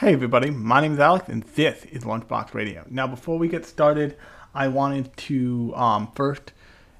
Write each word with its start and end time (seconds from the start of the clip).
Hey 0.00 0.12
everybody, 0.12 0.50
my 0.50 0.82
name 0.82 0.92
is 0.92 0.98
Alex 0.98 1.26
and 1.30 1.42
this 1.42 1.86
is 1.86 2.04
Lunchbox 2.04 2.52
Radio. 2.52 2.84
Now 2.90 3.06
before 3.06 3.38
we 3.38 3.48
get 3.48 3.64
started, 3.64 4.14
I 4.54 4.68
wanted 4.68 5.16
to 5.16 5.72
um, 5.74 6.12
first 6.14 6.52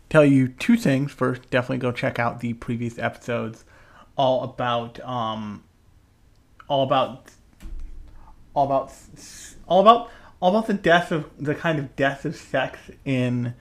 tell 0.09 0.25
you 0.25 0.49
two 0.49 0.79
things. 0.79 1.13
First, 1.13 1.51
definitely 1.51 1.77
go 1.77 1.93
check 1.93 2.19
out 2.19 2.41
the 2.41 2.55
previous 2.55 2.99
episodes 2.99 3.67
all 4.17 4.45
about 4.45 4.99
um, 5.01 5.63
all 6.69 6.85
about 6.85 7.33
all 8.55 8.65
about 8.65 8.95
all 9.69 9.81
about 9.83 10.11
all 10.41 10.57
about 10.57 10.67
the 10.67 10.73
death 10.73 11.13
of 11.13 11.29
the 11.39 11.55
kind 11.55 11.79
of 11.79 11.95
death 11.97 12.25
of 12.25 12.35
sex 12.35 12.79
in 13.05 13.53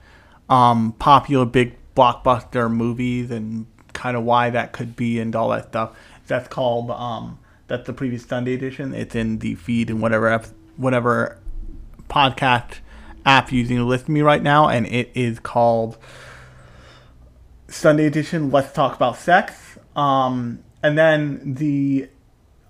um, 0.48 0.94
popular 0.98 1.44
big 1.44 1.74
blockbuster 1.94 2.72
movies 2.72 3.30
and 3.30 3.66
kind 3.92 4.16
of 4.16 4.24
why 4.24 4.48
that 4.48 4.72
could 4.72 4.96
be 4.96 5.20
and 5.20 5.36
all 5.36 5.50
that 5.50 5.68
stuff. 5.68 5.94
That's 6.26 6.48
called 6.48 6.90
um, 6.90 7.38
that's 7.68 7.86
the 7.86 7.92
previous 7.92 8.24
Sunday 8.24 8.54
edition. 8.54 8.94
It's 8.94 9.14
in 9.14 9.38
the 9.38 9.54
feed 9.54 9.90
and 9.90 10.00
whatever 10.00 10.42
whatever 10.76 11.38
podcast 12.08 12.78
app 13.24 13.50
using 13.50 13.76
to 13.76 13.84
listen 13.84 14.06
to 14.06 14.12
me 14.12 14.22
right 14.22 14.42
now, 14.42 14.68
and 14.68 14.86
it 14.86 15.10
is 15.14 15.40
called 15.40 15.98
Sunday 17.68 18.06
edition. 18.06 18.50
Let's 18.50 18.72
talk 18.72 18.94
about 18.94 19.16
sex. 19.16 19.78
Um, 19.94 20.62
and 20.82 20.96
then 20.96 21.54
the 21.54 22.08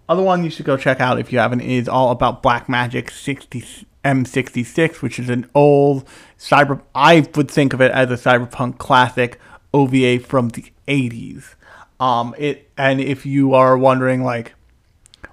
other 0.08 0.22
one 0.22 0.44
you 0.44 0.50
should 0.50 0.66
go 0.66 0.76
check 0.76 1.00
out 1.00 1.18
if 1.18 1.32
you 1.32 1.38
haven't 1.38 1.60
is 1.60 1.88
all 1.88 2.10
about 2.10 2.42
Black 2.42 2.68
Magic 2.68 3.10
60 3.10 3.86
M66, 4.04 5.02
which 5.02 5.18
is 5.18 5.28
an 5.28 5.50
old 5.54 6.06
cyber. 6.38 6.80
I 6.94 7.26
would 7.34 7.50
think 7.50 7.72
of 7.72 7.80
it 7.80 7.90
as 7.90 8.10
a 8.10 8.14
cyberpunk 8.14 8.78
classic 8.78 9.38
OVA 9.74 10.20
from 10.20 10.50
the 10.50 10.64
80s. 10.86 11.54
Um, 11.98 12.34
it 12.38 12.70
and 12.76 13.00
if 13.00 13.26
you 13.26 13.54
are 13.54 13.76
wondering 13.76 14.22
like 14.22 14.54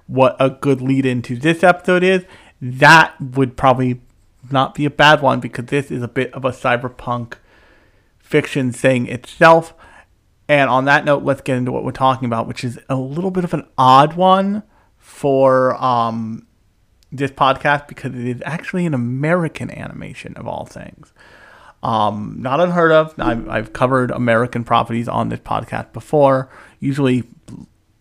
what 0.06 0.36
a 0.38 0.50
good 0.50 0.80
lead 0.80 1.06
into 1.06 1.36
this 1.36 1.62
episode 1.62 2.02
is, 2.02 2.24
that 2.60 3.14
would 3.20 3.56
probably 3.56 4.00
not 4.50 4.74
be 4.74 4.84
a 4.84 4.90
bad 4.90 5.22
one 5.22 5.40
because 5.40 5.66
this 5.66 5.90
is 5.90 6.02
a 6.02 6.08
bit 6.08 6.32
of 6.34 6.44
a 6.44 6.50
cyberpunk 6.50 7.34
fiction 8.18 8.72
thing 8.72 9.06
itself. 9.06 9.74
And 10.48 10.68
on 10.68 10.84
that 10.84 11.04
note, 11.04 11.22
let's 11.22 11.40
get 11.40 11.56
into 11.56 11.72
what 11.72 11.84
we're 11.84 11.92
talking 11.92 12.26
about, 12.26 12.46
which 12.46 12.64
is 12.64 12.78
a 12.88 12.96
little 12.96 13.30
bit 13.30 13.44
of 13.44 13.54
an 13.54 13.66
odd 13.78 14.14
one 14.14 14.62
for 14.98 15.82
um, 15.82 16.46
this 17.10 17.30
podcast 17.30 17.88
because 17.88 18.14
it 18.14 18.26
is 18.26 18.42
actually 18.44 18.84
an 18.86 18.94
American 18.94 19.70
animation 19.70 20.34
of 20.36 20.46
all 20.46 20.66
things. 20.66 21.12
Um, 21.82 22.36
not 22.38 22.60
unheard 22.60 22.92
of. 22.92 23.14
I've, 23.18 23.48
I've 23.48 23.72
covered 23.72 24.10
American 24.10 24.64
properties 24.64 25.06
on 25.06 25.28
this 25.28 25.40
podcast 25.40 25.92
before, 25.92 26.50
usually 26.80 27.24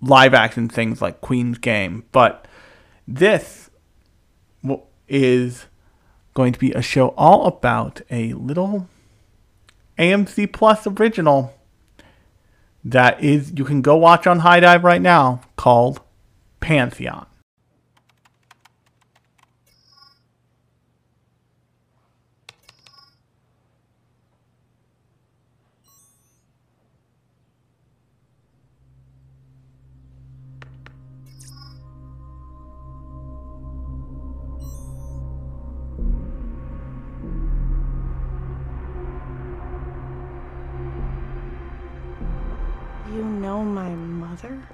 live 0.03 0.33
action 0.33 0.67
things 0.67 1.01
like 1.01 1.21
Queen's 1.21 1.57
Game, 1.57 2.05
but 2.11 2.47
this 3.07 3.69
is 5.07 5.65
going 6.33 6.53
to 6.53 6.59
be 6.59 6.71
a 6.71 6.81
show 6.81 7.09
all 7.09 7.45
about 7.45 8.01
a 8.09 8.33
little 8.33 8.87
AMC 9.97 10.51
Plus 10.51 10.87
original 10.87 11.53
that 12.83 13.23
is 13.23 13.53
you 13.55 13.63
can 13.63 13.81
go 13.81 13.95
watch 13.95 14.27
on 14.27 14.39
HIDIVE 14.39 14.83
right 14.83 15.01
now 15.01 15.41
called 15.55 16.01
Pantheon. 16.59 17.27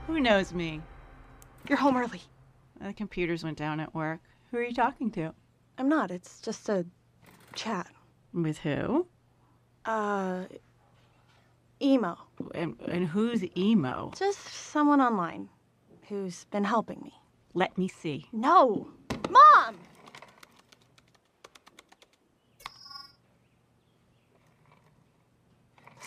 Who 0.07 0.19
knows 0.19 0.53
me? 0.53 0.81
You're 1.67 1.77
home 1.77 1.97
early. 1.97 2.21
The 2.81 2.93
computers 2.93 3.43
went 3.43 3.57
down 3.57 3.79
at 3.79 3.93
work. 3.93 4.19
Who 4.49 4.57
are 4.57 4.63
you 4.63 4.73
talking 4.73 5.11
to? 5.11 5.33
I'm 5.77 5.87
not. 5.87 6.09
It's 6.09 6.41
just 6.41 6.67
a 6.69 6.85
chat. 7.53 7.87
With 8.33 8.57
who? 8.59 9.05
Uh, 9.85 10.45
emo. 11.81 12.17
And, 12.55 12.75
and 12.87 13.07
who's 13.07 13.43
emo? 13.55 14.11
Just 14.17 14.39
someone 14.39 15.01
online 15.01 15.49
who's 16.07 16.45
been 16.45 16.63
helping 16.63 17.01
me. 17.01 17.13
Let 17.53 17.77
me 17.77 17.87
see. 17.87 18.25
No! 18.31 18.87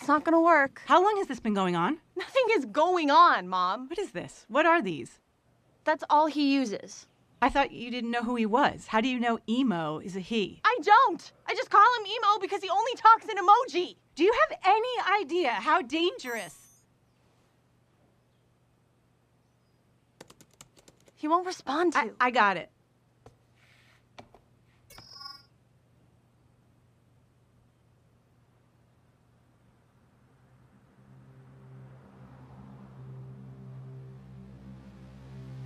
It's 0.03 0.09
not 0.09 0.25
gonna 0.25 0.41
work. 0.41 0.81
How 0.85 1.01
long 1.01 1.15
has 1.19 1.27
this 1.27 1.39
been 1.39 1.53
going 1.53 1.77
on? 1.77 1.97
Nothing 2.17 2.43
is 2.51 2.65
going 2.65 3.09
on, 3.09 3.47
Mom. 3.47 3.87
What 3.87 3.97
is 3.97 4.11
this? 4.11 4.45
What 4.49 4.65
are 4.65 4.81
these? 4.81 5.21
That's 5.85 6.03
all 6.09 6.25
he 6.25 6.53
uses. 6.53 7.07
I 7.41 7.47
thought 7.47 7.71
you 7.71 7.89
didn't 7.89 8.11
know 8.11 8.21
who 8.21 8.35
he 8.35 8.45
was. 8.45 8.87
How 8.87 8.99
do 8.99 9.07
you 9.07 9.17
know 9.17 9.39
emo 9.47 9.99
is 9.99 10.17
a 10.17 10.19
he? 10.19 10.59
I 10.65 10.77
don't. 10.83 11.31
I 11.47 11.55
just 11.55 11.69
call 11.69 11.85
him 11.99 12.05
emo 12.05 12.37
because 12.41 12.61
he 12.61 12.69
only 12.69 12.91
talks 12.95 13.27
in 13.29 13.37
emoji. 13.37 13.95
Do 14.15 14.25
you 14.25 14.33
have 14.41 14.59
any 14.65 15.21
idea 15.21 15.51
how 15.51 15.81
dangerous? 15.81 16.81
He 21.15 21.29
won't 21.29 21.45
respond 21.45 21.93
to. 21.93 21.99
I, 21.99 22.09
I 22.19 22.31
got 22.31 22.57
it. 22.57 22.69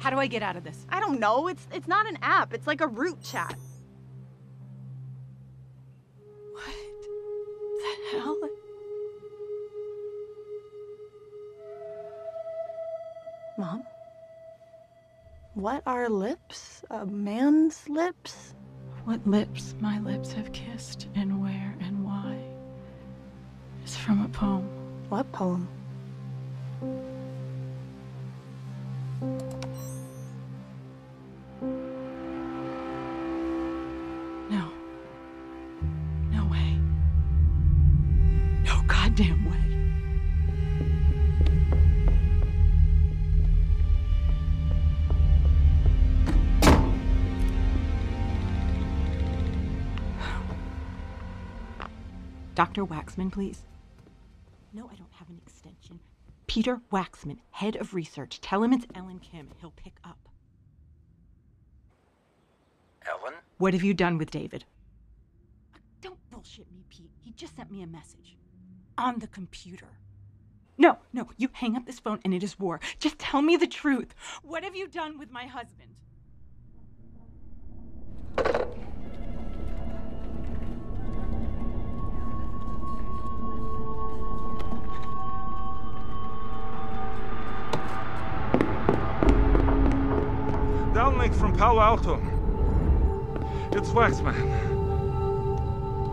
How 0.07 0.11
do 0.11 0.19
I 0.21 0.27
get 0.27 0.41
out 0.41 0.55
of 0.55 0.63
this? 0.63 0.85
I 0.87 1.01
don't 1.01 1.19
know. 1.19 1.49
It's 1.49 1.67
it's 1.73 1.85
not 1.85 2.07
an 2.07 2.17
app. 2.21 2.53
It's 2.53 2.65
like 2.65 2.79
a 2.79 2.87
root 2.87 3.21
chat. 3.21 3.57
What 6.53 6.63
the 7.81 8.17
hell? 8.17 8.39
Mom? 13.57 13.83
What 15.55 15.83
are 15.85 16.07
lips? 16.07 16.85
A 16.89 17.05
man's 17.05 17.89
lips? 17.89 18.53
What 19.03 19.27
lips 19.27 19.75
my 19.81 19.99
lips 19.99 20.31
have 20.31 20.53
kissed, 20.53 21.09
and 21.15 21.41
where 21.41 21.75
and 21.81 22.05
why, 22.05 22.37
is 23.83 23.97
from 23.97 24.23
a 24.23 24.29
poem. 24.29 24.69
What 25.09 25.29
poem? 25.33 25.67
Goddamn 39.17 39.45
way. 39.49 39.57
Dr. 52.55 52.85
Waxman, 52.85 53.31
please. 53.31 53.63
No, 54.73 54.89
I 54.91 54.95
don't 54.95 55.11
have 55.13 55.29
an 55.29 55.39
extension. 55.45 55.99
Peter 56.47 56.81
Waxman, 56.91 57.37
head 57.51 57.75
of 57.75 57.93
research. 57.93 58.41
Tell 58.41 58.63
him 58.63 58.73
it's 58.73 58.87
Ellen 58.95 59.19
Kim. 59.19 59.49
He'll 59.59 59.71
pick 59.71 59.97
up. 60.03 60.17
Ellen? 63.05 63.33
What 63.57 63.73
have 63.73 63.83
you 63.83 63.93
done 63.93 64.17
with 64.17 64.31
David? 64.31 64.65
Don't 66.01 66.17
bullshit 66.31 66.71
me, 66.71 66.83
Pete. 66.89 67.11
He 67.23 67.31
just 67.33 67.55
sent 67.55 67.71
me 67.71 67.83
a 67.83 67.87
message. 67.87 68.36
On 68.97 69.19
the 69.19 69.27
computer. 69.27 69.87
No, 70.77 70.97
no, 71.13 71.29
you 71.37 71.49
hang 71.53 71.75
up 71.75 71.85
this 71.85 71.99
phone 71.99 72.19
and 72.23 72.33
it 72.33 72.43
is 72.43 72.59
war. 72.59 72.79
Just 72.99 73.19
tell 73.19 73.41
me 73.41 73.55
the 73.55 73.67
truth. 73.67 74.15
What 74.43 74.63
have 74.63 74.75
you 74.75 74.87
done 74.87 75.17
with 75.19 75.31
my 75.31 75.45
husband? 75.45 75.89
Downlink 90.93 91.35
from 91.35 91.55
Palo 91.55 91.81
Alto. 91.81 92.15
It's 93.71 93.89
Waxman. 93.89 94.35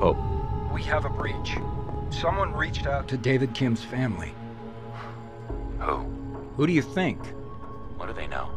Oh. 0.03 0.31
We 0.75 0.83
have 0.83 1.05
a 1.05 1.09
breach. 1.09 1.57
Someone 2.21 2.53
reached 2.55 2.87
out 2.87 3.09
to 3.09 3.17
David 3.17 3.55
Kim's 3.55 3.83
family. 3.83 4.33
Who? 5.81 5.97
Who 6.57 6.67
do 6.67 6.73
you 6.73 6.81
think? 6.81 7.21
What 7.97 8.07
do 8.07 8.13
they 8.13 8.29
know? 8.29 8.51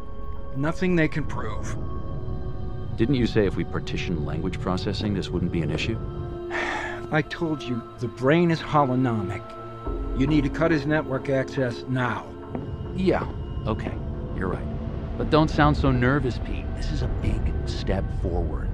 Nothing 0.56 0.94
they 0.94 1.08
can 1.08 1.24
prove. 1.24 1.76
Didn't 2.96 3.16
you 3.16 3.26
say 3.26 3.46
if 3.46 3.56
we 3.56 3.64
partition 3.64 4.24
language 4.24 4.60
processing, 4.60 5.14
this 5.14 5.28
wouldn't 5.28 5.52
be 5.52 5.60
an 5.60 5.70
issue? 5.70 5.98
I 7.10 7.22
told 7.28 7.62
you, 7.62 7.82
the 7.98 8.08
brain 8.08 8.50
is 8.50 8.60
holonomic. 8.60 9.42
You 10.18 10.26
need 10.26 10.44
to 10.44 10.50
cut 10.50 10.70
his 10.70 10.86
network 10.86 11.28
access 11.28 11.84
now. 11.88 12.26
Yeah, 12.94 13.26
okay, 13.66 13.94
you're 14.36 14.48
right. 14.48 15.18
But 15.18 15.30
don't 15.30 15.48
sound 15.48 15.76
so 15.76 15.90
nervous, 15.90 16.38
Pete. 16.38 16.64
This 16.76 16.92
is 16.92 17.02
a 17.02 17.08
big 17.22 17.40
step 17.66 18.04
forward. 18.22 18.67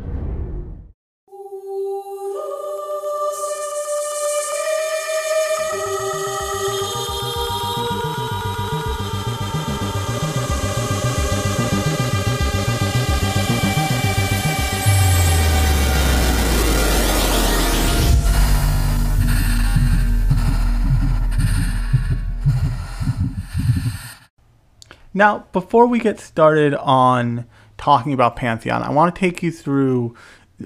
Now, 25.17 25.47
before 25.53 25.87
we 25.87 26.01
get 26.01 26.19
started 26.19 26.75
on 26.75 27.47
talking 27.79 28.13
about 28.13 28.35
Pantheon, 28.35 28.83
I 28.83 28.91
want 28.91 29.15
to 29.15 29.19
take 29.19 29.43
you 29.45 29.53
through 29.53 30.17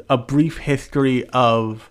a 0.08 0.16
brief 0.16 0.58
history 0.58 1.28
of 1.30 1.90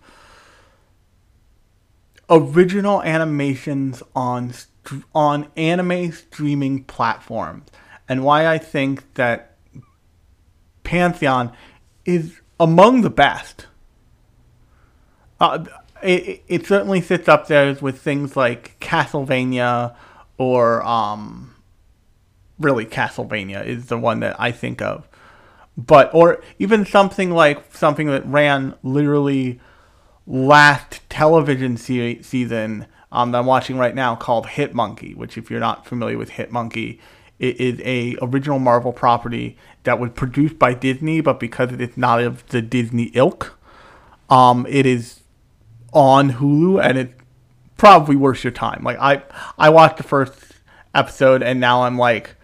original 2.30 3.02
animations 3.04 4.02
on 4.16 4.54
on 5.14 5.50
anime 5.58 6.12
streaming 6.14 6.84
platforms 6.86 7.70
and 8.08 8.24
why 8.24 8.48
I 8.48 8.58
think 8.58 9.14
that 9.16 9.58
Pantheon 10.84 11.52
is 12.06 12.40
among 12.60 13.02
the 13.02 13.10
best. 13.10 13.68
Uh, 15.40 15.66
it, 16.02 16.42
it 16.48 16.66
certainly 16.66 17.02
sits 17.02 17.28
up 17.28 17.48
there 17.48 17.74
with 17.82 18.00
things 18.00 18.38
like 18.38 18.80
Castlevania 18.80 19.96
or 20.38 20.82
um, 20.84 21.54
really 22.60 22.86
Castlevania 22.86 23.66
is 23.66 23.88
the 23.88 23.98
one 23.98 24.20
that 24.22 24.36
I 24.40 24.52
think 24.52 24.82
of. 24.82 25.08
But 25.78 26.10
or 26.14 26.42
even 26.58 26.86
something 26.86 27.32
like 27.32 27.76
something 27.76 28.08
that 28.08 28.26
ran 28.26 28.74
literally 28.82 29.60
last 30.26 31.08
television 31.10 31.78
se- 31.78 32.24
season 32.24 32.88
um, 33.12 33.32
that 33.32 33.40
I'm 33.40 33.46
watching 33.46 33.78
right 33.78 33.96
now 33.96 34.16
called 34.16 34.48
Hit 34.48 34.74
Monkey, 34.74 35.14
which 35.14 35.38
if 35.38 35.50
you're 35.50 35.60
not 35.60 35.86
familiar 35.86 36.18
with 36.18 36.32
Hit 36.32 36.52
Monkey, 36.52 37.00
it 37.40 37.60
is 37.60 37.80
a 37.86 38.18
original 38.22 38.60
Marvel 38.60 38.92
property 38.92 39.58
that 39.84 40.00
was 40.00 40.12
produced 40.12 40.58
by 40.58 40.74
Disney, 40.74 41.22
but 41.22 41.40
because 41.40 41.72
it's 41.72 41.96
not 41.96 42.22
of 42.22 42.46
the 42.48 42.62
Disney 42.62 43.12
ilk, 43.14 43.58
um, 44.30 44.66
it 44.68 44.86
is 44.86 45.22
on 45.94 46.34
Hulu 46.34 46.84
and 46.84 46.98
it's 46.98 47.14
probably 47.78 48.16
worth 48.16 48.44
your 48.44 48.52
time. 48.52 48.84
Like 48.84 48.98
I 49.00 49.24
I 49.58 49.70
watched 49.70 49.98
the 49.98 50.04
first 50.04 50.34
episode 50.94 51.44
and 51.44 51.60
now 51.60 51.84
I'm 51.84 51.98
like 51.98 52.36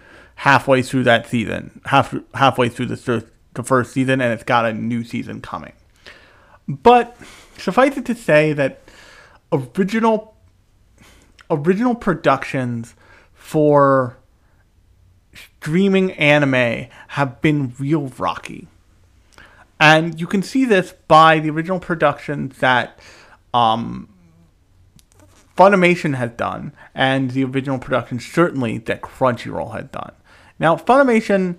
halfway 0.43 0.81
through 0.81 1.05
that 1.05 1.25
season, 1.25 1.79
half 1.85 2.13
halfway 2.33 2.67
through 2.67 2.85
the 2.87 3.25
the 3.53 3.63
first 3.63 3.93
season, 3.93 4.19
and 4.19 4.33
it's 4.33 4.43
got 4.43 4.65
a 4.65 4.73
new 4.73 5.01
season 5.05 5.39
coming. 5.39 5.71
But 6.67 7.15
suffice 7.57 7.95
it 7.95 8.05
to 8.07 8.15
say 8.15 8.51
that 8.51 8.81
original 9.53 10.35
original 11.49 11.95
productions 11.95 12.93
for 13.33 14.17
streaming 15.33 16.11
anime 16.11 16.87
have 17.09 17.41
been 17.41 17.73
real 17.79 18.07
rocky. 18.17 18.67
And 19.79 20.19
you 20.19 20.27
can 20.27 20.43
see 20.43 20.65
this 20.65 20.93
by 21.07 21.39
the 21.39 21.51
original 21.51 21.79
productions 21.79 22.57
that 22.57 22.99
um, 23.53 24.09
Funimation 25.57 26.15
has 26.15 26.31
done, 26.31 26.73
and 26.93 27.31
the 27.31 27.45
original 27.45 27.79
productions 27.79 28.25
certainly 28.25 28.77
that 28.79 29.01
Crunchyroll 29.01 29.73
had 29.73 29.89
done. 29.91 30.11
Now, 30.63 30.77
Funimation, 30.77 31.57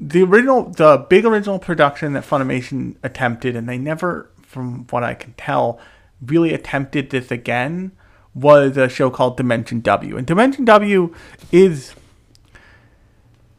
the 0.00 0.22
original, 0.22 0.70
the 0.70 1.06
big 1.10 1.26
original 1.26 1.58
production 1.58 2.14
that 2.14 2.24
Funimation 2.24 2.96
attempted, 3.02 3.54
and 3.54 3.68
they 3.68 3.76
never, 3.76 4.30
from 4.40 4.86
what 4.88 5.04
I 5.04 5.12
can 5.12 5.34
tell, 5.34 5.78
really 6.24 6.54
attempted 6.54 7.10
this 7.10 7.30
again, 7.30 7.92
was 8.34 8.78
a 8.78 8.88
show 8.88 9.10
called 9.10 9.36
Dimension 9.36 9.82
W. 9.82 10.16
And 10.16 10.26
Dimension 10.26 10.64
W 10.64 11.14
is. 11.52 11.94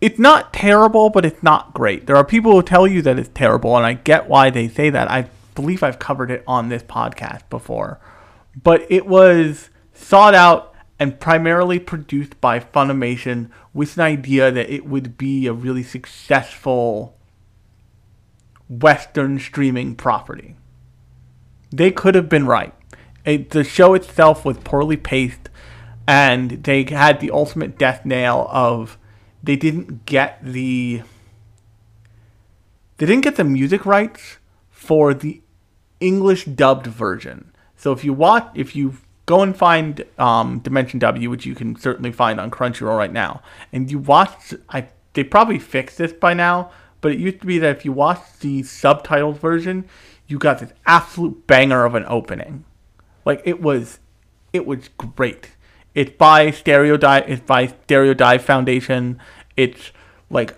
It's 0.01 0.17
not 0.17 0.51
terrible, 0.51 1.11
but 1.11 1.25
it's 1.25 1.43
not 1.43 1.75
great. 1.75 2.07
There 2.07 2.15
are 2.15 2.25
people 2.25 2.53
who 2.53 2.63
tell 2.63 2.87
you 2.87 3.03
that 3.03 3.19
it's 3.19 3.29
terrible, 3.35 3.77
and 3.77 3.85
I 3.85 3.93
get 3.93 4.27
why 4.27 4.49
they 4.49 4.67
say 4.67 4.89
that. 4.89 5.11
I 5.11 5.29
believe 5.53 5.83
I've 5.83 5.99
covered 5.99 6.31
it 6.31 6.43
on 6.47 6.69
this 6.69 6.81
podcast 6.81 7.47
before. 7.51 7.99
But 8.61 8.85
it 8.89 9.05
was 9.05 9.69
sought 9.93 10.33
out 10.33 10.72
and 10.99 11.19
primarily 11.19 11.79
produced 11.79 12.39
by 12.39 12.59
Funimation 12.59 13.49
with 13.73 13.97
an 13.97 14.03
idea 14.03 14.51
that 14.51 14.69
it 14.69 14.85
would 14.85 15.17
be 15.17 15.47
a 15.47 15.53
really 15.53 15.83
successful 15.83 17.17
Western 18.69 19.39
streaming 19.39 19.95
property. 19.95 20.55
They 21.71 21.91
could 21.91 22.15
have 22.15 22.29
been 22.29 22.45
right. 22.45 22.73
It, 23.25 23.49
the 23.49 23.63
show 23.63 23.93
itself 23.93 24.45
was 24.45 24.57
poorly 24.59 24.97
paced, 24.97 25.49
and 26.07 26.63
they 26.63 26.83
had 26.83 27.19
the 27.19 27.31
ultimate 27.31 27.77
death 27.77 28.05
nail 28.05 28.47
of 28.51 28.97
they 29.41 29.55
didn't 29.55 30.05
get 30.05 30.39
the 30.43 31.01
they 32.97 33.05
didn't 33.05 33.23
get 33.23 33.35
the 33.35 33.43
music 33.43 33.85
rights 33.85 34.37
for 34.69 35.13
the 35.13 35.41
English 35.99 36.45
dubbed 36.45 36.87
version. 36.87 37.51
So 37.75 37.91
if 37.91 38.03
you 38.03 38.13
watch, 38.13 38.49
if 38.55 38.75
you 38.75 38.97
go 39.25 39.41
and 39.41 39.55
find 39.55 40.03
um, 40.17 40.59
Dimension 40.59 40.99
W, 40.99 41.29
which 41.29 41.45
you 41.45 41.55
can 41.55 41.75
certainly 41.75 42.11
find 42.11 42.39
on 42.39 42.51
Crunchyroll 42.51 42.97
right 42.97 43.11
now, 43.11 43.41
and 43.71 43.89
you 43.89 43.99
watch, 43.99 44.53
I 44.69 44.87
they 45.13 45.23
probably 45.23 45.59
fixed 45.59 45.97
this 45.99 46.11
by 46.11 46.33
now, 46.33 46.71
but 47.01 47.11
it 47.11 47.19
used 47.19 47.41
to 47.41 47.45
be 47.45 47.59
that 47.59 47.77
if 47.77 47.85
you 47.85 47.91
watched 47.91 48.39
the 48.41 48.61
subtitled 48.61 49.37
version, 49.37 49.85
you 50.27 50.39
got 50.39 50.59
this 50.59 50.73
absolute 50.85 51.45
banger 51.47 51.85
of 51.85 51.95
an 51.95 52.05
opening. 52.07 52.65
Like 53.25 53.41
it 53.45 53.61
was, 53.61 53.99
it 54.51 54.65
was 54.65 54.89
great. 54.97 55.51
It's 55.93 56.11
by 56.17 56.49
Stereo 56.49 56.97
Dive. 56.97 57.25
It's 57.27 57.41
by 57.41 57.67
Stereo 57.67 58.15
Dive 58.15 58.43
Foundation. 58.43 59.19
It's 59.55 59.91
like 60.29 60.57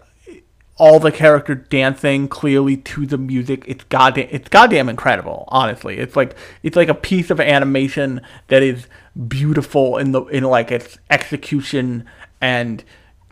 all 0.78 1.00
the 1.00 1.12
character 1.12 1.56
dancing 1.56 2.28
clearly 2.28 2.76
to 2.78 3.06
the 3.06 3.18
music. 3.18 3.64
It's 3.68 3.84
goddamn, 3.86 4.28
it's 4.30 4.50
goddamn 4.50 4.90
incredible. 4.90 5.46
Honestly, 5.48 5.98
it's 5.98 6.16
like 6.16 6.36
it's 6.64 6.76
like 6.76 6.90
a 6.90 6.96
piece 6.96 7.30
of 7.30 7.40
animation 7.40 8.22
that 8.48 8.62
is 8.62 8.88
beautiful 9.28 9.98
in 9.98 10.12
the 10.12 10.24
in 10.26 10.44
like 10.44 10.72
its 10.72 10.98
execution 11.10 12.06
and 12.42 12.84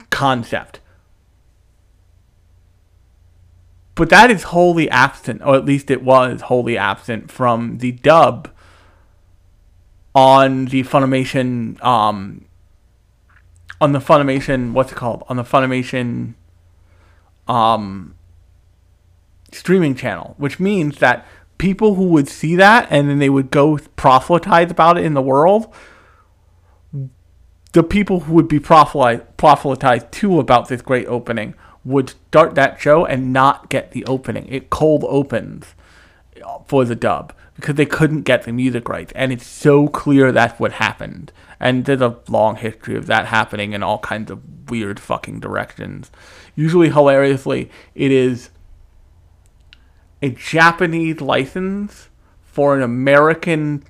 concept. 0.10 0.80
But 3.96 4.10
that 4.10 4.32
is 4.32 4.44
wholly 4.44 4.90
absent, 4.90 5.42
or 5.44 5.56
at 5.56 5.66
least 5.66 5.92
it 5.92 6.02
was 6.02 6.42
wholly 6.42 6.78
absent 6.78 7.30
from 7.32 7.78
the 7.78 7.92
dub 7.92 8.50
on 10.16 10.66
the 10.66 10.84
Funimation, 10.84 11.84
um, 11.84 12.46
on 13.80 13.92
the 13.92 14.00
Funimation, 14.00 14.74
what's 14.74 14.92
it 14.92 14.96
called? 14.96 15.24
On 15.30 15.38
the 15.38 15.44
Funimation 15.44 16.34
um, 17.48 18.16
streaming 19.52 19.96
channel, 19.96 20.36
which 20.38 20.60
means 20.60 21.00
that 21.00 21.26
people 21.58 21.96
who 21.96 22.08
would 22.08 22.28
see 22.28 22.56
that 22.56 22.88
and 22.90 23.10
then 23.10 23.20
they 23.20 23.30
would 23.30 23.52
go 23.52 23.78
proselytize 23.96 24.72
about 24.72 24.98
it 24.98 25.06
in 25.06 25.14
the 25.14 25.22
world, 25.22 25.74
the 27.74 27.84
people 27.84 28.22
who 28.22 28.34
would 28.34 28.48
be 28.48 28.60
proselytized 28.60 30.12
to 30.12 30.40
about 30.40 30.68
this 30.68 30.82
great 30.82 31.08
opening 31.08 31.56
would 31.84 32.10
start 32.10 32.56
that 32.56 32.80
show 32.80 33.06
and 33.06 33.34
not 33.34 33.70
get 33.70 33.92
the 33.92 34.06
opening. 34.06 34.48
It 34.48 34.70
cold 34.70 35.04
opens 35.08 35.76
for 36.66 36.86
the 36.86 36.96
dub 36.96 37.34
because 37.56 37.76
they 37.76 37.86
couldn't 37.86 38.22
get 38.22 38.44
the 38.44 38.52
music 38.52 38.90
rights. 38.90 39.14
And 39.16 39.32
it's 39.32 39.46
so 39.46 39.88
clear 39.88 40.32
that's 40.32 40.60
what 40.60 40.74
happened. 40.74 41.32
And 41.60 41.86
there's 41.86 42.02
a 42.02 42.20
long 42.28 42.56
history 42.56 42.96
of 42.96 43.06
that 43.08 43.28
happening 43.28 43.74
in 43.74 43.84
all 43.84 44.00
kinds 44.00 44.32
of 44.32 44.70
weird 44.70 45.00
fucking 45.00 45.40
directions. 45.40 46.12
Usually, 46.56 46.90
hilariously, 46.90 47.70
it 47.96 48.12
is 48.12 48.50
a 50.22 50.30
Japanese 50.30 51.22
license 51.22 52.10
for 52.42 52.76
an 52.76 52.82
American 52.82 53.84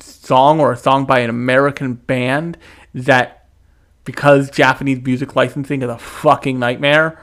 song 0.00 0.60
or 0.60 0.72
a 0.72 0.76
song 0.76 1.04
by 1.04 1.20
an 1.20 1.30
American 1.30 1.94
band 1.94 2.56
that, 2.94 3.48
because 4.04 4.50
Japanese 4.50 5.02
music 5.02 5.36
licensing 5.36 5.82
is 5.82 5.88
a 5.88 5.98
fucking 5.98 6.58
nightmare, 6.58 7.20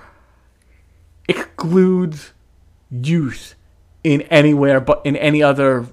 excludes 1.28 2.34
use 2.92 3.56
in 4.04 4.22
anywhere 4.24 4.80
but 4.82 5.02
in 5.06 5.16
any 5.16 5.42
other 5.42 5.88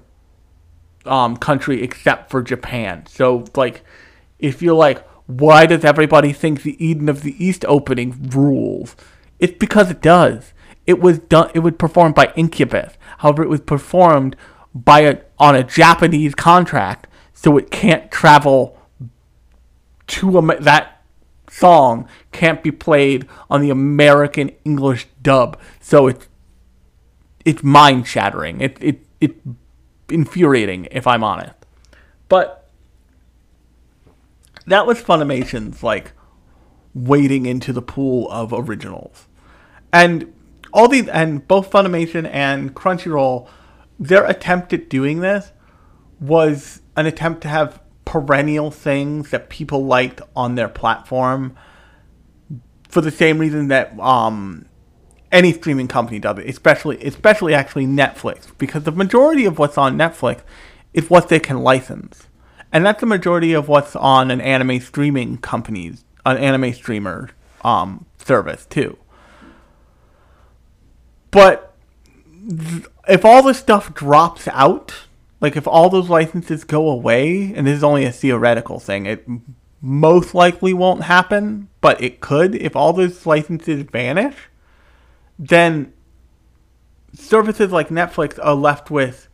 um, 1.05 1.37
country 1.37 1.81
except 1.81 2.29
for 2.29 2.41
Japan. 2.41 3.05
So, 3.07 3.45
like, 3.55 3.83
if 4.39 4.61
you're 4.61 4.75
like, 4.75 5.05
why 5.27 5.65
does 5.65 5.85
everybody 5.85 6.33
think 6.33 6.63
the 6.63 6.83
Eden 6.85 7.09
of 7.09 7.21
the 7.23 7.43
East 7.43 7.63
opening 7.67 8.29
rules? 8.29 8.95
It's 9.39 9.57
because 9.57 9.89
it 9.89 10.01
does. 10.01 10.53
it 10.85 10.99
was 10.99 11.19
done. 11.19 11.49
It 11.53 11.59
was 11.59 11.73
performed 11.77 12.15
by 12.15 12.33
Incubus. 12.35 12.93
However, 13.19 13.43
it 13.43 13.49
was 13.49 13.61
performed 13.61 14.35
by 14.73 15.01
a 15.01 15.19
on 15.39 15.55
a 15.55 15.63
Japanese 15.63 16.35
contract, 16.35 17.07
so 17.33 17.57
it 17.57 17.71
can't 17.71 18.11
travel 18.11 18.77
to 20.07 20.37
Am- 20.37 20.51
that 20.59 21.01
song 21.49 22.07
can't 22.31 22.63
be 22.63 22.71
played 22.71 23.27
on 23.49 23.61
the 23.61 23.69
American 23.69 24.49
English 24.63 25.07
dub. 25.21 25.59
So 25.79 26.07
it's 26.07 26.27
it's 27.45 27.63
mind 27.63 28.07
shattering. 28.07 28.61
It 28.61 28.77
it 28.81 29.05
it 29.19 29.35
infuriating 30.09 30.87
if 30.91 31.07
I'm 31.07 31.23
honest. 31.23 31.55
But 32.27 32.69
that 34.67 34.85
was 34.85 35.01
Funimation's 35.01 35.83
like 35.83 36.13
wading 36.93 37.45
into 37.45 37.73
the 37.73 37.81
pool 37.81 38.29
of 38.31 38.53
originals. 38.53 39.27
And 39.93 40.33
all 40.73 40.87
these 40.87 41.07
and 41.09 41.47
both 41.47 41.69
Funimation 41.69 42.29
and 42.31 42.73
Crunchyroll, 42.73 43.47
their 43.99 44.25
attempt 44.25 44.73
at 44.73 44.89
doing 44.89 45.19
this 45.19 45.51
was 46.19 46.81
an 46.95 47.05
attempt 47.05 47.41
to 47.41 47.47
have 47.47 47.81
perennial 48.05 48.71
things 48.71 49.31
that 49.31 49.49
people 49.49 49.85
liked 49.85 50.21
on 50.35 50.55
their 50.55 50.67
platform 50.67 51.55
for 52.89 53.01
the 53.01 53.11
same 53.11 53.39
reason 53.39 53.69
that 53.69 53.97
um, 53.99 54.65
any 55.31 55.53
streaming 55.53 55.87
company 55.87 56.19
does 56.19 56.37
it, 56.39 56.47
especially 56.47 57.03
especially 57.03 57.53
actually 57.53 57.85
Netflix, 57.87 58.47
because 58.57 58.83
the 58.83 58.91
majority 58.91 59.45
of 59.45 59.57
what's 59.57 59.77
on 59.77 59.97
Netflix 59.97 60.41
is 60.93 61.09
what 61.09 61.29
they 61.29 61.39
can 61.39 61.61
license, 61.61 62.27
and 62.71 62.85
that's 62.85 62.99
the 62.99 63.05
majority 63.05 63.53
of 63.53 63.67
what's 63.67 63.95
on 63.95 64.31
an 64.31 64.41
anime 64.41 64.79
streaming 64.79 65.37
company's 65.37 66.03
an 66.25 66.37
anime 66.37 66.73
streamer 66.73 67.29
um, 67.63 68.05
service 68.17 68.65
too. 68.65 68.97
But 71.31 71.73
th- 72.47 72.85
if 73.07 73.25
all 73.25 73.41
this 73.41 73.57
stuff 73.57 73.93
drops 73.93 74.47
out, 74.49 74.93
like 75.39 75.55
if 75.55 75.67
all 75.67 75.89
those 75.89 76.09
licenses 76.09 76.63
go 76.63 76.89
away, 76.89 77.53
and 77.55 77.65
this 77.65 77.77
is 77.77 77.83
only 77.83 78.05
a 78.05 78.11
theoretical 78.11 78.79
thing, 78.79 79.05
it 79.05 79.25
most 79.81 80.35
likely 80.35 80.73
won't 80.73 81.03
happen, 81.03 81.67
but 81.79 82.01
it 82.01 82.19
could. 82.19 82.53
If 82.55 82.75
all 82.75 82.93
those 82.93 83.25
licenses 83.25 83.83
vanish, 83.83 84.35
then 85.39 85.93
services 87.13 87.71
like 87.71 87.89
Netflix 87.89 88.39
are 88.43 88.55
left 88.55 88.91
with, 88.91 89.27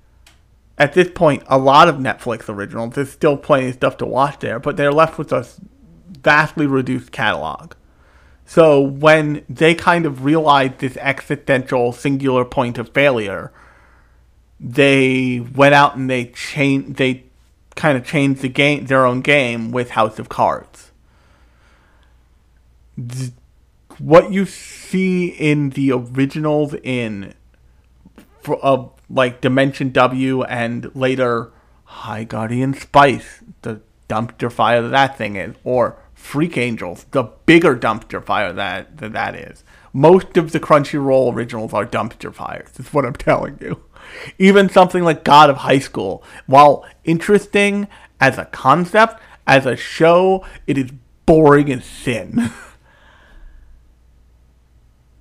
at 0.77 0.94
this 0.94 1.10
point, 1.13 1.44
a 1.48 1.58
lot 1.58 1.88
of 1.88 1.96
Netflix 1.96 2.50
originals. 2.50 2.94
There's 2.96 3.12
still 3.12 3.38
plenty 3.38 3.70
of 3.70 3.75
stuff 3.75 3.98
to 3.98 4.06
watch 4.06 4.39
there, 4.39 4.60
but 4.60 4.77
they're 4.77 4.92
left 4.92 5.18
with 5.18 5.32
a 5.32 5.48
vastly 6.22 6.68
reduced 6.68 7.12
catalog. 7.12 7.74
So 8.46 8.82
when 8.82 9.44
they 9.50 9.75
kind 9.75 10.06
of 10.06 10.24
realized 10.24 10.80
this 10.80 10.98
existential 10.98 11.92
singular 11.92 12.46
point 12.46 12.77
of 12.77 12.89
failure, 12.89 13.51
they 14.60 15.42
went 15.54 15.75
out 15.75 15.96
and 15.96 16.10
they 16.10 16.25
changed 16.27 16.96
they 16.96 17.25
kind 17.75 17.98
of 17.98 18.06
changed 18.06 18.42
the 18.42 18.50
game 18.50 18.86
their 18.86 19.06
own 19.06 19.22
game 19.22 19.72
with 19.72 19.92
House 19.92 20.18
of 20.18 20.30
Cards. 20.30 20.92
What 24.00 24.32
you 24.32 24.46
see 24.46 25.27
in 25.27 25.72
the 25.72 25.92
originals 25.92 26.75
in 26.84 27.34
for 28.42 28.60
uh, 28.63 28.86
like 29.10 29.42
Dimension 29.42 29.92
W 29.92 30.44
and 30.44 30.94
later 30.96 31.51
High 31.84 32.24
Guardian 32.24 32.74
Spice, 32.74 33.44
the 33.62 33.82
dumpster 34.08 34.51
fire 34.51 34.82
that 34.82 34.89
that 34.89 35.18
thing 35.18 35.36
is, 35.36 35.56
or 35.63 35.98
Freak 36.13 36.58
Angels, 36.58 37.06
the 37.12 37.24
bigger 37.46 37.75
dumpster 37.75 38.24
fire 38.24 38.54
that 38.54 38.98
that, 38.98 39.13
that 39.13 39.36
is. 39.36 39.63
Most 39.94 40.38
of 40.38 40.51
the 40.51 40.60
Crunchyroll 40.60 41.34
originals 41.34 41.74
are 41.74 41.86
dumpster 41.86 42.34
fires. 42.34 42.70
Is 42.80 42.94
what 42.94 43.06
I'm 43.06 43.13
telling 43.30 43.58
you. 43.62 43.84
Even 44.38 44.70
something 44.70 45.04
like 45.04 45.24
God 45.24 45.50
of 45.50 45.58
High 45.58 45.80
School, 45.80 46.24
while 46.46 46.86
interesting 47.04 47.88
as 48.20 48.38
a 48.38 48.46
concept, 48.46 49.22
as 49.46 49.66
a 49.66 49.75
show, 49.75 50.46
it 50.66 50.77
is 50.77 50.92
boring 51.25 51.72
as 51.72 51.84
sin. 51.84 52.51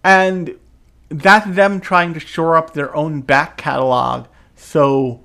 and 0.06 0.56
that's 1.08 1.50
them 1.50 1.80
trying 1.80 2.14
to 2.14 2.20
shore 2.20 2.56
up 2.56 2.74
their 2.74 2.94
own 2.94 3.22
back 3.22 3.56
catalog 3.56 4.28
so 4.54 5.20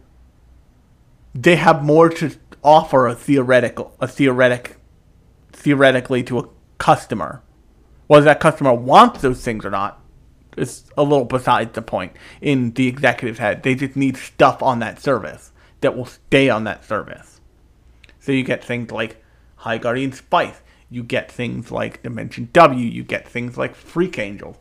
they 1.35 1.55
have 1.55 1.83
more 1.83 2.09
to 2.09 2.31
offer 2.63 3.07
a 3.07 3.13
theoretical 3.13 3.95
a 3.99 4.07
theoretic 4.07 4.77
theoretically 5.53 6.23
to 6.23 6.39
a 6.39 6.49
customer. 6.79 7.43
Whether 8.07 8.25
that 8.25 8.39
customer 8.39 8.73
wants 8.73 9.21
those 9.21 9.43
things 9.43 9.63
or 9.63 9.69
not 9.69 10.01
is 10.57 10.85
a 10.97 11.03
little 11.03 11.25
beside 11.25 11.73
the 11.73 11.81
point 11.83 12.13
in 12.41 12.71
the 12.71 12.87
executive's 12.87 13.39
head. 13.39 13.61
They 13.61 13.75
just 13.75 13.95
need 13.95 14.17
stuff 14.17 14.63
on 14.63 14.79
that 14.79 14.99
service 14.99 15.51
that 15.81 15.95
will 15.95 16.05
stay 16.05 16.49
on 16.49 16.63
that 16.63 16.83
service. 16.83 17.39
So 18.19 18.31
you 18.31 18.43
get 18.43 18.63
things 18.63 18.91
like 18.91 19.23
High 19.57 19.77
Guardian 19.77 20.11
Spice. 20.11 20.61
You 20.91 21.03
get 21.03 21.31
things 21.31 21.71
like 21.71 22.03
Dimension 22.03 22.49
W. 22.51 22.85
You 22.85 23.03
get 23.03 23.25
things 23.25 23.57
like 23.57 23.75
Freak 23.75 24.19
Angels. 24.19 24.57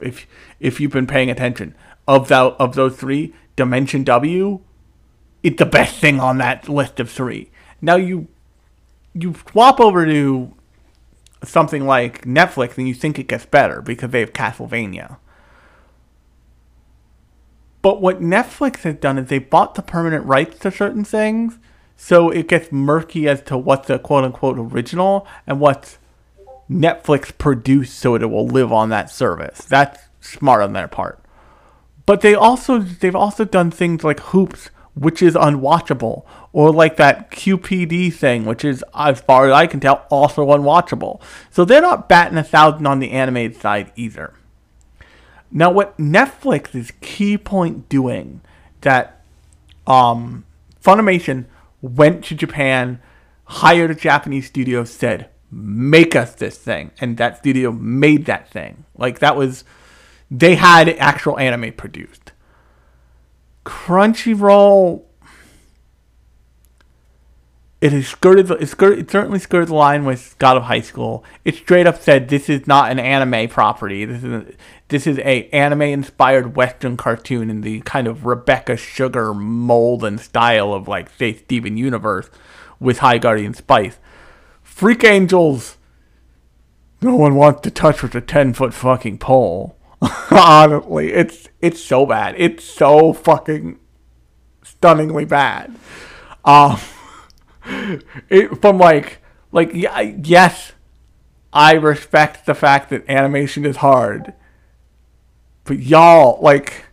If 0.00 0.26
if 0.58 0.80
you've 0.80 0.92
been 0.92 1.06
paying 1.06 1.30
attention, 1.30 1.74
of 2.08 2.28
that 2.28 2.54
of 2.58 2.74
those 2.74 2.96
three, 2.96 3.34
Dimension 3.56 4.04
W, 4.04 4.60
it's 5.42 5.58
the 5.58 5.66
best 5.66 5.96
thing 5.96 6.20
on 6.20 6.38
that 6.38 6.68
list 6.68 6.98
of 7.00 7.10
three. 7.10 7.50
Now 7.80 7.96
you 7.96 8.28
you 9.14 9.34
swap 9.50 9.80
over 9.80 10.06
to 10.06 10.52
something 11.42 11.86
like 11.86 12.24
Netflix 12.24 12.76
and 12.78 12.86
you 12.86 12.94
think 12.94 13.18
it 13.18 13.28
gets 13.28 13.46
better 13.46 13.80
because 13.80 14.10
they 14.10 14.20
have 14.20 14.32
Castlevania. 14.32 15.18
But 17.82 18.02
what 18.02 18.20
Netflix 18.20 18.82
has 18.82 18.96
done 18.96 19.16
is 19.18 19.28
they 19.28 19.38
bought 19.38 19.74
the 19.74 19.82
permanent 19.82 20.26
rights 20.26 20.58
to 20.60 20.70
certain 20.70 21.04
things, 21.04 21.58
so 21.96 22.28
it 22.28 22.46
gets 22.46 22.70
murky 22.70 23.26
as 23.26 23.40
to 23.42 23.56
what's 23.56 23.88
the 23.88 23.98
quote 23.98 24.24
unquote 24.24 24.58
original 24.58 25.26
and 25.46 25.60
what's 25.60 25.98
Netflix 26.70 27.36
produced 27.36 27.98
so 27.98 28.14
it 28.14 28.30
will 28.30 28.46
live 28.46 28.72
on 28.72 28.90
that 28.90 29.10
service. 29.10 29.64
That's 29.64 30.00
smart 30.20 30.62
on 30.62 30.72
their 30.72 30.88
part. 30.88 31.22
But 32.06 32.20
they 32.20 32.34
also 32.34 32.78
they've 32.78 33.16
also 33.16 33.44
done 33.44 33.70
things 33.70 34.04
like 34.04 34.20
Hoops, 34.20 34.70
which 34.94 35.22
is 35.22 35.34
unwatchable, 35.34 36.24
or 36.52 36.72
like 36.72 36.96
that 36.96 37.30
QPD 37.30 38.12
thing, 38.12 38.44
which 38.44 38.64
is 38.64 38.84
as 38.94 39.20
far 39.20 39.46
as 39.46 39.52
I 39.52 39.66
can 39.66 39.80
tell 39.80 40.06
also 40.10 40.46
unwatchable. 40.46 41.20
So 41.50 41.64
they're 41.64 41.80
not 41.80 42.08
batting 42.08 42.38
a 42.38 42.44
thousand 42.44 42.86
on 42.86 43.00
the 43.00 43.10
animated 43.10 43.60
side 43.60 43.92
either. 43.96 44.34
Now, 45.52 45.70
what 45.70 45.96
Netflix 45.98 46.74
is 46.74 46.92
key 47.00 47.36
point 47.36 47.88
doing 47.88 48.40
that 48.82 49.24
um, 49.86 50.44
Funimation 50.82 51.46
went 51.82 52.24
to 52.26 52.34
Japan, 52.34 53.00
hired 53.44 53.90
a 53.90 53.94
Japanese 53.94 54.46
studio, 54.46 54.84
said, 54.84 55.28
"Make 55.50 56.14
us 56.14 56.34
this 56.34 56.56
thing," 56.58 56.90
and 57.00 57.16
that 57.16 57.38
studio 57.38 57.72
made 57.72 58.26
that 58.26 58.48
thing. 58.50 58.84
Like 58.96 59.18
that 59.20 59.36
was, 59.36 59.64
they 60.30 60.56
had 60.56 60.88
actual 60.88 61.38
anime 61.38 61.72
produced. 61.72 62.32
Crunchyroll, 63.64 65.02
it 67.80 67.92
has 67.92 68.08
skirted, 68.08 68.48
the, 68.48 68.54
it, 68.56 68.66
skirted, 68.66 68.98
it 68.98 69.10
certainly 69.10 69.38
skirted 69.38 69.68
the 69.68 69.74
line 69.74 70.04
with 70.04 70.36
God 70.38 70.56
of 70.56 70.64
High 70.64 70.82
School. 70.82 71.24
It 71.44 71.56
straight 71.56 71.86
up 71.86 72.00
said 72.00 72.28
this 72.28 72.48
is 72.48 72.66
not 72.66 72.90
an 72.90 72.98
anime 72.98 73.48
property. 73.48 74.04
This 74.04 74.22
is 74.22 74.32
a, 74.32 74.46
this 74.88 75.06
is 75.06 75.18
a 75.20 75.48
anime 75.48 75.82
inspired 75.82 76.56
Western 76.56 76.96
cartoon 76.96 77.48
in 77.48 77.62
the 77.62 77.80
kind 77.80 78.06
of 78.06 78.26
Rebecca 78.26 78.76
Sugar 78.76 79.32
mold 79.32 80.04
and 80.04 80.20
style 80.20 80.74
of 80.74 80.88
like 80.88 81.10
say 81.16 81.32
Steven 81.34 81.76
Universe 81.76 82.28
with 82.78 82.98
High 82.98 83.18
Guardian 83.18 83.54
Spice. 83.54 83.98
Freak 84.80 85.04
Angels, 85.04 85.76
no 87.02 87.14
one 87.14 87.34
wants 87.34 87.60
to 87.60 87.70
touch 87.70 88.02
with 88.02 88.14
a 88.14 88.22
ten 88.22 88.54
foot 88.54 88.72
fucking 88.72 89.18
pole. 89.18 89.76
Honestly, 90.30 91.12
it's 91.12 91.50
it's 91.60 91.84
so 91.84 92.06
bad. 92.06 92.34
It's 92.38 92.64
so 92.64 93.12
fucking 93.12 93.78
stunningly 94.62 95.26
bad. 95.26 95.76
Um, 96.46 96.80
it 98.30 98.58
from 98.62 98.78
like 98.78 99.18
like 99.52 99.70
yes, 99.74 100.72
I 101.52 101.74
respect 101.74 102.46
the 102.46 102.54
fact 102.54 102.88
that 102.88 103.06
animation 103.06 103.66
is 103.66 103.76
hard, 103.76 104.32
but 105.64 105.78
y'all 105.78 106.40
like 106.40 106.86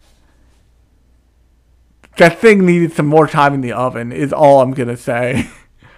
that 2.18 2.38
thing 2.38 2.66
needed 2.66 2.92
some 2.92 3.08
more 3.08 3.28
time 3.28 3.54
in 3.54 3.62
the 3.62 3.72
oven. 3.72 4.12
Is 4.12 4.34
all 4.34 4.60
I'm 4.60 4.74
gonna 4.74 4.98
say. 4.98 5.48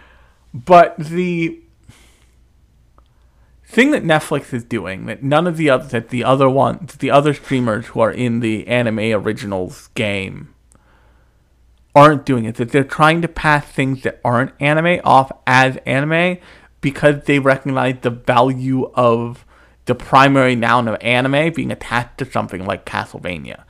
but 0.53 0.96
the 1.00 1.63
thing 3.69 3.91
that 3.91 4.03
Netflix 4.03 4.51
is 4.51 4.63
doing 4.63 5.05
that 5.05 5.21
none 5.21 5.45
of 5.45 5.55
the 5.55 5.69
other 5.69 5.88
that 5.88 6.09
the 6.09 6.23
other 6.23 6.49
ones 6.49 6.95
the 6.95 7.11
other 7.11 7.35
streamers 7.35 7.85
who 7.88 7.99
are 7.99 8.11
in 8.11 8.39
the 8.39 8.67
anime 8.67 8.97
originals 8.97 9.89
game 9.93 10.53
aren't 11.93 12.25
doing 12.25 12.45
it 12.45 12.55
that 12.55 12.71
they're 12.71 12.83
trying 12.83 13.21
to 13.21 13.27
pass 13.27 13.65
things 13.65 14.01
that 14.01 14.19
aren't 14.25 14.51
anime 14.59 14.99
off 15.03 15.31
as 15.45 15.77
anime 15.85 16.38
because 16.81 17.23
they 17.25 17.38
recognize 17.38 17.97
the 18.01 18.09
value 18.09 18.89
of 18.95 19.45
the 19.85 19.93
primary 19.93 20.55
noun 20.55 20.88
of 20.88 20.97
anime 21.01 21.53
being 21.53 21.71
attached 21.71 22.17
to 22.17 22.31
something 22.31 22.65
like 22.65 22.85
Castlevania. 22.85 23.63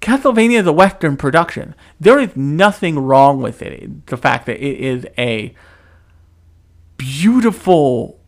Castlevania 0.00 0.60
is 0.60 0.66
a 0.66 0.72
Western 0.72 1.16
production. 1.16 1.74
There 1.98 2.18
is 2.18 2.36
nothing 2.36 2.98
wrong 2.98 3.40
with 3.40 3.62
it. 3.62 4.06
The 4.06 4.16
fact 4.16 4.46
that 4.46 4.56
it 4.56 4.78
is 4.78 5.06
a 5.16 5.54
beautiful 6.96 8.18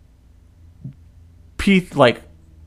like 1.95 2.23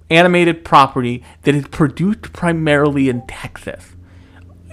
animated 0.09 0.65
property 0.65 1.23
that 1.43 1.55
is 1.55 1.67
produced 1.67 2.33
primarily 2.33 3.09
in 3.09 3.25
Texas. 3.27 3.95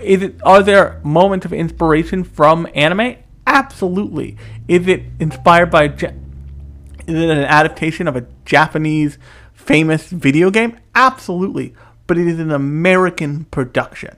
Is 0.02 0.23
it? 0.23 0.37
Are 0.42 0.62
there 0.62 1.00
moments 1.04 1.47
of 1.47 1.52
inspiration 1.52 2.25
from 2.25 2.66
anime? 2.75 3.16
Absolutely. 3.47 4.37
Is 4.68 4.87
it 4.88 5.02
inspired 5.21 5.71
by? 5.71 5.85
Is 5.87 6.02
it 6.02 7.30
an 7.30 7.45
adaptation 7.45 8.09
of 8.09 8.16
a 8.16 8.26
Japanese 8.45 9.18
famous 9.54 10.11
video 10.11 10.50
game? 10.50 10.78
Absolutely. 10.95 11.75
But 12.06 12.18
it 12.18 12.26
is 12.26 12.38
an 12.38 12.50
American 12.50 13.45
production. 13.45 14.16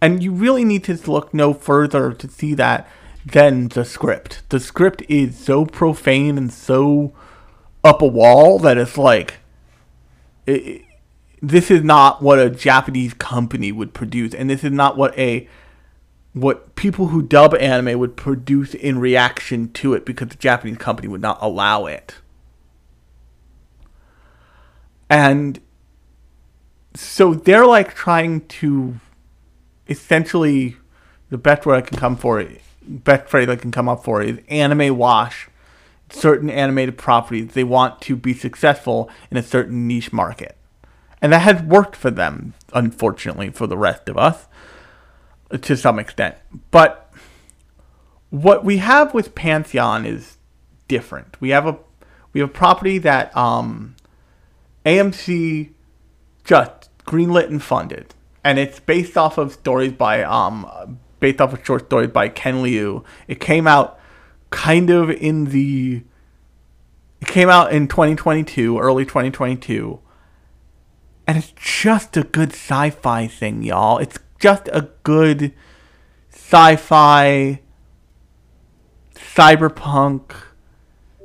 And 0.00 0.22
you 0.22 0.32
really 0.32 0.64
need 0.64 0.84
to 0.84 1.10
look 1.10 1.34
no 1.34 1.52
further 1.52 2.12
to 2.12 2.28
see 2.28 2.54
that 2.54 2.88
than 3.26 3.68
the 3.68 3.84
script. 3.84 4.42
The 4.48 4.60
script 4.60 5.02
is 5.08 5.36
so 5.36 5.66
profane 5.66 6.38
and 6.38 6.52
so 6.52 7.12
up 7.84 8.02
a 8.02 8.06
wall 8.06 8.58
that 8.58 8.78
it's 8.78 8.98
like 8.98 9.38
it, 10.46 10.82
this 11.40 11.70
is 11.70 11.82
not 11.82 12.22
what 12.22 12.38
a 12.38 12.50
Japanese 12.50 13.14
company 13.14 13.70
would 13.72 13.94
produce, 13.94 14.34
and 14.34 14.50
this 14.50 14.64
is 14.64 14.72
not 14.72 14.96
what 14.96 15.16
a 15.18 15.48
what 16.32 16.74
people 16.74 17.08
who 17.08 17.22
dub 17.22 17.54
anime 17.54 17.98
would 17.98 18.16
produce 18.16 18.74
in 18.74 18.98
reaction 18.98 19.72
to 19.72 19.94
it 19.94 20.04
because 20.04 20.28
the 20.28 20.36
Japanese 20.36 20.78
company 20.78 21.08
would 21.08 21.22
not 21.22 21.38
allow 21.40 21.86
it. 21.86 22.16
And 25.10 25.60
so 26.94 27.34
they're 27.34 27.66
like 27.66 27.94
trying 27.94 28.46
to 28.46 29.00
essentially 29.88 30.76
the 31.30 31.38
best 31.38 31.64
word 31.64 31.76
I 31.76 31.80
can 31.80 31.98
come 31.98 32.16
for 32.16 32.40
it, 32.40 32.60
best 32.82 33.28
phrase 33.28 33.48
I 33.48 33.56
can 33.56 33.70
come 33.70 33.88
up 33.88 34.04
for 34.04 34.22
is 34.22 34.38
anime 34.48 34.96
wash 34.96 35.48
certain 36.10 36.50
animated 36.50 36.98
properties. 36.98 37.52
They 37.52 37.64
want 37.64 38.00
to 38.02 38.16
be 38.16 38.34
successful 38.34 39.10
in 39.30 39.36
a 39.36 39.42
certain 39.42 39.86
niche 39.86 40.12
market. 40.12 40.56
And 41.20 41.32
that 41.32 41.40
has 41.40 41.62
worked 41.62 41.96
for 41.96 42.10
them, 42.10 42.54
unfortunately, 42.72 43.50
for 43.50 43.66
the 43.66 43.76
rest 43.76 44.08
of 44.08 44.16
us 44.16 44.46
to 45.50 45.76
some 45.76 45.98
extent. 45.98 46.36
But 46.70 47.12
what 48.30 48.64
we 48.64 48.78
have 48.78 49.14
with 49.14 49.34
Pantheon 49.34 50.04
is 50.04 50.36
different. 50.86 51.40
We 51.40 51.50
have 51.50 51.66
a 51.66 51.78
we 52.32 52.40
have 52.40 52.50
a 52.50 52.52
property 52.52 52.98
that 52.98 53.34
um, 53.36 53.96
AMC 54.84 55.70
just 56.44 56.90
greenlit 57.04 57.46
and 57.46 57.62
funded, 57.62 58.14
and 58.44 58.58
it's 58.58 58.80
based 58.80 59.16
off 59.16 59.38
of 59.38 59.52
stories 59.52 59.92
by 59.92 60.22
um, 60.22 60.98
based 61.20 61.40
off 61.40 61.52
of 61.52 61.64
short 61.64 61.86
stories 61.86 62.10
by 62.10 62.28
Ken 62.28 62.62
Liu. 62.62 63.02
It 63.26 63.40
came 63.40 63.66
out 63.66 63.97
kind 64.50 64.90
of 64.90 65.10
in 65.10 65.46
the 65.46 66.02
it 67.20 67.28
came 67.28 67.48
out 67.48 67.72
in 67.72 67.88
2022, 67.88 68.78
early 68.78 69.04
2022. 69.04 70.00
And 71.26 71.36
it's 71.36 71.52
just 71.56 72.16
a 72.16 72.22
good 72.22 72.52
sci-fi 72.52 73.26
thing, 73.26 73.62
y'all. 73.62 73.98
It's 73.98 74.18
just 74.38 74.68
a 74.72 74.88
good 75.02 75.52
sci-fi 76.30 77.60
cyberpunk 79.14 80.32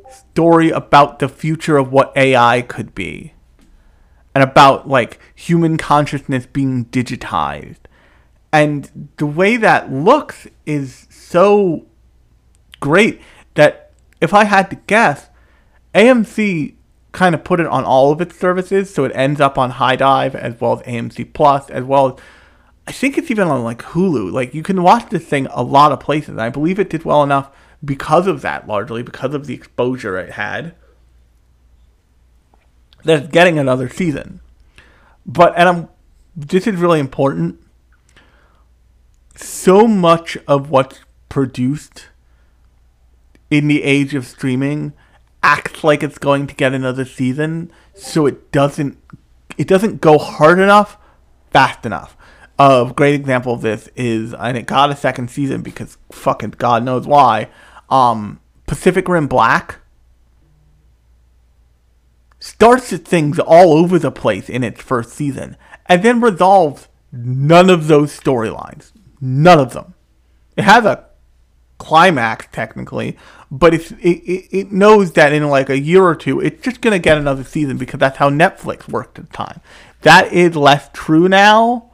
story 0.09 0.71
about 0.71 1.19
the 1.19 1.29
future 1.29 1.77
of 1.77 1.91
what 1.91 2.11
AI 2.17 2.63
could 2.63 2.95
be. 2.95 3.33
And 4.35 4.43
about 4.43 4.87
like 4.89 5.19
human 5.35 5.77
consciousness 5.77 6.47
being 6.47 6.85
digitized. 6.85 7.77
And 8.51 9.12
the 9.17 9.27
way 9.27 9.57
that 9.57 9.91
looks 9.91 10.47
is 10.65 11.07
so 11.09 11.86
great 12.84 13.22
that 13.54 13.91
if 14.19 14.34
I 14.34 14.43
had 14.43 14.69
to 14.72 14.76
guess, 14.88 15.30
AMC 15.96 16.76
kind 17.13 17.34
of 17.34 17.46
put 17.46 17.62
it 17.62 17.67
on 17.67 17.86
all 17.86 18.12
of 18.12 18.19
its 18.19 18.38
services, 18.38 18.93
so 18.93 19.06
it 19.06 19.12
ends 19.15 19.39
up 19.39 19.58
on 19.58 19.69
High 19.69 19.96
HIDIVE 19.96 20.36
as 20.36 20.60
well 20.60 20.80
as 20.80 20.86
AMC 20.86 21.34
Plus, 21.34 21.69
as 21.69 21.86
well 21.86 22.08
as 22.08 22.24
I 22.86 22.91
think 22.91 23.17
it's 23.17 23.32
even 23.32 23.48
on 23.48 23.63
like 23.63 23.82
Hulu. 23.82 24.34
Like 24.34 24.54
you 24.54 24.63
can 24.63 24.84
watch 24.84 25.10
this 25.10 25.26
thing 25.26 25.48
a 25.52 25.63
lot 25.63 25.93
of 25.93 26.02
places. 26.02 26.38
I 26.38 26.50
believe 26.50 26.78
it 26.78 26.89
did 26.89 27.06
well 27.06 27.24
enough 27.24 27.50
because 27.86 28.28
of 28.28 28.41
that, 28.41 28.67
largely 28.67 29.02
because 29.02 29.34
of 29.34 29.46
the 29.46 29.54
exposure 29.54 30.17
it 30.17 30.34
had. 30.34 30.76
That's 33.06 33.28
getting 33.28 33.58
another 33.58 33.88
season. 33.88 34.41
But 35.26 35.54
and 35.56 35.69
I'm 35.69 35.89
this 36.36 36.67
is 36.67 36.76
really 36.76 37.00
important. 37.00 37.62
So 39.36 39.88
much 39.88 40.38
of 40.48 40.69
what's 40.69 41.00
produced 41.30 42.08
in 43.53 43.67
the 43.67 43.83
age 43.83 44.15
of 44.15 44.25
streaming 44.25 44.93
acts 45.43 45.83
like 45.83 46.01
it's 46.01 46.17
going 46.17 46.47
to 46.47 46.55
get 46.55 46.73
another 46.73 47.05
season, 47.05 47.71
so 47.93 48.25
it 48.25 48.51
doesn't 48.51 48.97
it 49.59 49.67
doesn't 49.67 50.01
go 50.01 50.17
hard 50.17 50.57
enough, 50.57 50.97
fast 51.51 51.85
enough. 51.85 52.17
A 52.57 52.91
great 52.95 53.13
example 53.13 53.53
of 53.53 53.61
this 53.61 53.89
is, 53.95 54.33
and 54.33 54.57
it 54.57 54.65
got 54.65 54.89
a 54.89 54.95
second 54.95 55.29
season 55.29 55.61
because 55.61 55.99
fucking 56.11 56.55
God 56.57 56.83
knows 56.83 57.05
why. 57.05 57.49
Um, 57.91 58.39
Pacific 58.65 59.07
Rim 59.07 59.27
Black 59.27 59.79
starts 62.39 62.89
things 62.89 63.37
all 63.37 63.73
over 63.73 63.99
the 63.99 64.11
place 64.11 64.49
in 64.49 64.63
its 64.63 64.81
first 64.81 65.11
season, 65.11 65.57
and 65.85 66.01
then 66.01 66.21
resolves 66.21 66.87
none 67.11 67.69
of 67.69 67.85
those 67.85 68.19
storylines. 68.19 68.91
None 69.21 69.59
of 69.59 69.73
them. 69.73 69.93
It 70.57 70.63
has 70.63 70.85
a 70.85 71.05
climax 71.83 72.47
technically, 72.51 73.17
but 73.53 73.71
it's, 73.71 73.91
it, 73.91 73.99
it, 74.01 74.47
it 74.51 74.71
knows 74.71 75.11
that 75.11 75.31
in 75.31 75.47
like 75.47 75.69
a 75.69 75.79
year 75.79 76.03
or 76.03 76.15
two, 76.15 76.39
it's 76.39 76.63
just 76.63 76.81
gonna 76.81 76.97
get 76.97 77.19
another 77.19 77.43
season 77.43 77.77
because 77.77 77.99
that's 77.99 78.17
how 78.17 78.31
Netflix 78.31 78.89
worked 78.89 79.19
at 79.19 79.29
the 79.29 79.33
time. 79.33 79.61
That 80.01 80.33
is 80.33 80.55
less 80.55 80.89
true 80.91 81.29
now 81.29 81.91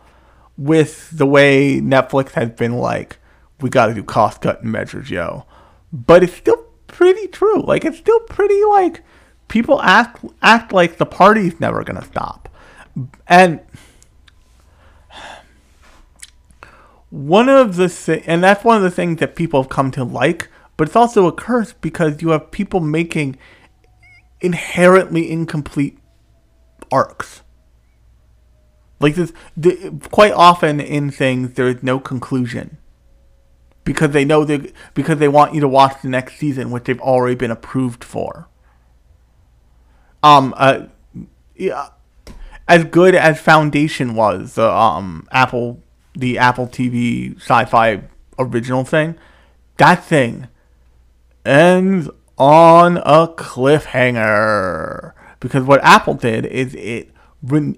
with 0.57 1.09
the 1.11 1.25
way 1.25 1.81
Netflix 1.81 2.31
has 2.31 2.51
been 2.51 2.77
like, 2.77 3.17
we 3.59 3.69
gotta 3.69 3.93
do 3.93 4.03
cost 4.03 4.39
cutting 4.39 4.71
measures, 4.71 5.09
yo. 5.11 5.45
But 5.91 6.23
it's 6.23 6.33
still 6.33 6.63
pretty 6.87 7.27
true. 7.27 7.61
Like 7.61 7.83
it's 7.83 7.97
still 7.97 8.21
pretty 8.21 8.63
like 8.63 9.03
people 9.49 9.81
act 9.81 10.23
act 10.41 10.71
like 10.71 10.97
the 10.97 11.05
party's 11.05 11.59
never 11.59 11.83
gonna 11.83 12.05
stop. 12.05 12.47
And 13.27 13.59
one 17.09 17.49
of 17.49 17.75
the 17.75 18.23
and 18.25 18.41
that's 18.41 18.63
one 18.63 18.77
of 18.77 18.83
the 18.83 18.91
things 18.91 19.19
that 19.19 19.35
people 19.35 19.61
have 19.61 19.69
come 19.69 19.91
to 19.91 20.05
like, 20.05 20.47
but 20.79 20.87
it's 20.87 20.95
also 20.95 21.27
a 21.27 21.33
curse 21.33 21.73
because 21.73 22.21
you 22.21 22.29
have 22.29 22.51
people 22.51 22.79
making 22.79 23.37
inherently 24.39 25.29
incomplete 25.29 25.99
arcs. 26.89 27.41
Like 29.01 29.15
this, 29.15 29.33
the, 29.57 29.99
quite 30.09 30.31
often 30.31 30.79
in 30.79 31.11
things 31.11 31.55
there 31.55 31.67
is 31.67 31.83
no 31.83 31.99
conclusion 31.99 32.77
because 33.83 34.11
they 34.11 34.23
know 34.23 34.45
they 34.45 34.71
because 34.93 35.19
they 35.19 35.27
want 35.27 35.53
you 35.53 35.59
to 35.59 35.67
watch 35.67 36.01
the 36.01 36.07
next 36.07 36.37
season, 36.37 36.71
which 36.71 36.85
they've 36.85 37.01
already 37.01 37.35
been 37.35 37.51
approved 37.51 38.05
for. 38.05 38.47
Um, 40.23 40.53
uh, 40.55 40.83
yeah, 41.57 41.89
as 42.69 42.85
good 42.85 43.15
as 43.15 43.37
Foundation 43.37 44.15
was, 44.15 44.55
the 44.55 44.71
um 44.71 45.27
Apple 45.29 45.83
the 46.15 46.37
Apple 46.37 46.67
TV 46.67 47.35
sci-fi 47.35 48.03
original 48.37 48.85
thing, 48.85 49.15
that 49.75 50.05
thing 50.05 50.47
ends 51.49 52.09
on 52.37 52.97
a 52.97 53.27
cliffhanger 53.27 55.13
because 55.39 55.63
what 55.63 55.83
Apple 55.83 56.13
did 56.13 56.45
is 56.45 56.75
it 56.75 57.09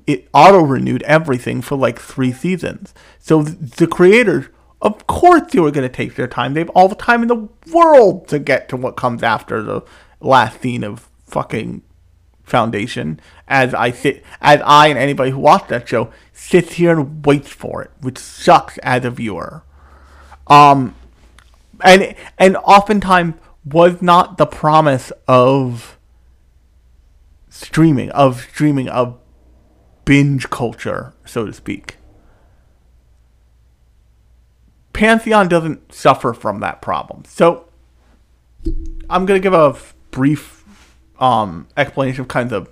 it 0.07 0.27
auto 0.33 0.59
renewed 0.61 1.03
everything 1.03 1.61
for 1.61 1.75
like 1.75 1.99
three 1.99 2.31
seasons. 2.31 2.93
So 3.19 3.43
the 3.43 3.85
creators, 3.87 4.47
of 4.81 5.05
course, 5.05 5.51
they 5.51 5.59
were 5.59 5.71
going 5.71 5.87
to 5.87 5.95
take 5.95 6.15
their 6.15 6.27
time. 6.27 6.53
They 6.53 6.61
have 6.61 6.69
all 6.71 6.87
the 6.87 6.95
time 6.95 7.21
in 7.21 7.27
the 7.27 7.47
world 7.71 8.27
to 8.29 8.39
get 8.39 8.69
to 8.69 8.77
what 8.77 8.97
comes 8.97 9.21
after 9.21 9.61
the 9.61 9.83
last 10.19 10.61
scene 10.61 10.83
of 10.83 11.07
fucking 11.25 11.83
Foundation. 12.43 13.19
As 13.47 13.73
I 13.73 13.91
sit, 13.91 14.23
as 14.41 14.61
I 14.65 14.87
and 14.87 14.97
anybody 14.97 15.31
who 15.31 15.39
watched 15.39 15.69
that 15.69 15.87
show 15.87 16.11
sits 16.33 16.73
here 16.73 16.91
and 16.91 17.25
waits 17.25 17.49
for 17.49 17.83
it, 17.83 17.91
which 18.01 18.17
sucks 18.17 18.77
as 18.79 19.05
a 19.05 19.11
viewer. 19.11 19.63
Um, 20.47 20.95
and 21.83 22.15
and 22.37 22.57
oftentimes 22.57 23.35
was 23.63 24.01
not 24.01 24.37
the 24.37 24.45
promise 24.45 25.11
of 25.27 25.97
streaming 27.49 28.09
of 28.11 28.41
streaming 28.41 28.89
of 28.89 29.19
binge 30.05 30.49
culture, 30.49 31.13
so 31.25 31.45
to 31.45 31.53
speak. 31.53 31.97
Pantheon 34.93 35.47
doesn't 35.47 35.93
suffer 35.93 36.33
from 36.33 36.59
that 36.59 36.81
problem. 36.81 37.23
So 37.25 37.67
I'm 39.09 39.25
going 39.25 39.39
to 39.39 39.43
give 39.43 39.53
a 39.53 39.75
brief 40.11 40.63
um, 41.19 41.67
explanation 41.77 42.21
of 42.21 42.27
kind 42.27 42.51
of 42.51 42.69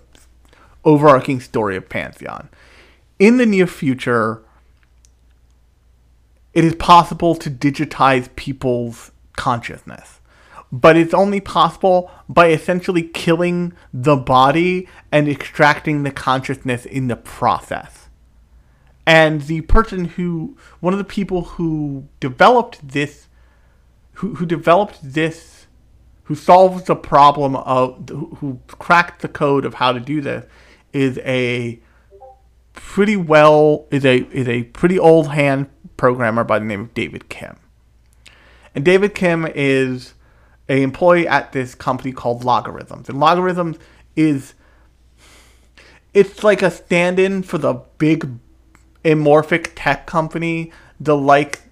overarching 0.84 1.40
story 1.40 1.76
of 1.76 1.90
Pantheon. 1.90 2.50
In 3.20 3.38
the 3.38 3.46
near 3.46 3.68
future, 3.68 4.44
it 6.54 6.64
is 6.64 6.76
possible 6.76 7.36
to 7.36 7.50
digitize 7.50 8.34
people's 8.36 9.12
consciousness. 9.36 10.19
But 10.72 10.98
it's 10.98 11.14
only 11.14 11.42
possible 11.42 12.12
by 12.28 12.50
essentially 12.50 13.04
killing 13.04 13.74
the 13.92 14.16
body 14.16 14.88
and 15.12 15.28
extracting 15.28 16.04
the 16.04 16.12
consciousness 16.12 16.86
in 16.86 17.08
the 17.08 17.16
process. 17.16 18.10
And 19.06 19.42
the 19.42 19.62
person 19.62 20.06
who, 20.06 20.56
one 20.80 20.94
of 20.94 21.00
the 21.00 21.04
people 21.04 21.42
who 21.42 22.08
developed 22.20 22.88
this, 22.88 23.28
who, 24.14 24.36
who 24.36 24.46
developed 24.46 25.00
this, 25.02 25.66
who 26.26 26.36
solves 26.36 26.84
the 26.84 26.96
problem 26.96 27.56
of, 27.56 28.08
who 28.10 28.60
cracked 28.68 29.24
the 29.24 29.28
code 29.28 29.66
of 29.66 29.76
how 29.76 29.92
to 29.92 30.00
do 30.00 30.22
this, 30.22 30.46
is 30.94 31.18
a 31.26 31.80
pretty 32.74 33.16
well, 33.16 33.88
is 33.90 34.06
a, 34.06 34.18
is 34.32 34.48
a 34.48 34.64
pretty 34.66 35.00
old 35.00 35.30
hand 35.30 35.68
programmer 35.98 36.44
by 36.44 36.60
the 36.60 36.66
name 36.66 36.82
of 36.82 36.94
David 36.94 37.30
Kim. 37.30 37.58
And 38.76 38.86
David 38.86 39.16
Kim 39.16 39.48
is 39.56 40.14
a 40.70 40.82
employee 40.82 41.28
at 41.28 41.52
this 41.52 41.76
company 41.76 42.12
called 42.12 42.44
Logorhythms. 42.44 43.10
And 43.10 43.18
Logorhythms 43.18 43.78
is 44.16 44.54
it's 46.14 46.44
like 46.44 46.62
a 46.62 46.72
stand-in 46.72 47.44
for 47.44 47.58
the 47.58 47.74
big 47.98 48.30
amorphic 49.04 49.72
tech 49.76 50.06
company, 50.06 50.72
the 51.00 51.18
like 51.18 51.64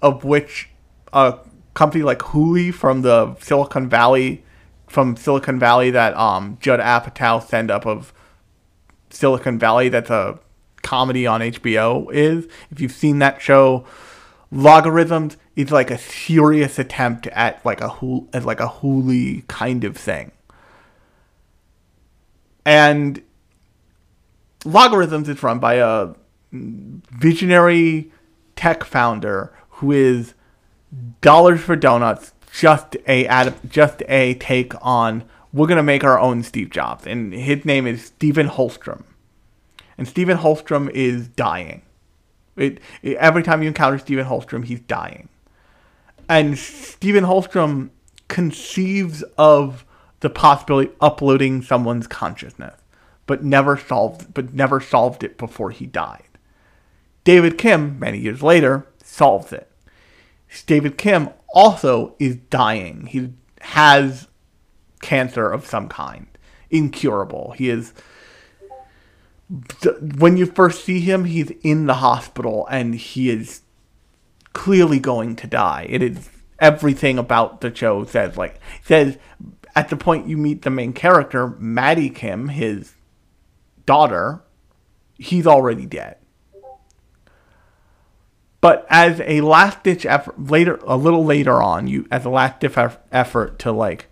of 0.00 0.24
which 0.24 0.68
a 1.12 1.38
company 1.74 2.02
like 2.02 2.18
Hooli 2.18 2.74
from 2.74 3.02
the 3.02 3.36
Silicon 3.36 3.88
Valley 3.88 4.44
from 4.88 5.16
Silicon 5.16 5.58
Valley 5.58 5.90
that 5.90 6.14
um 6.16 6.58
Judd 6.60 6.80
Apatow 6.80 7.42
send 7.46 7.70
up 7.70 7.86
of 7.86 8.12
Silicon 9.10 9.58
Valley 9.58 9.88
that's 9.88 10.10
a 10.10 10.38
comedy 10.82 11.26
on 11.26 11.40
HBO 11.40 12.12
is. 12.12 12.46
If 12.70 12.80
you've 12.80 12.92
seen 12.92 13.18
that 13.20 13.40
show, 13.40 13.86
Logorhythms 14.52 15.36
is 15.56 15.72
like 15.72 15.90
a 15.90 15.98
serious 15.98 16.78
attempt 16.78 17.26
at 17.28 17.64
like 17.64 17.80
a 17.80 17.90
at 18.32 18.44
like 18.44 18.60
a 18.60 18.68
Hooli 18.68 19.46
kind 19.48 19.82
of 19.84 19.96
thing. 19.96 20.32
And 22.64 23.22
Logorhythms 24.60 25.28
is 25.28 25.42
run 25.42 25.58
by 25.58 25.74
a 25.74 26.14
visionary 26.52 28.12
tech 28.54 28.84
founder 28.84 29.52
who 29.70 29.90
is 29.90 30.34
dollars 31.22 31.60
for 31.60 31.74
donuts 31.74 32.32
just 32.52 32.96
a 33.08 33.52
just 33.66 34.02
a 34.08 34.34
take 34.34 34.74
on 34.82 35.24
we're 35.54 35.66
gonna 35.66 35.82
make 35.82 36.04
our 36.04 36.20
own 36.20 36.42
Steve 36.42 36.68
Jobs 36.68 37.06
and 37.06 37.32
his 37.32 37.64
name 37.64 37.86
is 37.86 38.04
Stephen 38.04 38.48
Holstrom 38.48 39.04
and 39.96 40.06
Stephen 40.06 40.38
Holstrom 40.38 40.90
is 40.90 41.28
dying. 41.28 41.82
It, 42.56 42.80
it, 43.02 43.16
every 43.16 43.42
time 43.42 43.62
you 43.62 43.68
encounter 43.68 43.98
Stephen 43.98 44.26
Holstrom, 44.26 44.64
he's 44.64 44.80
dying. 44.80 45.28
And 46.28 46.58
Stephen 46.58 47.24
Holstrom 47.24 47.90
conceives 48.28 49.22
of 49.36 49.84
the 50.20 50.30
possibility 50.30 50.90
of 50.90 50.96
uploading 51.00 51.62
someone's 51.62 52.06
consciousness, 52.06 52.80
but 53.26 53.44
never 53.44 53.76
solved 53.76 54.32
but 54.32 54.54
never 54.54 54.80
solved 54.80 55.24
it 55.24 55.36
before 55.36 55.70
he 55.70 55.86
died. 55.86 56.22
David 57.24 57.58
Kim, 57.58 57.98
many 57.98 58.18
years 58.18 58.42
later, 58.42 58.86
solves 59.02 59.52
it. 59.52 59.70
David 60.66 60.98
Kim 60.98 61.30
also 61.54 62.14
is 62.18 62.36
dying. 62.36 63.06
He 63.06 63.32
has 63.60 64.28
cancer 65.00 65.50
of 65.50 65.66
some 65.66 65.88
kind, 65.88 66.26
incurable. 66.70 67.52
He 67.52 67.68
is 67.68 67.92
when 70.16 70.36
you 70.36 70.46
first 70.46 70.84
see 70.84 71.00
him, 71.00 71.24
he's 71.24 71.50
in 71.62 71.86
the 71.86 71.94
hospital 71.94 72.66
and 72.70 72.94
he 72.94 73.28
is 73.28 73.62
clearly 74.52 74.98
going 74.98 75.36
to 75.36 75.46
die. 75.46 75.86
It 75.88 76.02
is 76.02 76.30
everything 76.58 77.18
about 77.18 77.60
the 77.60 77.74
show 77.74 78.04
says 78.04 78.36
like 78.36 78.60
says 78.84 79.18
at 79.74 79.88
the 79.88 79.96
point 79.96 80.28
you 80.28 80.36
meet 80.36 80.62
the 80.62 80.70
main 80.70 80.92
character, 80.92 81.48
Maddie 81.58 82.10
Kim, 82.10 82.48
his 82.48 82.94
daughter, 83.84 84.42
he's 85.18 85.46
already 85.46 85.86
dead. 85.86 86.16
But 88.60 88.86
as 88.88 89.20
a 89.24 89.40
last 89.40 89.82
ditch 89.82 90.06
effort, 90.06 90.40
later 90.40 90.78
a 90.86 90.96
little 90.96 91.24
later 91.24 91.60
on, 91.60 91.88
you 91.88 92.06
as 92.10 92.24
a 92.24 92.30
last 92.30 92.60
ditch 92.60 92.76
effort 93.10 93.58
to 93.58 93.72
like 93.72 94.06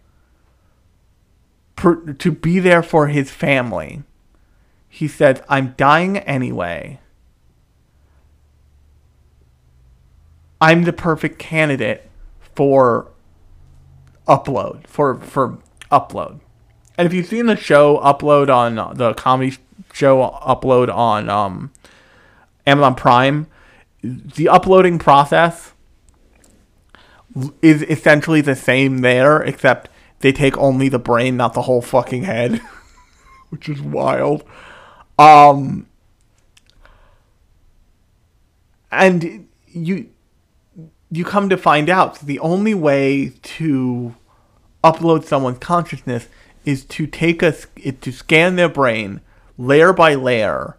per, 1.76 2.12
to 2.14 2.32
be 2.32 2.58
there 2.58 2.82
for 2.82 3.06
his 3.06 3.30
family 3.30 4.02
he 4.92 5.06
said, 5.06 5.42
I'm 5.48 5.74
dying 5.78 6.18
anyway. 6.18 6.98
I'm 10.60 10.82
the 10.82 10.92
perfect 10.92 11.38
candidate 11.38 12.10
for 12.40 13.10
upload, 14.26 14.86
for, 14.88 15.14
for 15.20 15.58
upload. 15.90 16.40
And 16.98 17.06
if 17.06 17.14
you've 17.14 17.26
seen 17.26 17.46
the 17.46 17.56
show 17.56 17.98
upload 17.98 18.54
on 18.54 18.96
the 18.96 19.14
comedy 19.14 19.56
show 19.92 20.38
upload 20.42 20.92
on 20.92 21.30
um, 21.30 21.72
Amazon 22.66 22.96
Prime, 22.96 23.46
the 24.02 24.48
uploading 24.48 24.98
process 24.98 25.72
is 27.62 27.82
essentially 27.82 28.40
the 28.40 28.56
same 28.56 28.98
there, 28.98 29.40
except 29.40 29.88
they 30.18 30.32
take 30.32 30.58
only 30.58 30.88
the 30.88 30.98
brain, 30.98 31.36
not 31.36 31.54
the 31.54 31.62
whole 31.62 31.80
fucking 31.80 32.24
head, 32.24 32.60
which 33.50 33.68
is 33.68 33.80
wild. 33.80 34.44
Um, 35.20 35.86
and 38.90 39.48
you 39.66 40.08
you 41.10 41.24
come 41.26 41.50
to 41.50 41.58
find 41.58 41.90
out 41.90 42.20
the 42.20 42.38
only 42.38 42.72
way 42.72 43.34
to 43.42 44.14
upload 44.82 45.24
someone's 45.24 45.58
consciousness 45.58 46.26
is 46.64 46.86
to 46.86 47.06
take 47.06 47.42
a 47.42 47.52
to 47.52 48.12
scan 48.12 48.56
their 48.56 48.70
brain 48.70 49.20
layer 49.58 49.92
by 49.92 50.14
layer, 50.14 50.78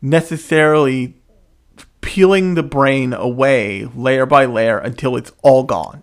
necessarily 0.00 1.14
peeling 2.00 2.54
the 2.54 2.62
brain 2.62 3.12
away 3.12 3.86
layer 3.94 4.24
by 4.24 4.46
layer 4.46 4.78
until 4.78 5.14
it's 5.14 5.32
all 5.42 5.64
gone. 5.64 6.02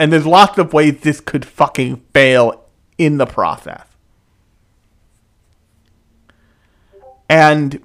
And 0.00 0.12
there's 0.12 0.26
lots 0.26 0.58
of 0.58 0.72
ways 0.72 1.02
this 1.02 1.20
could 1.20 1.44
fucking 1.44 2.02
fail 2.12 2.64
in 2.98 3.18
the 3.18 3.26
process. 3.26 3.89
And 7.30 7.80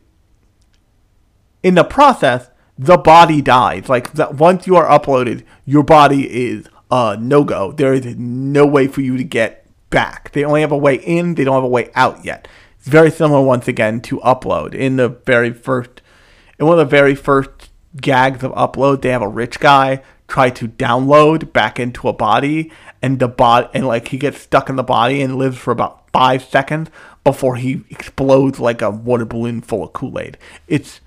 in 1.62 1.76
the 1.76 1.84
process, 1.84 2.50
the 2.80 2.98
body 2.98 3.44
dies. 3.44 3.88
Like 3.88 4.10
once 4.34 4.66
you 4.66 4.76
are 4.76 4.88
uploaded, 4.88 5.44
your 5.66 5.84
body 5.84 6.24
is 6.24 6.68
a 6.90 7.16
no 7.20 7.44
go. 7.44 7.72
There 7.72 7.94
is 7.94 8.16
no 8.18 8.66
way 8.66 8.88
for 8.88 9.02
you 9.02 9.18
to 9.18 9.24
get 9.24 9.68
back. 9.92 10.32
They 10.32 10.44
only 10.44 10.62
have 10.62 10.72
a 10.72 10.78
way 10.78 10.96
in, 10.96 11.36
they 11.36 11.44
don't 11.44 11.54
have 11.54 11.64
a 11.64 11.68
way 11.68 11.92
out 11.94 12.26
yet. 12.26 12.48
It's 12.80 12.88
very 12.88 13.12
similar 13.12 13.42
once 13.42 13.68
again 13.68 14.02
to 14.02 14.20
upload. 14.22 14.74
In 14.74 14.98
the 14.98 15.10
very 15.10 15.54
first 15.54 16.02
in 16.58 16.66
one 16.66 16.80
of 16.80 16.90
the 16.90 16.90
very 16.90 17.14
first 17.14 17.70
gags 17.96 18.44
of 18.44 18.52
upload, 18.54 19.04
they 19.04 19.10
have 19.10 19.22
a 19.22 19.28
rich 19.28 19.60
guy 19.60 20.02
try 20.28 20.50
to 20.50 20.68
download 20.68 21.54
back 21.54 21.80
into 21.80 22.08
a 22.08 22.14
body 22.14 22.72
and 23.00 23.20
the 23.20 23.28
body 23.28 23.68
and 23.76 23.86
like 23.86 24.08
he 24.08 24.18
gets 24.18 24.42
stuck 24.42 24.70
in 24.70 24.76
the 24.76 24.84
body 24.84 25.22
and 25.22 25.36
lives 25.36 25.58
for 25.58 25.70
about 25.70 26.10
five 26.12 26.44
seconds 26.44 26.90
before 27.26 27.58
he 27.58 27.84
explodes 27.90 28.60
like 28.60 28.82
a 28.82 28.90
water 28.90 29.26
balloon 29.26 29.60
full 29.60 29.84
of 29.84 29.92
Kool-Aid. 29.92 30.38
It's 30.70 31.02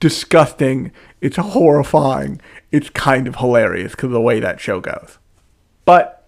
disgusting. 0.00 0.92
It's 1.20 1.36
horrifying. 1.36 2.40
It's 2.72 2.88
kind 2.88 3.26
of 3.26 3.36
hilarious 3.36 3.90
because 3.92 4.06
of 4.06 4.12
the 4.12 4.20
way 4.20 4.40
that 4.40 4.60
show 4.60 4.80
goes. 4.80 5.18
But 5.84 6.26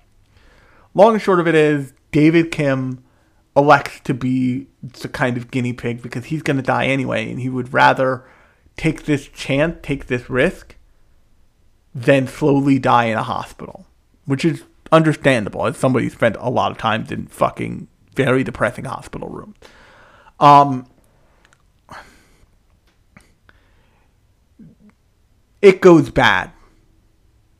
long 0.92 1.14
and 1.14 1.22
short 1.22 1.40
of 1.40 1.46
it 1.48 1.54
is, 1.54 1.94
David 2.10 2.50
Kim 2.50 3.02
elects 3.56 4.00
to 4.00 4.12
be 4.12 4.66
the 4.82 5.08
kind 5.08 5.36
of 5.36 5.50
guinea 5.50 5.72
pig 5.72 6.02
because 6.02 6.26
he's 6.26 6.42
going 6.42 6.56
to 6.56 6.62
die 6.62 6.86
anyway, 6.86 7.30
and 7.30 7.40
he 7.40 7.48
would 7.48 7.72
rather 7.72 8.24
take 8.76 9.04
this 9.04 9.28
chance, 9.28 9.76
take 9.82 10.06
this 10.06 10.28
risk, 10.28 10.76
than 11.94 12.26
slowly 12.26 12.78
die 12.78 13.04
in 13.04 13.18
a 13.18 13.22
hospital, 13.22 13.86
which 14.24 14.44
is 14.44 14.64
understandable 14.90 15.66
as 15.66 15.76
somebody 15.76 16.08
spent 16.08 16.36
a 16.40 16.50
lot 16.50 16.72
of 16.72 16.78
time 16.78 17.06
in 17.10 17.26
fucking 17.26 17.86
very 18.18 18.42
depressing 18.42 18.84
hospital 18.84 19.28
room. 19.28 19.54
Um, 20.40 20.86
it 25.62 25.80
goes 25.80 26.10
bad. 26.10 26.50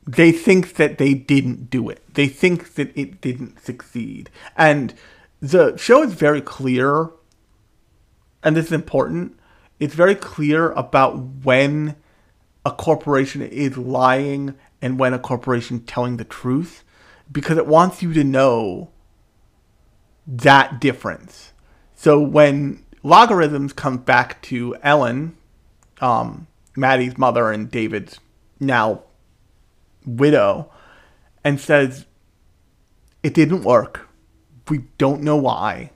They 0.05 0.33
think 0.33 0.75
that 0.75 0.99
they 0.99 1.15
didn't 1.15 1.71
do 1.71 1.89
it. 1.89 2.03
They 2.13 2.27
think 2.27 2.75
that 2.75 2.91
it 2.99 3.21
didn't 3.21 3.61
succeed. 3.61 4.31
And 4.57 4.95
the 5.41 5.77
show 5.77 6.03
is 6.03 6.15
very 6.15 6.41
clear, 6.41 7.11
and 8.43 8.57
this 8.57 8.67
is 8.67 8.73
important. 8.73 9.39
It's 9.79 9.95
very 9.95 10.17
clear 10.17 10.73
about 10.73 11.45
when 11.45 11.95
a 12.65 12.73
corporation 12.73 13.43
is 13.43 13.79
lying 13.79 14.57
and 14.83 14.99
when 14.99 15.15
a 15.15 15.21
corporation 15.21 15.85
telling 15.85 16.17
the 16.17 16.25
truth 16.25 16.83
because 17.31 17.59
it 17.59 17.67
wants 17.69 18.03
you 18.03 18.13
to 18.13 18.25
know 18.25 18.91
that 20.29 20.81
difference. 20.81 21.53
So 21.97 22.21
when 22.21 22.85
Logorhythms 23.03 23.75
comes 23.75 24.01
back 24.01 24.41
to 24.43 24.77
Ellen, 24.83 25.37
um, 26.01 26.47
Maddie's 26.77 27.19
mother 27.19 27.51
and 27.51 27.71
David's 27.71 28.21
now 28.61 29.03
widow, 30.07 30.71
and 31.45 31.61
says, 31.61 32.07
It 33.23 33.35
didn't 33.35 33.63
work. 33.63 34.09
We 34.69 34.85
don't 34.99 35.23
know 35.23 35.37
why. 35.37 35.91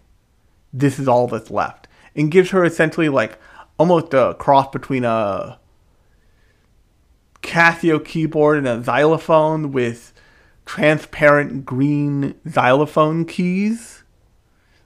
This 0.72 0.98
is 0.98 1.06
all 1.06 1.28
that's 1.28 1.50
left. 1.50 1.88
And 2.14 2.30
gives 2.30 2.50
her 2.50 2.64
essentially 2.64 3.08
like 3.08 3.38
almost 3.78 4.14
a 4.14 4.34
cross 4.38 4.68
between 4.70 5.04
a 5.04 5.58
Casio 7.42 8.02
keyboard 8.02 8.58
and 8.58 8.68
a 8.68 8.82
xylophone 8.82 9.72
with 9.72 10.12
transparent 10.64 11.64
green 11.66 12.34
xylophone 12.48 13.24
keys. 13.24 14.01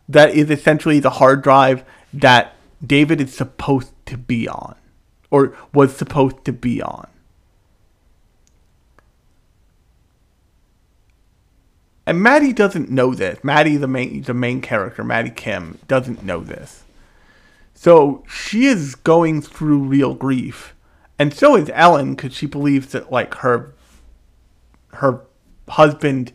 That 0.09 0.31
is 0.31 0.51
essentially 0.51 1.01
the 1.01 1.11
hard 1.11 1.43
drive 1.43 1.85
that 2.13 2.55
David 2.85 3.21
is 3.21 3.35
supposed 3.35 3.93
to 4.07 4.17
be 4.17 4.49
on, 4.49 4.77
or 5.31 5.57
was 5.73 5.97
supposed 5.97 6.45
to 6.45 6.53
be 6.53 6.81
on. 6.81 7.09
And 12.07 12.23
Maddie 12.23 12.53
doesn't 12.53 12.89
know 12.89 13.15
this. 13.15 13.43
Maddie, 13.43 13.77
the 13.77 13.89
main 13.89 14.23
the 14.23 14.35
main 14.35 14.61
character, 14.61 15.03
Maddie 15.03 15.31
Kim, 15.31 15.79
doesn't 15.89 16.23
know 16.23 16.41
this. 16.41 16.85
So 17.75 18.25
she 18.29 18.67
is 18.67 18.95
going 18.95 19.43
through 19.43 19.79
real 19.81 20.15
grief, 20.15 20.75
and 21.19 21.35
so 21.35 21.57
is 21.57 21.71
Ellen 21.75 22.15
because 22.15 22.33
she 22.33 22.47
believes 22.47 22.93
that 22.93 23.11
like 23.11 23.35
her 23.35 23.75
her 24.95 25.23
husband 25.69 26.33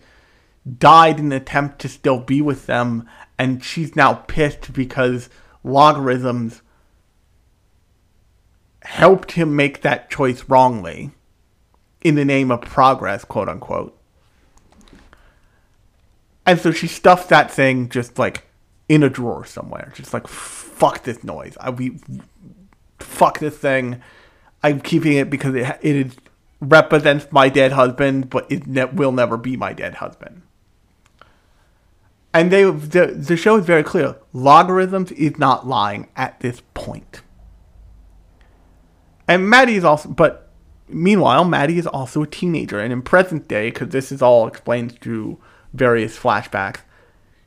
died 0.78 1.20
in 1.20 1.28
an 1.28 1.32
attempt 1.32 1.80
to 1.80 1.90
still 1.90 2.20
be 2.20 2.42
with 2.42 2.66
them, 2.66 3.08
and 3.42 3.64
she's 3.64 3.96
now 3.96 4.14
pissed 4.14 4.72
because 4.72 5.28
Logorhythms 5.66 6.62
helped 8.84 9.32
him 9.32 9.56
make 9.56 9.82
that 9.82 10.12
choice 10.12 10.44
wrongly 10.48 11.10
in 12.02 12.14
the 12.14 12.24
name 12.24 12.52
of 12.52 12.62
progress, 12.62 13.26
quote 13.26 13.50
unquote. 13.50 13.98
And 16.46 16.60
so 16.60 16.72
she 16.72 16.86
stuffed 16.86 17.30
that 17.30 17.50
thing 17.50 17.90
just 17.90 18.20
like 18.20 18.46
in 18.88 19.02
a 19.02 19.10
drawer 19.10 19.44
somewhere, 19.44 19.92
just 19.96 20.14
like 20.14 20.28
fuck 20.28 21.04
this 21.04 21.24
noise. 21.24 21.58
I 21.60 21.72
we 21.72 21.98
fuck 23.00 23.40
this 23.40 23.58
thing. 23.58 24.04
I'm 24.62 24.82
keeping 24.82 25.14
it 25.14 25.32
because 25.32 25.56
it 25.56 25.80
it 25.82 26.16
represents 26.60 27.26
my 27.32 27.50
dead 27.50 27.72
husband, 27.72 28.30
but 28.30 28.52
it 28.52 28.68
ne- 28.68 28.86
will 28.86 29.12
never 29.12 29.36
be 29.36 29.58
my 29.58 29.74
dead 29.74 29.96
husband. 29.96 30.44
And 32.34 32.52
they 32.52 32.64
the, 32.64 33.08
the 33.08 33.36
show 33.36 33.58
is 33.58 33.66
very 33.66 33.84
clear. 33.84 34.16
Logorhythms 34.34 35.12
is 35.14 35.38
not 35.38 35.68
lying 35.68 36.10
at 36.16 36.40
this 36.40 36.62
point. 36.74 37.22
And 39.28 39.50
Maddie 39.50 39.76
is 39.76 39.84
also, 39.84 40.10
but 40.10 40.50
meanwhile, 40.88 41.46
Maddie 41.46 41.78
is 41.78 41.88
also 41.88 42.24
a 42.24 42.28
teenager, 42.28 42.80
and 42.80 42.92
in 42.92 43.02
present 43.02 43.48
day, 43.48 43.70
because 43.70 43.90
this 43.90 44.12
is 44.12 44.22
all 44.22 44.48
explained 44.48 45.00
through 45.00 45.40
various 45.74 46.18
flashbacks, 46.18 46.82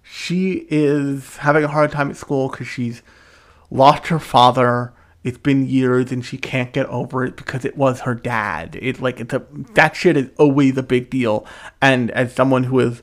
she 0.03 0.67
is 0.71 1.39
having 1.39 1.65
a 1.65 1.69
hard 1.69 1.91
time 1.91 2.11
at 2.11 2.17
school 2.17 2.49
because 2.49 2.67
she's 2.67 3.03
lost 3.71 4.09
her 4.09 4.19
father. 4.19 4.93
It's 5.23 5.39
been 5.39 5.67
years 5.67 6.13
and 6.13 6.23
she 6.23 6.37
can't 6.37 6.73
get 6.73 6.87
over 6.87 7.25
it 7.25 7.37
because 7.37 7.65
it 7.65 7.79
was 7.79 8.01
her 8.01 8.15
dad. 8.15 8.79
It's 8.83 9.01
like 9.01 9.21
it's 9.21 9.33
a 9.33 9.47
that 9.73 9.97
shit 9.97 10.19
is 10.19 10.29
always 10.39 10.77
a 10.77 10.83
big 10.83 11.09
deal. 11.09 11.47
And 11.81 12.11
as 12.11 12.35
someone 12.35 12.65
who 12.65 12.79
has 12.79 13.03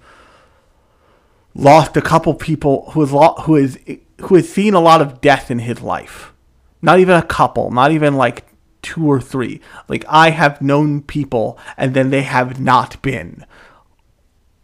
lost 1.53 1.97
a 1.97 2.01
couple 2.01 2.33
people, 2.33 2.91
who 2.91 3.01
has 3.01 3.11
lo- 3.11 3.35
who 3.41 3.55
is 3.55 3.79
who 4.21 4.35
has 4.35 4.49
seen 4.49 4.73
a 4.73 4.79
lot 4.79 5.01
of 5.01 5.21
death 5.21 5.49
in 5.51 5.59
his 5.59 5.81
life, 5.81 6.33
not 6.81 6.99
even 6.99 7.15
a 7.15 7.23
couple, 7.23 7.71
not 7.71 7.91
even 7.91 8.15
like 8.15 8.45
two 8.81 9.05
or 9.05 9.21
three. 9.21 9.61
Like 9.87 10.05
I 10.07 10.29
have 10.31 10.61
known 10.61 11.01
people, 11.01 11.57
and 11.77 11.93
then 11.93 12.09
they 12.09 12.23
have 12.23 12.59
not 12.59 13.01
been 13.01 13.45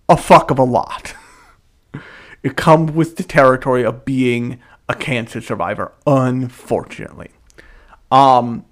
a 0.10 0.18
fuck 0.18 0.52
of 0.52 0.60
a 0.60 0.64
lot. 0.64 1.14
it 2.44 2.56
comes 2.56 2.92
with 2.92 3.18
the 3.18 3.24
territory 3.24 3.84
of 3.84 4.06
being 4.06 4.60
a 4.90 4.96
cancer 4.96 5.42
survivor, 5.42 5.94
unfortunately. 6.06 7.32
Um, 8.10 8.66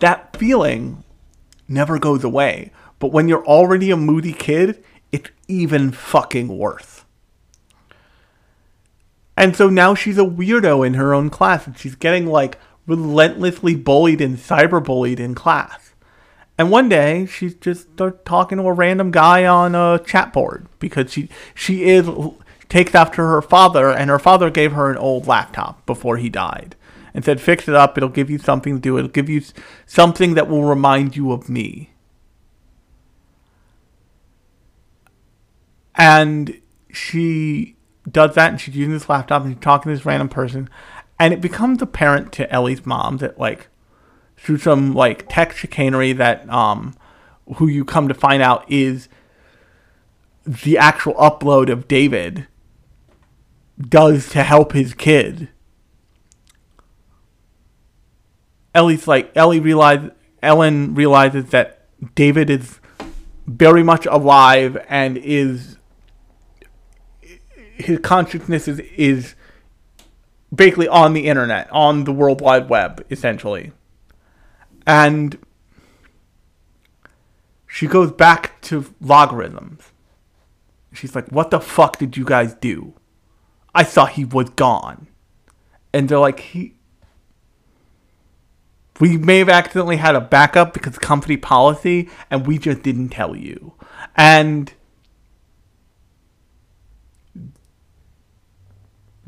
that 0.00 0.36
feeling 0.36 1.04
never 1.68 1.98
goes 1.98 2.24
away. 2.24 2.72
But 2.98 3.12
when 3.12 3.28
you're 3.28 3.46
already 3.46 3.90
a 3.90 3.96
moody 3.96 4.32
kid, 4.32 4.82
it's 5.12 5.30
even 5.48 5.92
fucking 5.92 6.56
worse. 6.56 7.04
And 9.36 9.56
so 9.56 9.70
now 9.70 9.94
she's 9.94 10.18
a 10.18 10.22
weirdo 10.22 10.86
in 10.86 10.94
her 10.94 11.14
own 11.14 11.30
class, 11.30 11.66
and 11.66 11.76
she's 11.76 11.94
getting 11.94 12.26
like 12.26 12.58
relentlessly 12.86 13.74
bullied 13.74 14.20
and 14.20 14.36
cyberbullied 14.36 15.18
in 15.18 15.34
class. 15.34 15.94
And 16.58 16.70
one 16.70 16.90
day 16.90 17.24
she's 17.24 17.54
just 17.54 17.92
start 17.92 18.26
talking 18.26 18.58
to 18.58 18.64
a 18.64 18.72
random 18.72 19.10
guy 19.10 19.46
on 19.46 19.74
a 19.74 19.98
chat 20.04 20.32
board 20.34 20.66
because 20.78 21.10
she 21.10 21.30
she 21.54 21.84
is 21.84 22.08
takes 22.68 22.94
after 22.94 23.26
her 23.28 23.40
father, 23.40 23.90
and 23.90 24.10
her 24.10 24.18
father 24.18 24.50
gave 24.50 24.72
her 24.72 24.90
an 24.90 24.98
old 24.98 25.26
laptop 25.26 25.84
before 25.86 26.18
he 26.18 26.28
died 26.28 26.76
and 27.14 27.24
said, 27.24 27.40
"Fix 27.40 27.66
it 27.66 27.74
up. 27.74 27.96
It'll 27.96 28.10
give 28.10 28.28
you 28.28 28.38
something 28.38 28.74
to 28.74 28.80
do. 28.80 28.98
It'll 28.98 29.08
give 29.08 29.30
you 29.30 29.42
something 29.86 30.34
that 30.34 30.48
will 30.48 30.64
remind 30.64 31.16
you 31.16 31.32
of 31.32 31.48
me." 31.48 31.90
And 36.00 36.58
she 36.90 37.76
does 38.10 38.34
that, 38.34 38.52
and 38.52 38.58
she's 38.58 38.74
using 38.74 38.94
this 38.94 39.10
laptop, 39.10 39.42
and 39.44 39.52
she's 39.52 39.62
talking 39.62 39.90
to 39.90 39.96
this 39.96 40.06
random 40.06 40.30
person, 40.30 40.70
and 41.18 41.34
it 41.34 41.42
becomes 41.42 41.82
apparent 41.82 42.32
to 42.32 42.50
Ellie's 42.50 42.86
mom 42.86 43.18
that 43.18 43.38
like 43.38 43.68
through 44.38 44.56
some 44.56 44.94
like 44.94 45.26
tech 45.28 45.52
chicanery 45.52 46.14
that 46.14 46.48
um 46.48 46.94
who 47.56 47.66
you 47.66 47.84
come 47.84 48.08
to 48.08 48.14
find 48.14 48.42
out 48.42 48.64
is 48.72 49.10
the 50.46 50.78
actual 50.78 51.12
upload 51.16 51.68
of 51.68 51.86
David 51.86 52.46
does 53.78 54.30
to 54.30 54.42
help 54.42 54.72
his 54.72 54.94
kid. 54.94 55.50
Ellie's 58.74 59.06
like 59.06 59.30
Ellie 59.36 59.60
realize 59.60 60.10
Ellen 60.42 60.94
realizes 60.94 61.50
that 61.50 61.86
David 62.14 62.48
is 62.48 62.80
very 63.46 63.82
much 63.82 64.06
alive 64.06 64.82
and 64.88 65.18
is 65.18 65.76
his 67.80 67.98
consciousness 67.98 68.68
is 68.68 68.80
is 68.96 69.34
basically 70.54 70.88
on 70.88 71.12
the 71.12 71.26
internet, 71.26 71.70
on 71.70 72.04
the 72.04 72.12
World 72.12 72.40
Wide 72.40 72.68
Web, 72.68 73.04
essentially. 73.10 73.72
And 74.86 75.38
she 77.66 77.86
goes 77.86 78.10
back 78.10 78.60
to 78.62 78.82
Logorhythms. 79.02 79.80
She's 80.92 81.14
like, 81.14 81.28
What 81.28 81.50
the 81.50 81.60
fuck 81.60 81.98
did 81.98 82.16
you 82.16 82.24
guys 82.24 82.54
do? 82.54 82.94
I 83.74 83.84
thought 83.84 84.12
he 84.12 84.24
was 84.24 84.50
gone. 84.50 85.06
And 85.92 86.08
they're 86.08 86.18
like, 86.18 86.40
He. 86.40 86.74
We 88.98 89.16
may 89.16 89.38
have 89.38 89.48
accidentally 89.48 89.96
had 89.96 90.14
a 90.14 90.20
backup 90.20 90.74
because 90.74 90.98
company 90.98 91.38
policy, 91.38 92.10
and 92.30 92.46
we 92.46 92.58
just 92.58 92.82
didn't 92.82 93.08
tell 93.08 93.34
you. 93.34 93.72
And 94.14 94.74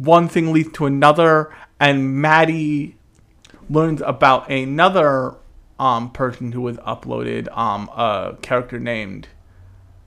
one 0.04 0.28
thing 0.28 0.52
leads 0.52 0.72
to 0.72 0.86
another, 0.86 1.54
and 1.78 2.14
Maddie 2.20 2.96
learns 3.68 4.02
about 4.02 4.50
another 4.50 5.36
um, 5.78 6.10
person 6.10 6.52
who 6.52 6.60
was 6.60 6.76
uploaded, 6.78 7.54
um, 7.56 7.88
a 7.88 8.36
character 8.42 8.78
named, 8.78 9.28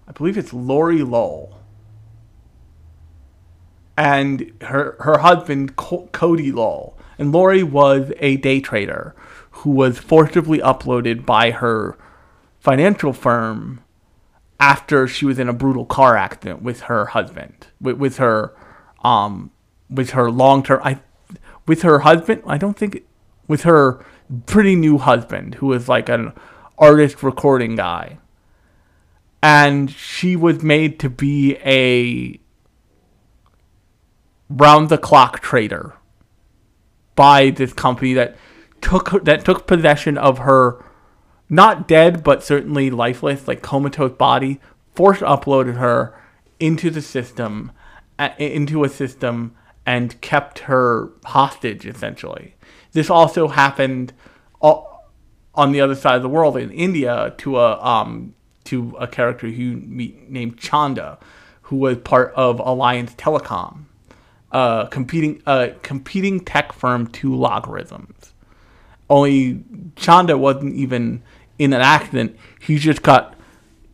I 0.07 0.11
believe 0.11 0.37
it's 0.37 0.53
Lori 0.53 1.01
Lowell, 1.01 1.59
and 3.97 4.51
her 4.61 4.97
her 4.99 5.19
husband 5.19 5.75
Co- 5.75 6.09
Cody 6.11 6.51
Lowell, 6.51 6.97
and 7.17 7.31
Lori 7.31 7.63
was 7.63 8.11
a 8.19 8.37
day 8.37 8.59
trader 8.59 9.15
who 9.51 9.71
was 9.71 9.97
forcibly 9.97 10.59
uploaded 10.59 11.25
by 11.25 11.51
her 11.51 11.97
financial 12.59 13.13
firm 13.13 13.81
after 14.59 15.07
she 15.07 15.25
was 15.25 15.39
in 15.39 15.49
a 15.49 15.53
brutal 15.53 15.85
car 15.85 16.17
accident 16.17 16.61
with 16.61 16.81
her 16.81 17.07
husband, 17.07 17.67
with, 17.79 17.97
with 17.97 18.17
her, 18.17 18.55
um, 19.03 19.51
with 19.89 20.11
her 20.11 20.29
long 20.31 20.63
term, 20.63 20.81
I, 20.83 20.99
with 21.67 21.81
her 21.83 21.99
husband. 21.99 22.43
I 22.45 22.57
don't 22.57 22.77
think 22.77 23.03
with 23.47 23.63
her 23.63 24.03
pretty 24.45 24.75
new 24.75 24.97
husband 24.97 25.55
who 25.55 25.67
was 25.67 25.87
like 25.87 26.09
an 26.09 26.33
artist 26.77 27.23
recording 27.23 27.75
guy. 27.75 28.17
And 29.41 29.91
she 29.91 30.35
was 30.35 30.63
made 30.63 30.99
to 31.01 31.09
be 31.09 31.57
a 31.57 32.39
round 34.49 34.89
the 34.89 34.97
clock 34.97 35.39
trader 35.39 35.93
by 37.15 37.49
this 37.49 37.73
company 37.73 38.13
that 38.13 38.35
took 38.81 39.23
that 39.23 39.45
took 39.45 39.65
possession 39.65 40.17
of 40.17 40.39
her 40.39 40.83
not 41.49 41.87
dead 41.87 42.23
but 42.23 42.43
certainly 42.43 42.89
lifeless 42.89 43.47
like 43.47 43.61
comatose 43.61 44.11
body 44.11 44.59
forced 44.93 45.21
uploaded 45.21 45.77
her 45.77 46.13
into 46.59 46.89
the 46.89 47.01
system 47.01 47.71
into 48.37 48.83
a 48.83 48.89
system 48.89 49.55
and 49.85 50.19
kept 50.21 50.59
her 50.59 51.09
hostage 51.25 51.85
essentially. 51.85 52.55
This 52.93 53.09
also 53.09 53.49
happened 53.49 54.13
on 55.55 55.71
the 55.71 55.81
other 55.81 55.95
side 55.95 56.15
of 56.15 56.21
the 56.21 56.29
world 56.29 56.57
in 56.57 56.71
India 56.71 57.33
to 57.37 57.59
a 57.59 57.81
um 57.83 58.33
to 58.65 58.95
a 58.99 59.07
character 59.07 59.47
who 59.47 59.77
meet 59.77 60.29
named 60.29 60.57
Chanda, 60.57 61.19
who 61.63 61.77
was 61.77 61.97
part 61.97 62.33
of 62.35 62.59
Alliance 62.59 63.13
Telecom, 63.13 63.85
competing 64.89 65.41
uh, 65.45 65.69
competing 65.81 66.39
tech 66.39 66.73
firm 66.73 67.07
to 67.07 67.29
Logorhythms. 67.29 68.31
Only 69.09 69.63
Chanda 69.95 70.37
wasn't 70.37 70.75
even 70.75 71.21
in 71.59 71.73
an 71.73 71.81
accident. 71.81 72.35
He 72.59 72.77
just 72.77 73.03
got, 73.03 73.35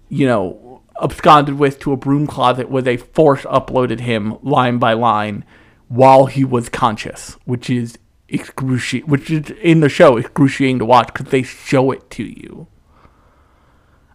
you 0.07 0.25
know, 0.25 0.81
absconded 1.01 1.59
with 1.59 1.79
to 1.79 1.91
a 1.91 1.97
broom 1.97 2.27
closet 2.27 2.69
where 2.69 2.81
they 2.81 2.95
force 2.95 3.43
uploaded 3.43 3.99
him 3.99 4.37
line 4.41 4.77
by 4.77 4.93
line 4.93 5.43
while 5.91 6.27
he 6.27 6.45
was 6.45 6.69
conscious, 6.69 7.33
which 7.43 7.69
is 7.69 7.97
excruciating, 8.29 9.09
which 9.09 9.29
is 9.29 9.49
in 9.61 9.81
the 9.81 9.89
show 9.89 10.15
excruciating 10.15 10.79
to 10.79 10.85
watch 10.85 11.07
because 11.07 11.27
they 11.27 11.43
show 11.43 11.91
it 11.91 12.09
to 12.09 12.23
you. 12.23 12.67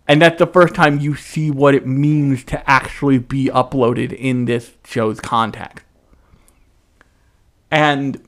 And 0.09 0.23
that's 0.23 0.39
the 0.39 0.47
first 0.47 0.75
time 0.75 1.01
you 1.01 1.15
see 1.17 1.51
what 1.51 1.75
it 1.75 1.87
means 1.87 2.45
to 2.45 2.71
actually 2.71 3.19
be 3.19 3.51
uploaded 3.53 4.15
in 4.15 4.47
this 4.47 4.73
show's 4.87 5.21
context. 5.21 5.85
And 7.71 8.27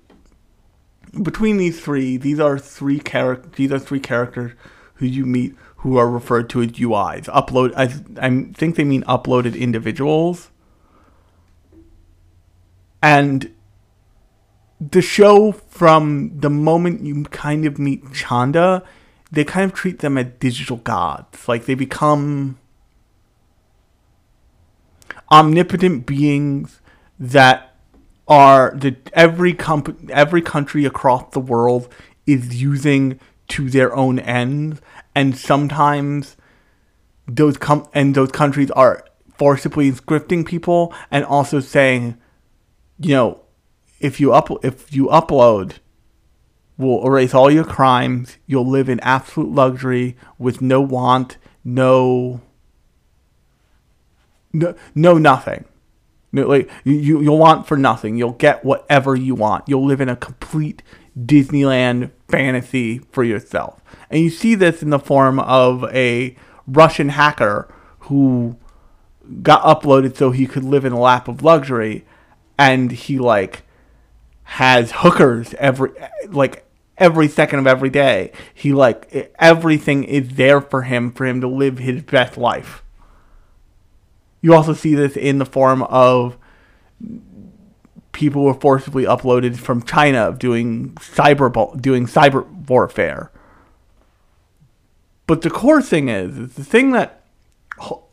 between 1.23 1.57
these 1.57 1.81
three, 1.81 2.19
these 2.19 2.39
are 2.39 2.59
three 2.59 2.99
characters. 2.99 3.53
These 3.57 3.73
are 3.73 3.79
three 3.79 4.01
characters 4.01 4.53
who 4.95 5.07
you 5.07 5.25
meet 5.25 5.55
who 5.77 5.97
are 5.97 6.11
referred 6.11 6.51
to 6.51 6.61
as 6.61 6.73
UIs. 6.73 7.25
Upload. 7.27 7.73
I, 7.75 7.85
I 8.21 8.53
think 8.53 8.77
they 8.77 8.85
mean 8.85 9.05
uploaded 9.05 9.59
individuals. 9.59 10.51
And 13.03 13.55
the 14.81 15.03
show, 15.03 15.53
from 15.53 16.39
the 16.39 16.51
moment 16.51 17.03
you 17.05 17.25
kind 17.25 17.65
of 17.65 17.79
meet 17.79 18.13
Chanda, 18.13 18.83
they 19.31 19.45
kind 19.45 19.71
of 19.71 19.77
treat 19.77 19.99
them 19.99 20.17
as 20.17 20.27
digital 20.39 20.79
gods. 20.79 21.49
Like 21.49 21.67
they 21.67 21.75
become 21.75 22.59
omnipotent 25.31 26.07
beings 26.07 26.81
that 27.19 27.75
are 28.27 28.75
the 28.77 28.97
every 29.13 29.55
comp- 29.55 30.11
every 30.11 30.43
country 30.43 30.85
across 30.85 31.33
the 31.33 31.41
world 31.41 31.89
is 32.27 32.61
using 32.61 33.19
to 33.49 33.71
their 33.71 33.95
own 33.97 34.19
ends, 34.19 34.81
and 35.15 35.37
sometimes 35.37 36.37
those 37.27 37.57
com- 37.57 37.89
and 37.95 38.15
those 38.15 38.31
countries 38.31 38.71
are 38.73 39.05
forcibly 39.37 39.91
scripting 39.93 40.45
people 40.45 40.95
and 41.11 41.25
also 41.25 41.61
saying, 41.61 42.19
you 42.99 43.15
know, 43.15 43.41
if 44.01 44.21
you 44.21 44.33
up 44.33 44.51
if 44.65 44.93
you 44.95 45.07
upload, 45.07 45.75
we'll 46.77 47.05
erase 47.07 47.35
all 47.35 47.51
your 47.51 47.65
crimes. 47.65 48.39
You'll 48.47 48.69
live 48.69 48.89
in 48.89 49.01
absolute 49.01 49.53
luxury 49.53 50.17
with 50.39 50.61
no 50.61 50.81
want, 50.81 51.37
no, 51.65 52.41
no, 54.53 54.75
no 54.95 55.19
nothing. 55.19 55.65
No, 56.31 56.47
like 56.47 56.71
you, 56.85 57.21
you'll 57.21 57.39
want 57.39 57.67
for 57.67 57.77
nothing. 57.77 58.17
You'll 58.17 58.33
get 58.33 58.65
whatever 58.65 59.17
you 59.17 59.35
want. 59.35 59.65
You'll 59.67 59.87
live 59.87 60.01
in 60.01 60.11
a 60.11 60.17
complete 60.17 60.83
Disneyland 61.19 62.11
fantasy 62.29 62.99
for 63.11 63.25
yourself. 63.25 63.81
And 64.11 64.21
you 64.21 64.31
see 64.31 64.55
this 64.55 64.83
in 64.83 64.91
the 64.91 64.99
form 64.99 65.41
of 65.41 65.85
a 65.85 66.37
Russian 66.67 67.11
hacker 67.11 67.73
who 68.01 68.57
got 69.43 69.63
uploaded 69.63 70.17
so 70.17 70.31
he 70.31 70.47
could 70.47 70.65
live 70.65 70.85
in 70.85 70.93
a 70.93 71.01
lap 71.01 71.29
of 71.29 71.43
luxury, 71.43 72.05
and 72.59 72.91
he 72.91 73.19
like 73.19 73.63
has 74.43 74.93
hookers 74.97 75.55
every 75.55 75.91
like 76.29 76.67
every 76.99 77.29
second 77.29 77.61
of 77.61 77.67
every 77.67 77.91
day. 77.91 78.33
He 78.53 78.73
like 78.73 79.33
everything 79.39 80.05
is 80.05 80.31
there 80.31 80.61
for 80.61 80.83
him 80.83 81.13
for 81.13 81.25
him 81.27 81.41
to 81.41 81.49
live 81.49 81.79
his 81.79 82.03
best 82.03 82.37
life. 82.37 82.83
You 84.41 84.55
also 84.55 84.73
see 84.73 84.95
this 84.95 85.17
in 85.17 85.39
the 85.39 85.47
form 85.47 85.83
of 85.85 86.37
people 88.13 88.43
who 88.43 88.49
are 88.49 88.61
forcibly 88.61 89.05
uploaded 89.05 89.57
from 89.57 89.83
China 89.83 90.35
doing 90.37 90.91
cyber 90.95 91.81
doing 91.81 92.07
cyber 92.07 92.47
warfare. 92.69 93.31
But 95.27 95.43
the 95.43 95.51
core 95.51 95.83
thing 95.83 96.09
is, 96.09 96.39
is 96.39 96.55
the 96.55 96.65
thing 96.65 96.93
that 96.93 97.23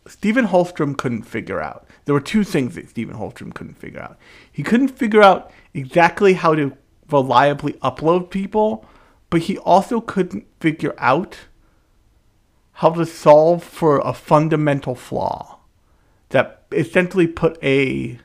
Stephen 0.05 0.47
Holstrom 0.47 0.97
couldn't 0.97 1.23
figure 1.23 1.62
out. 1.62 1.88
There 2.05 2.13
were 2.13 2.21
two 2.21 2.43
things 2.43 2.75
that 2.75 2.89
Stephen 2.89 3.15
Holstrom 3.15 3.53
couldn't 3.53 3.79
figure 3.79 4.01
out. 4.01 4.17
He 4.51 4.63
couldn't 4.63 4.89
figure 4.89 5.23
out 5.23 5.51
exactly 5.73 6.33
how 6.33 6.55
to 6.55 6.77
reliably 7.11 7.73
upload 7.73 8.29
people, 8.29 8.85
but 9.29 9.41
he 9.41 9.57
also 9.57 10.01
couldn't 10.01 10.45
figure 10.59 10.93
out 10.97 11.37
how 12.73 12.91
to 12.91 13.05
solve 13.05 13.63
for 13.63 13.99
a 13.99 14.13
fundamental 14.13 14.95
flaw 14.95 15.59
that 16.29 16.63
essentially 16.71 17.27
put 17.27 17.57
a 17.63 18.19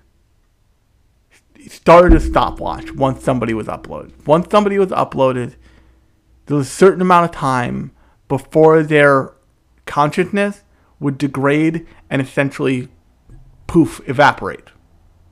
started 1.69 2.17
a 2.17 2.21
stopwatch 2.21 2.93
once 2.93 3.23
somebody 3.23 3.55
was 3.55 3.67
uploaded. 3.67 4.13
Once 4.27 4.49
somebody 4.51 4.79
was 4.79 4.89
uploaded, 4.89 5.55
there 6.47 6.57
was 6.57 6.67
a 6.67 6.71
certain 6.71 7.03
amount 7.03 7.27
of 7.27 7.31
time 7.31 7.93
before 8.29 8.83
their 8.83 9.35
consciousness 9.87 10.63
would 10.99 11.19
degrade 11.19 11.87
and 12.09 12.21
essentially 12.21 12.89
poof 13.71 14.01
evaporate. 14.09 14.71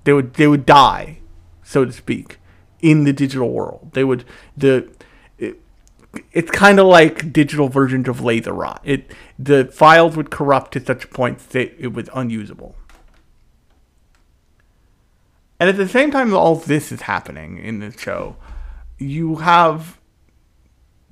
They 0.04 0.12
would 0.12 0.34
they 0.34 0.46
would 0.46 0.64
die, 0.64 1.18
so 1.64 1.84
to 1.84 1.92
speak, 1.92 2.38
in 2.80 3.02
the 3.02 3.12
digital 3.12 3.50
world. 3.50 3.90
They 3.94 4.04
would 4.04 4.24
the 4.56 4.88
it, 5.38 5.60
it's 6.30 6.50
kind 6.52 6.78
of 6.78 6.86
like 6.86 7.32
digital 7.32 7.68
versions 7.68 8.06
of 8.08 8.20
laser 8.20 8.52
rot. 8.52 8.80
It 8.84 9.10
the 9.40 9.64
files 9.64 10.16
would 10.16 10.30
corrupt 10.30 10.70
to 10.74 10.84
such 10.84 11.04
a 11.04 11.08
point 11.08 11.40
that 11.50 11.74
it 11.82 11.92
was 11.92 12.08
unusable. 12.14 12.76
And 15.58 15.68
at 15.68 15.76
the 15.76 15.88
same 15.88 16.12
time 16.12 16.32
all 16.32 16.54
this 16.54 16.92
is 16.92 17.02
happening 17.02 17.58
in 17.58 17.80
the 17.80 17.90
show, 17.90 18.36
you 18.98 19.36
have 19.36 19.98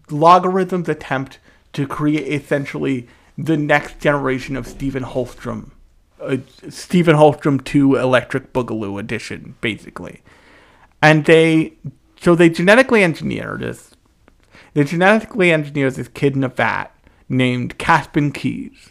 Logorhythms 0.07 0.87
attempt 0.87 1.41
to 1.73 1.89
create 1.89 2.41
essentially 2.41 3.09
the 3.37 3.57
next 3.57 3.99
generation 3.99 4.55
of 4.55 4.69
Stephen 4.69 5.03
Holstrom. 5.03 5.73
Uh, 6.21 6.39
Stephen 6.69 7.17
Holstrom 7.17 7.63
2 7.63 7.97
Electric 7.97 8.53
Boogaloo 8.53 8.99
edition, 8.99 9.55
basically. 9.61 10.23
And 11.03 11.25
they, 11.27 11.75
so 12.21 12.35
they 12.35 12.49
genetically 12.49 13.03
engineer 13.03 13.57
this, 13.61 13.95
they 14.75 14.85
genetically 14.85 15.53
engineer 15.53 15.91
this 15.91 16.09
kid 16.09 16.35
in 16.35 16.45
a 16.45 16.49
vat 16.49 16.87
named 17.29 17.79
Caspian 17.79 18.33
Keyes. 18.33 18.91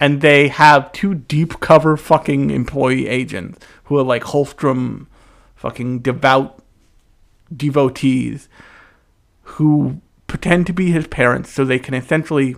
And 0.00 0.20
they 0.20 0.48
have 0.48 0.92
two 0.92 1.14
deep 1.14 1.60
cover 1.60 1.96
fucking 1.96 2.50
employee 2.50 3.06
agents 3.06 3.64
who 3.84 3.98
are 3.98 4.02
like 4.02 4.24
Holstrom 4.24 5.06
fucking 5.54 6.00
devout 6.00 6.60
devotees 7.54 8.48
who 9.42 10.00
pretend 10.26 10.66
to 10.66 10.72
be 10.72 10.90
his 10.90 11.06
parents 11.06 11.50
so 11.50 11.64
they 11.64 11.78
can 11.78 11.94
essentially 11.94 12.56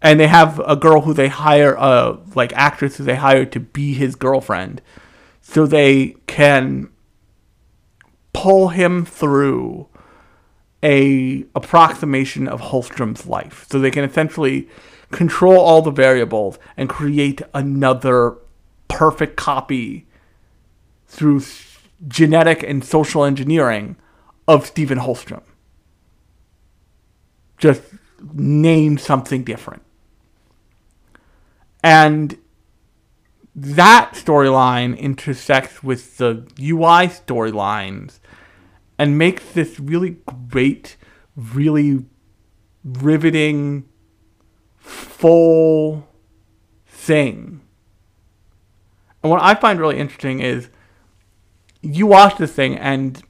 and 0.00 0.20
they 0.20 0.28
have 0.28 0.60
a 0.60 0.76
girl 0.76 1.02
who 1.02 1.12
they 1.12 1.28
hire 1.28 1.74
a 1.74 2.18
like 2.34 2.52
actress 2.54 2.96
who 2.96 3.04
they 3.04 3.16
hire 3.16 3.44
to 3.46 3.60
be 3.60 3.94
his 3.94 4.14
girlfriend. 4.14 4.80
So 5.40 5.66
they 5.66 6.16
can 6.26 6.90
pull 8.32 8.68
him 8.68 9.04
through 9.04 9.88
a 10.82 11.44
approximation 11.54 12.46
of 12.46 12.60
Holstrom's 12.60 13.26
life. 13.26 13.66
So 13.70 13.78
they 13.78 13.90
can 13.90 14.04
essentially 14.04 14.68
control 15.10 15.58
all 15.58 15.82
the 15.82 15.90
variables 15.90 16.58
and 16.76 16.88
create 16.88 17.42
another 17.54 18.36
perfect 18.86 19.36
copy 19.36 20.06
through 21.06 21.42
genetic 22.06 22.62
and 22.62 22.84
social 22.84 23.24
engineering 23.24 23.96
of 24.46 24.66
Stephen 24.66 24.98
Holstrom. 24.98 25.42
Just 27.56 27.82
name 28.32 28.98
something 28.98 29.42
different. 29.42 29.82
And 31.82 32.38
that 33.54 34.12
storyline 34.14 34.98
intersects 34.98 35.82
with 35.82 36.18
the 36.18 36.46
UI 36.60 37.08
storylines 37.08 38.18
and 38.98 39.18
makes 39.18 39.44
this 39.52 39.78
really 39.78 40.16
great, 40.48 40.96
really 41.36 42.04
riveting, 42.84 43.88
full 44.76 46.08
thing. 46.86 47.60
And 49.22 49.30
what 49.30 49.42
I 49.42 49.54
find 49.54 49.80
really 49.80 49.98
interesting 49.98 50.40
is 50.40 50.68
you 51.82 52.06
watch 52.06 52.36
this 52.38 52.52
thing 52.52 52.76
and 52.76 53.22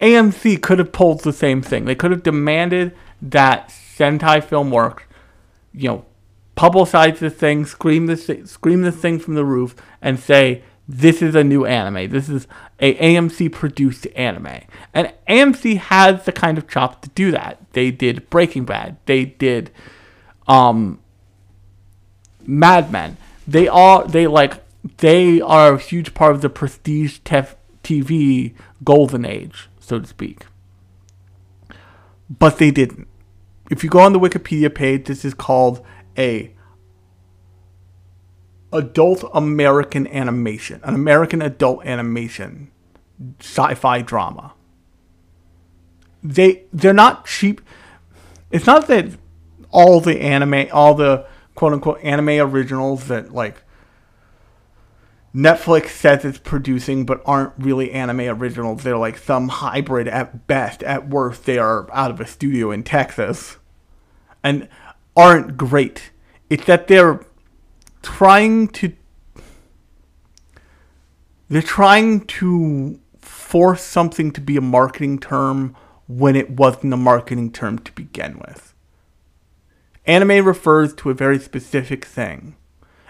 AMC 0.00 0.60
could 0.60 0.78
have 0.78 0.92
pulled 0.92 1.20
the 1.20 1.32
same 1.32 1.62
thing. 1.62 1.84
They 1.84 1.94
could 1.94 2.10
have 2.10 2.22
demanded 2.22 2.94
that 3.22 3.74
Sentai 3.96 4.42
Filmworks, 4.42 5.02
you 5.72 5.88
know, 5.88 6.04
publicize 6.56 7.18
this 7.18 7.34
thing, 7.34 7.66
scream 7.66 8.06
this 8.06 8.30
scream 8.44 8.82
this 8.82 8.96
thing 8.96 9.18
from 9.18 9.34
the 9.34 9.44
roof, 9.44 9.74
and 10.00 10.18
say 10.18 10.62
this 10.88 11.22
is 11.22 11.34
a 11.34 11.44
new 11.44 11.64
anime. 11.64 12.10
This 12.10 12.28
is 12.28 12.46
a 12.80 12.94
AMC 12.94 13.52
produced 13.52 14.06
anime, 14.14 14.60
and 14.92 15.12
AMC 15.28 15.78
has 15.78 16.24
the 16.24 16.32
kind 16.32 16.58
of 16.58 16.68
chops 16.68 16.98
to 17.02 17.08
do 17.10 17.30
that. 17.30 17.60
They 17.72 17.90
did 17.90 18.28
Breaking 18.30 18.64
Bad. 18.64 18.96
They 19.06 19.24
did 19.24 19.70
um, 20.46 21.00
Mad 22.46 22.90
Men. 22.92 23.16
They 23.46 23.68
are 23.68 24.06
they 24.06 24.26
like 24.26 24.62
they 24.98 25.40
are 25.40 25.74
a 25.74 25.78
huge 25.78 26.14
part 26.14 26.34
of 26.34 26.42
the 26.42 26.50
prestige 26.50 27.20
tef- 27.20 27.56
TV 27.82 28.54
golden 28.82 29.24
age, 29.24 29.68
so 29.80 29.98
to 29.98 30.06
speak. 30.06 30.46
But 32.28 32.58
they 32.58 32.70
didn't. 32.70 33.08
If 33.74 33.82
you 33.82 33.90
go 33.90 33.98
on 33.98 34.12
the 34.12 34.20
Wikipedia 34.20 34.72
page, 34.72 35.06
this 35.06 35.24
is 35.24 35.34
called 35.34 35.84
a 36.16 36.54
adult 38.72 39.28
American 39.34 40.06
animation, 40.06 40.80
an 40.84 40.94
American 40.94 41.42
adult 41.42 41.84
animation 41.84 42.70
sci-fi 43.40 44.00
drama. 44.00 44.54
They 46.22 46.66
they're 46.72 46.92
not 46.92 47.26
cheap. 47.26 47.60
It's 48.52 48.64
not 48.64 48.86
that 48.86 49.18
all 49.70 49.98
the 49.98 50.20
anime, 50.20 50.68
all 50.72 50.94
the 50.94 51.26
quote 51.56 51.72
unquote 51.72 51.98
anime 52.04 52.28
originals 52.48 53.08
that 53.08 53.34
like 53.34 53.64
Netflix 55.34 55.88
says 55.88 56.24
it's 56.24 56.38
producing 56.38 57.04
but 57.04 57.20
aren't 57.26 57.54
really 57.58 57.90
anime 57.90 58.20
originals. 58.20 58.84
They're 58.84 58.96
like 58.96 59.18
some 59.18 59.48
hybrid 59.48 60.06
at 60.06 60.46
best. 60.46 60.84
At 60.84 61.08
worst, 61.08 61.44
they 61.44 61.58
are 61.58 61.92
out 61.92 62.12
of 62.12 62.20
a 62.20 62.26
studio 62.28 62.70
in 62.70 62.84
Texas 62.84 63.56
and 64.44 64.68
aren't 65.16 65.56
great. 65.56 66.12
It's 66.50 66.66
that 66.66 66.86
they're 66.86 67.24
trying 68.02 68.68
to 68.68 68.92
they're 71.48 71.62
trying 71.62 72.20
to 72.26 73.00
force 73.20 73.82
something 73.82 74.30
to 74.32 74.40
be 74.40 74.56
a 74.56 74.60
marketing 74.60 75.18
term 75.18 75.76
when 76.06 76.36
it 76.36 76.50
wasn't 76.50 76.92
a 76.92 76.96
marketing 76.96 77.50
term 77.50 77.78
to 77.80 77.92
begin 77.92 78.38
with. 78.38 78.74
Anime 80.06 80.44
refers 80.44 80.94
to 80.94 81.10
a 81.10 81.14
very 81.14 81.38
specific 81.38 82.04
thing. 82.04 82.56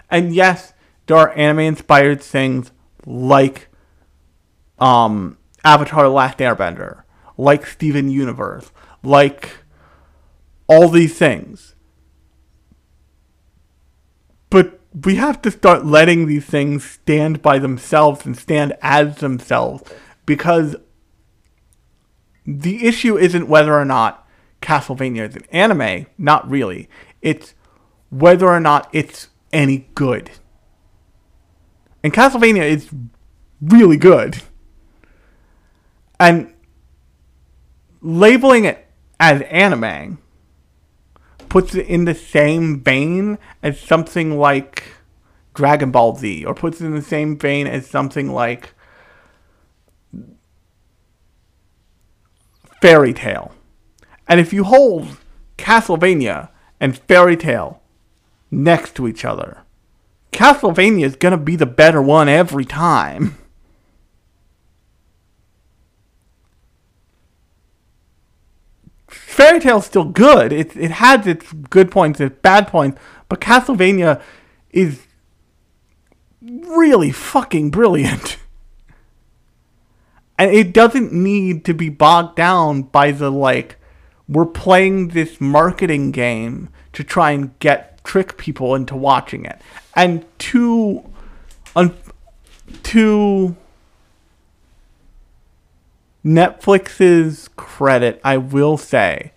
And 0.09 0.33
yes, 0.33 0.73
there 1.07 1.17
are 1.17 1.31
anime 1.31 1.59
inspired 1.59 2.21
things 2.21 2.71
like 3.05 3.67
um, 4.79 5.37
Avatar 5.63 6.03
The 6.03 6.09
Last 6.09 6.37
Airbender, 6.37 7.03
like 7.37 7.65
Steven 7.65 8.09
Universe, 8.09 8.71
like 9.03 9.64
all 10.67 10.89
these 10.89 11.17
things. 11.17 11.75
But 14.49 14.79
we 15.03 15.15
have 15.15 15.41
to 15.41 15.51
start 15.51 15.85
letting 15.85 16.25
these 16.25 16.45
things 16.45 16.83
stand 16.83 17.41
by 17.41 17.59
themselves 17.59 18.25
and 18.25 18.37
stand 18.37 18.73
as 18.81 19.17
themselves 19.17 19.83
because 20.25 20.75
the 22.45 22.85
issue 22.85 23.17
isn't 23.17 23.47
whether 23.47 23.73
or 23.73 23.85
not 23.85 24.27
Castlevania 24.61 25.27
is 25.27 25.35
an 25.35 25.45
anime, 25.51 26.07
not 26.17 26.49
really. 26.49 26.89
It's 27.21 27.53
whether 28.09 28.47
or 28.47 28.59
not 28.59 28.89
it's 28.93 29.29
any 29.51 29.89
good. 29.95 30.31
And 32.03 32.13
Castlevania 32.13 32.63
is 32.63 32.89
really 33.61 33.97
good. 33.97 34.41
And 36.19 36.53
labeling 38.01 38.65
it 38.65 38.87
as 39.19 39.41
anime 39.43 40.19
puts 41.55 41.73
it 41.73 41.87
in 41.87 42.03
the 42.03 42.13
same 42.13 42.81
vein 42.81 43.37
as 43.63 43.79
something 43.79 44.37
like 44.37 44.83
Dragon 45.53 45.89
Ball 45.89 46.13
Z, 46.13 46.43
or 46.43 46.53
puts 46.53 46.81
it 46.81 46.85
in 46.85 46.93
the 46.93 47.01
same 47.01 47.37
vein 47.37 47.65
as 47.65 47.87
something 47.87 48.29
like 48.29 48.73
Fairy 52.81 53.13
Tail. 53.13 53.53
And 54.27 54.41
if 54.41 54.51
you 54.51 54.65
hold 54.65 55.15
Castlevania 55.57 56.49
and 56.81 56.97
Fairy 56.97 57.37
Tail 57.37 57.81
next 58.51 58.93
to 58.95 59.07
each 59.07 59.23
other, 59.23 59.59
Castlevania 60.33 61.05
is 61.05 61.15
gonna 61.15 61.37
be 61.37 61.55
the 61.55 61.65
better 61.65 62.01
one 62.01 62.27
every 62.27 62.65
time. 62.65 63.37
Fairy 69.35 69.59
Tail's 69.59 69.85
still 69.85 70.05
good. 70.05 70.53
It 70.53 70.77
it 70.77 70.91
has 70.91 71.27
its 71.27 71.51
good 71.51 71.91
points, 71.91 72.21
its 72.21 72.37
bad 72.41 72.69
points, 72.69 73.01
but 73.27 73.41
Castlevania 73.41 74.21
is 74.69 75.07
really 76.41 77.11
fucking 77.11 77.69
brilliant. 77.69 78.37
And 80.37 80.51
it 80.51 80.73
doesn't 80.73 81.13
need 81.13 81.63
to 81.63 81.73
be 81.73 81.87
bogged 81.87 82.35
down 82.35 82.81
by 82.81 83.11
the 83.11 83.31
like 83.31 83.77
we're 84.27 84.45
playing 84.45 85.09
this 85.09 85.39
marketing 85.39 86.11
game 86.11 86.67
to 86.91 87.05
try 87.05 87.31
and 87.31 87.57
get 87.59 88.03
trick 88.03 88.35
people 88.35 88.75
into 88.75 88.97
watching 88.97 89.45
it. 89.45 89.61
And 89.95 90.25
to 90.39 91.09
un, 91.73 91.95
to 92.83 93.55
Netflix's 96.25 97.49
credit, 97.55 98.19
I 98.23 98.37
will 98.37 98.77
say, 98.77 99.31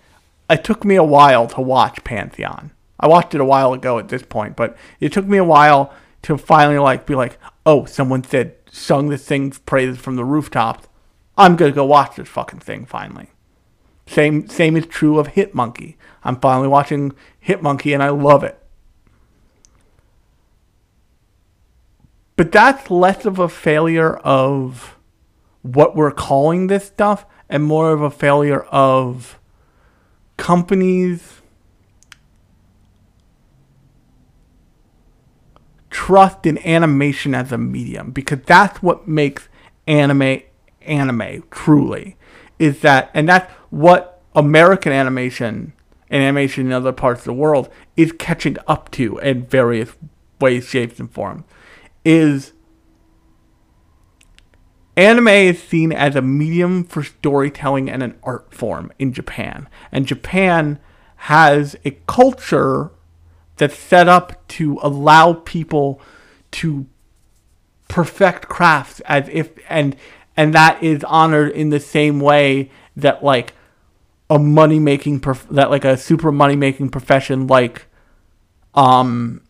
it 0.48 0.64
took 0.64 0.84
me 0.84 0.96
a 0.96 1.04
while 1.04 1.46
to 1.48 1.60
watch 1.60 2.02
Pantheon. 2.02 2.70
I 2.98 3.06
watched 3.06 3.34
it 3.34 3.40
a 3.40 3.44
while 3.44 3.74
ago 3.74 3.98
at 3.98 4.08
this 4.08 4.22
point, 4.22 4.56
but 4.56 4.76
it 4.98 5.12
took 5.12 5.26
me 5.26 5.36
a 5.36 5.44
while 5.44 5.92
to 6.22 6.38
finally 6.38 6.78
like 6.78 7.06
be 7.06 7.14
like, 7.14 7.38
oh, 7.66 7.84
someone 7.84 8.24
said 8.24 8.54
sung 8.70 9.08
this 9.08 9.24
thing 9.24 9.50
praises 9.66 9.98
from 9.98 10.16
the 10.16 10.24
rooftops. 10.24 10.88
I'm 11.36 11.56
gonna 11.56 11.72
go 11.72 11.84
watch 11.84 12.16
this 12.16 12.28
fucking 12.28 12.60
thing 12.60 12.86
finally. 12.86 13.28
Same 14.06 14.48
same 14.48 14.76
is 14.76 14.86
true 14.86 15.18
of 15.18 15.28
Hit 15.28 15.54
Monkey. 15.54 15.98
I'm 16.24 16.40
finally 16.40 16.68
watching 16.68 17.12
Hit 17.38 17.62
Monkey 17.62 17.92
and 17.92 18.02
I 18.02 18.08
love 18.08 18.42
it. 18.42 18.58
But 22.36 22.50
that's 22.50 22.90
less 22.90 23.26
of 23.26 23.38
a 23.38 23.48
failure 23.48 24.16
of 24.16 24.97
what 25.62 25.96
we're 25.96 26.12
calling 26.12 26.66
this 26.66 26.86
stuff 26.86 27.26
and 27.48 27.64
more 27.64 27.92
of 27.92 28.00
a 28.00 28.10
failure 28.10 28.62
of 28.64 29.38
companies 30.36 31.40
trust 35.90 36.46
in 36.46 36.58
animation 36.66 37.34
as 37.34 37.50
a 37.50 37.58
medium 37.58 38.10
because 38.10 38.38
that's 38.46 38.82
what 38.82 39.08
makes 39.08 39.48
anime 39.86 40.40
anime 40.82 41.42
truly 41.50 42.16
is 42.58 42.80
that 42.80 43.10
and 43.14 43.28
that's 43.28 43.50
what 43.70 44.22
American 44.34 44.92
animation 44.92 45.72
and 46.10 46.22
animation 46.22 46.66
in 46.66 46.72
other 46.72 46.92
parts 46.92 47.20
of 47.20 47.26
the 47.26 47.32
world 47.34 47.68
is 47.96 48.12
catching 48.12 48.56
up 48.66 48.90
to 48.92 49.18
in 49.18 49.44
various 49.46 49.90
ways, 50.40 50.66
shapes, 50.66 50.98
and 51.00 51.10
forms 51.10 51.44
is 52.04 52.52
anime 54.98 55.28
is 55.28 55.62
seen 55.62 55.92
as 55.92 56.16
a 56.16 56.22
medium 56.22 56.82
for 56.82 57.04
storytelling 57.04 57.88
and 57.88 58.02
an 58.02 58.18
art 58.24 58.52
form 58.52 58.92
in 58.98 59.12
Japan. 59.12 59.68
And 59.92 60.06
Japan 60.06 60.80
has 61.16 61.76
a 61.84 61.92
culture 62.06 62.90
that's 63.56 63.76
set 63.76 64.08
up 64.08 64.46
to 64.48 64.78
allow 64.82 65.34
people 65.34 66.00
to 66.50 66.86
perfect 67.86 68.48
crafts 68.48 69.00
as 69.00 69.28
if 69.32 69.50
and 69.68 69.96
and 70.36 70.54
that 70.54 70.82
is 70.82 71.02
honored 71.04 71.52
in 71.52 71.70
the 71.70 71.80
same 71.80 72.20
way 72.20 72.70
that 72.96 73.24
like 73.24 73.54
a 74.28 74.38
money 74.38 74.78
making 74.78 75.18
prof- 75.20 75.48
that 75.50 75.70
like 75.70 75.84
a 75.84 75.96
super 75.96 76.30
money 76.30 76.54
making 76.54 76.88
profession 76.90 77.46
like 77.46 77.86
um 78.74 79.40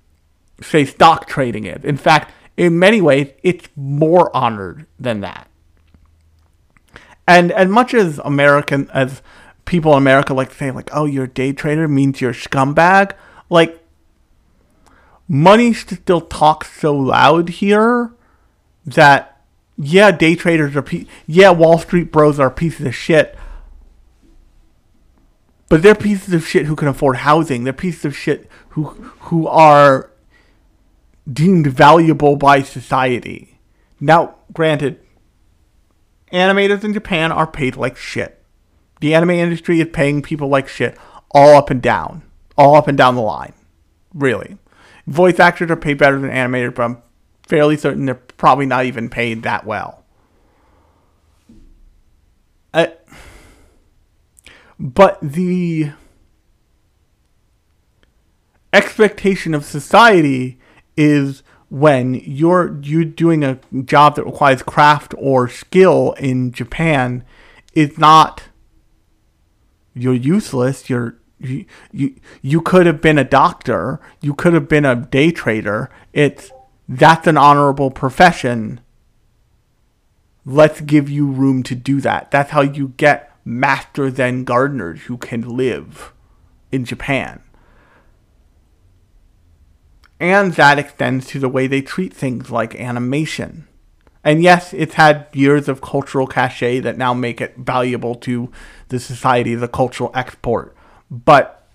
say 0.63 0.85
stock 0.85 1.27
trading 1.27 1.65
is 1.65 1.85
in 1.85 1.97
fact 1.97 2.33
in 2.59 2.79
many 2.79 3.01
ways 3.01 3.33
it's 3.43 3.69
more 3.75 4.35
honored 4.37 4.87
than 4.99 5.21
that 5.21 5.49
and 7.27 7.51
as 7.53 7.69
much 7.69 7.95
as 7.95 8.19
american 8.21 8.91
as 8.93 9.23
people 9.65 9.93
in 9.93 9.99
america 9.99 10.35
like 10.35 10.51
to 10.51 10.55
say 10.57 10.71
like 10.71 10.91
oh 10.93 11.07
you're 11.07 11.25
a 11.25 11.29
day 11.29 11.53
trader 11.53 11.89
means 11.89 12.21
you're 12.21 12.33
a 12.33 12.35
scumbag 12.35 13.13
like 13.49 13.83
money 15.27 15.73
still 15.73 16.21
talks 16.21 16.71
so 16.71 16.95
loud 16.95 17.49
here 17.49 18.13
that 18.85 19.39
yeah, 19.79 20.11
day 20.11 20.35
traders 20.35 20.75
are 20.75 20.83
pe- 20.83 21.07
yeah, 21.27 21.51
Wall 21.51 21.79
Street 21.79 22.11
bros 22.11 22.41
are 22.41 22.51
pieces 22.51 22.85
of 22.85 22.95
shit. 22.95 23.39
But 25.69 25.83
they're 25.83 25.95
pieces 25.95 26.35
of 26.35 26.47
shit 26.47 26.67
who 26.67 26.75
can 26.75 26.89
afford 26.89 27.19
housing. 27.19 27.65
They're 27.65 27.73
pieces 27.73 28.05
of 28.05 28.17
shit 28.17 28.51
who 28.71 28.85
who 28.85 29.47
are 29.47 30.08
deemed 31.31 31.67
valuable 31.67 32.37
by 32.37 32.63
society. 32.63 33.61
Now, 34.01 34.37
granted, 34.53 35.01
animators 36.33 36.85
in 36.85 36.95
Japan 36.95 37.33
are 37.33 37.47
paid 37.47 37.77
like 37.77 37.97
shit. 37.97 38.43
The 39.01 39.15
anime 39.15 39.31
industry 39.31 39.81
is 39.81 39.89
paying 39.93 40.23
people 40.23 40.49
like 40.49 40.69
shit 40.69 40.97
all 41.31 41.57
up 41.57 41.71
and 41.71 41.83
down, 41.83 42.23
all 42.57 42.75
up 42.75 42.89
and 42.89 42.97
down 42.97 43.15
the 43.15 43.21
line. 43.23 43.53
really. 44.15 44.57
Voice 45.07 45.39
actors 45.41 45.71
are 45.71 45.77
paid 45.77 45.99
better 45.99 46.19
than 46.19 46.31
animators, 46.31 46.75
but 46.75 46.83
I'm 46.83 47.03
fairly 47.47 47.77
certain 47.77 48.05
they're 48.05 48.15
probably 48.15 48.67
not 48.67 48.85
even 48.85 49.09
paid 49.09 49.43
that 49.43 49.65
well. 49.65 50.05
Uh, 52.75 52.89
but 54.79 55.19
the 55.23 55.93
expectation 58.73 59.55
of 59.55 59.65
society 59.65 60.61
is 60.99 61.43
when 61.71 62.15
you're 62.15 62.79
you're 62.83 63.05
doing 63.05 63.45
a 63.45 63.59
job 63.85 64.17
that 64.17 64.25
requires 64.25 64.63
craft 64.63 65.15
or 65.17 65.49
skill 65.49 66.13
in 66.19 66.53
Japan 66.53 67.25
is 67.75 67.97
not 67.99 68.45
you're 69.95 70.15
useless 70.15 70.91
you're 70.91 71.17
you, 71.39 71.65
you 71.93 72.15
you 72.43 72.61
could 72.61 72.87
have 72.87 73.01
been 73.01 73.19
a 73.19 73.25
doctor 73.25 74.01
you 74.21 74.35
could 74.35 74.55
have 74.55 74.69
been 74.69 74.85
a 74.85 74.97
day 74.97 75.31
trader 75.31 75.91
it's 76.13 76.51
that's 76.89 77.27
an 77.27 77.37
honorable 77.37 77.91
profession. 77.91 78.81
Let's 80.47 80.81
give 80.81 81.11
you 81.11 81.27
room 81.27 81.63
to 81.65 81.75
do 81.75 82.01
that. 82.01 82.31
That's 82.31 82.51
how 82.53 82.63
you 82.63 82.95
get 82.97 83.31
master 83.45 84.11
zen 84.11 84.45
gardeners 84.45 85.03
who 85.03 85.19
can 85.19 85.43
live 85.43 86.13
in 86.73 86.87
Japan 86.87 87.43
and 90.21 90.55
that 90.55 90.79
extends 90.79 91.27
to 91.29 91.39
the 91.39 91.49
way 91.49 91.67
they 91.67 91.83
treat 91.83 92.13
things 92.13 92.51
like 92.51 92.75
animation. 92.75 93.69
And 94.25 94.43
yes, 94.43 94.75
it's 94.75 94.95
had 94.95 95.27
years 95.33 95.69
of 95.69 95.81
cultural 95.81 96.27
cachet 96.27 96.81
that 96.81 96.99
now 96.99 97.15
make 97.15 97.41
it 97.41 97.57
valuable 97.57 98.15
to 98.17 98.51
the 98.89 98.99
society 98.99 99.53
as 99.53 99.63
a 99.63 99.69
cultural 99.69 100.11
export. 100.15 100.77
But 101.11 101.67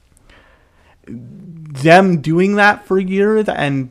them 1.07 2.21
doing 2.21 2.55
that 2.55 2.85
for 2.85 2.99
years 2.99 3.47
and 3.47 3.89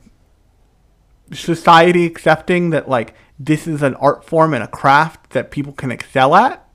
society 1.33 2.05
accepting 2.05 2.71
that, 2.71 2.89
like, 2.89 3.15
this 3.39 3.67
is 3.67 3.83
an 3.83 3.95
art 3.97 4.25
form 4.25 4.55
and 4.55 4.63
a 4.63 4.69
craft 4.69 5.31
that 5.31 5.51
people 5.51 5.73
can 5.73 5.91
excel 5.91 6.35
at 6.35 6.69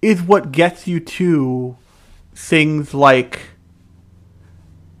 is 0.00 0.22
what 0.22 0.52
gets 0.52 0.86
you 0.86 1.00
to 1.00 1.76
things 2.34 2.94
like 2.94 3.40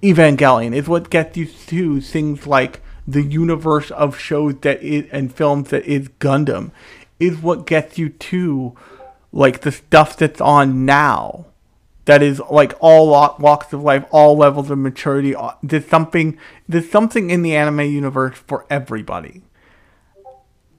Evangelion 0.02 0.74
is 0.74 0.88
what 0.88 1.10
gets 1.10 1.36
you 1.36 1.46
to 1.46 2.00
things 2.00 2.46
like 2.46 2.80
the 3.06 3.22
universe 3.22 3.90
of 3.92 4.18
shows 4.18 4.54
that 4.60 4.82
is 4.82 5.08
and 5.10 5.34
films 5.34 5.70
that 5.70 5.84
is 5.84 6.08
Gundam 6.20 6.70
is 7.18 7.38
what 7.38 7.66
gets 7.66 7.98
you 7.98 8.10
to 8.10 8.76
like 9.32 9.62
the 9.62 9.72
stuff 9.72 10.16
that's 10.16 10.40
on 10.40 10.84
now. 10.84 11.46
That 12.04 12.22
is 12.22 12.40
like 12.50 12.74
all 12.80 13.08
walks 13.38 13.72
of 13.72 13.82
life 13.82 14.04
all 14.10 14.36
levels 14.36 14.70
of 14.70 14.78
maturity 14.78 15.34
uh, 15.34 15.52
there's 15.62 15.86
something 15.86 16.38
there's 16.68 16.90
something 16.90 17.30
in 17.30 17.42
the 17.42 17.56
anime 17.56 17.80
universe 17.80 18.38
for 18.46 18.66
everybody. 18.70 19.42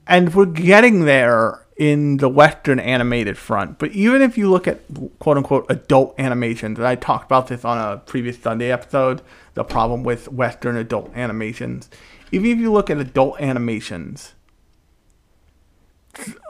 And 0.06 0.34
we're 0.34 0.46
getting 0.46 1.04
there 1.04 1.59
in 1.76 2.18
the 2.18 2.28
Western 2.28 2.78
animated 2.78 3.38
front. 3.38 3.78
But 3.78 3.92
even 3.92 4.22
if 4.22 4.36
you 4.36 4.50
look 4.50 4.68
at 4.68 4.80
quote 5.18 5.36
unquote 5.36 5.66
adult 5.68 6.14
animations, 6.18 6.78
and 6.78 6.86
I 6.86 6.94
talked 6.94 7.24
about 7.24 7.48
this 7.48 7.64
on 7.64 7.78
a 7.78 7.98
previous 7.98 8.38
Sunday 8.38 8.70
episode, 8.70 9.22
the 9.54 9.64
problem 9.64 10.02
with 10.02 10.30
Western 10.30 10.76
adult 10.76 11.10
animations. 11.14 11.88
Even 12.32 12.50
if 12.50 12.58
you 12.58 12.70
look 12.70 12.90
at 12.90 12.98
adult 12.98 13.40
animations, 13.40 14.34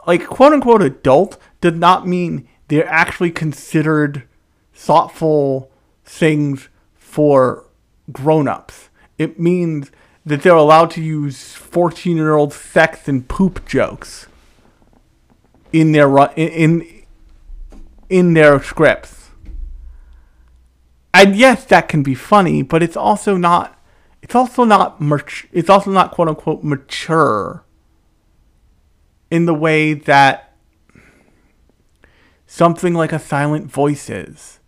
like 0.05 0.27
quote 0.27 0.53
unquote 0.53 0.81
adult 0.81 1.37
does 1.61 1.75
not 1.75 2.07
mean 2.07 2.47
they're 2.67 2.87
actually 2.87 3.31
considered 3.31 4.23
thoughtful 4.73 5.71
things 6.03 6.69
for 6.95 7.65
grown 8.11 8.47
ups. 8.47 8.89
It 9.17 9.39
means 9.39 9.91
that 10.25 10.43
they're 10.43 10.55
allowed 10.55 10.91
to 10.91 11.01
use 11.01 11.53
14 11.53 12.17
year 12.17 12.33
old 12.33 12.53
sex 12.53 13.07
and 13.07 13.27
poop 13.27 13.65
jokes 13.67 14.27
in 15.73 15.91
their 15.91 16.09
in 16.35 16.87
in 18.09 18.33
their 18.33 18.61
scripts. 18.61 19.31
And 21.13 21.35
yes, 21.35 21.65
that 21.65 21.87
can 21.87 22.03
be 22.03 22.15
funny, 22.15 22.61
but 22.61 22.81
it's 22.83 22.97
also 22.97 23.37
not. 23.37 23.77
It's 24.21 24.35
also 24.35 24.63
not 24.63 25.01
much. 25.01 25.47
It's 25.51 25.69
also 25.69 25.91
not 25.91 26.11
quote 26.11 26.27
unquote 26.27 26.63
mature. 26.63 27.63
In 29.29 29.45
the 29.45 29.53
way 29.53 29.93
that 29.93 30.55
something 32.45 32.93
like 32.93 33.13
a 33.13 33.19
silent 33.19 33.71
voice 33.71 34.09
is, 34.09 34.59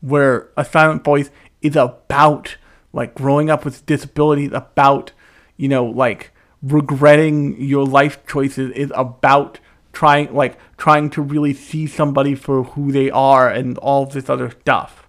where 0.00 0.48
a 0.56 0.64
silent 0.64 1.04
voice 1.04 1.30
is 1.60 1.76
about 1.76 2.56
like 2.92 3.14
growing 3.14 3.50
up 3.50 3.64
with 3.64 3.84
disabilities, 3.86 4.50
about 4.52 5.12
you 5.56 5.68
know 5.68 5.84
like 5.84 6.32
regretting 6.62 7.60
your 7.60 7.84
life 7.84 8.26
choices, 8.26 8.70
is 8.72 8.92
about 8.94 9.60
trying 9.98 10.32
like 10.32 10.56
trying 10.76 11.10
to 11.10 11.20
really 11.20 11.52
see 11.52 11.84
somebody 11.84 12.32
for 12.32 12.62
who 12.62 12.92
they 12.92 13.10
are 13.10 13.50
and 13.50 13.76
all 13.78 14.06
this 14.06 14.30
other 14.30 14.48
stuff. 14.48 15.08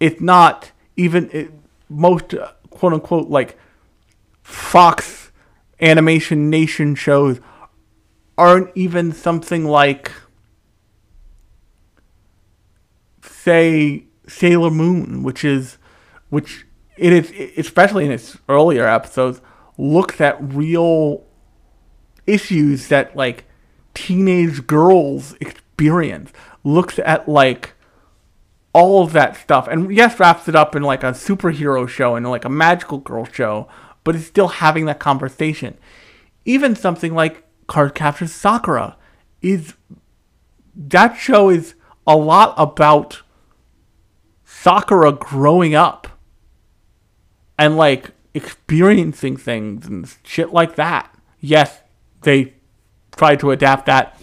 It's 0.00 0.20
not 0.20 0.72
even 0.96 1.30
it, 1.32 1.52
most 1.88 2.34
uh, 2.34 2.50
quote 2.70 2.92
unquote 2.92 3.28
like 3.28 3.56
Fox 4.42 5.30
Animation 5.80 6.50
Nation 6.50 6.96
shows 6.96 7.38
aren't 8.36 8.72
even 8.74 9.12
something 9.12 9.64
like 9.64 10.10
say 13.22 14.06
Sailor 14.26 14.72
Moon, 14.72 15.22
which 15.22 15.44
is 15.44 15.78
which 16.30 16.66
it 16.96 17.12
is 17.12 17.30
especially 17.56 18.06
in 18.06 18.10
its 18.10 18.38
earlier 18.48 18.88
episodes 18.88 19.40
looks 19.76 20.20
at 20.20 20.36
real 20.40 21.24
issues 22.26 22.88
that 22.88 23.14
like 23.14 23.44
teenage 23.98 24.64
girls 24.68 25.34
experience 25.40 26.32
looks 26.62 27.00
at 27.00 27.28
like 27.28 27.74
all 28.72 29.02
of 29.02 29.12
that 29.12 29.36
stuff. 29.36 29.66
And 29.66 29.92
yes 29.92 30.20
wraps 30.20 30.46
it 30.46 30.54
up 30.54 30.76
in 30.76 30.82
like 30.82 31.02
a 31.02 31.10
superhero 31.10 31.88
show 31.88 32.14
and 32.14 32.28
like 32.30 32.44
a 32.44 32.48
magical 32.48 32.98
girl 32.98 33.24
show 33.24 33.68
but 34.04 34.14
it's 34.14 34.26
still 34.26 34.48
having 34.48 34.86
that 34.86 35.00
conversation. 35.00 35.76
Even 36.44 36.76
something 36.76 37.12
like 37.12 37.44
Cardcaptor 37.66 38.28
Sakura 38.28 38.96
is 39.42 39.74
that 40.74 41.16
show 41.16 41.50
is 41.50 41.74
a 42.06 42.16
lot 42.16 42.54
about 42.56 43.22
sakura 44.44 45.12
growing 45.12 45.74
up 45.74 46.08
and 47.58 47.76
like 47.76 48.12
experiencing 48.32 49.36
things 49.36 49.86
and 49.86 50.16
shit 50.22 50.52
like 50.52 50.76
that. 50.76 51.12
Yes 51.40 51.82
they 52.22 52.54
tried 53.18 53.40
to 53.40 53.50
adapt 53.50 53.86
that 53.86 54.18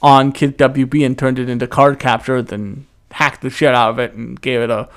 on 0.00 0.32
Kid 0.32 0.56
WB 0.56 1.04
and 1.04 1.18
turned 1.18 1.38
it 1.38 1.48
into 1.48 1.66
Cardcaptor, 1.66 2.46
then 2.46 2.86
hacked 3.10 3.42
the 3.42 3.50
shit 3.50 3.74
out 3.74 3.90
of 3.90 3.98
it 3.98 4.12
and 4.14 4.40
gave 4.40 4.60
it 4.60 4.70
a 4.70 4.88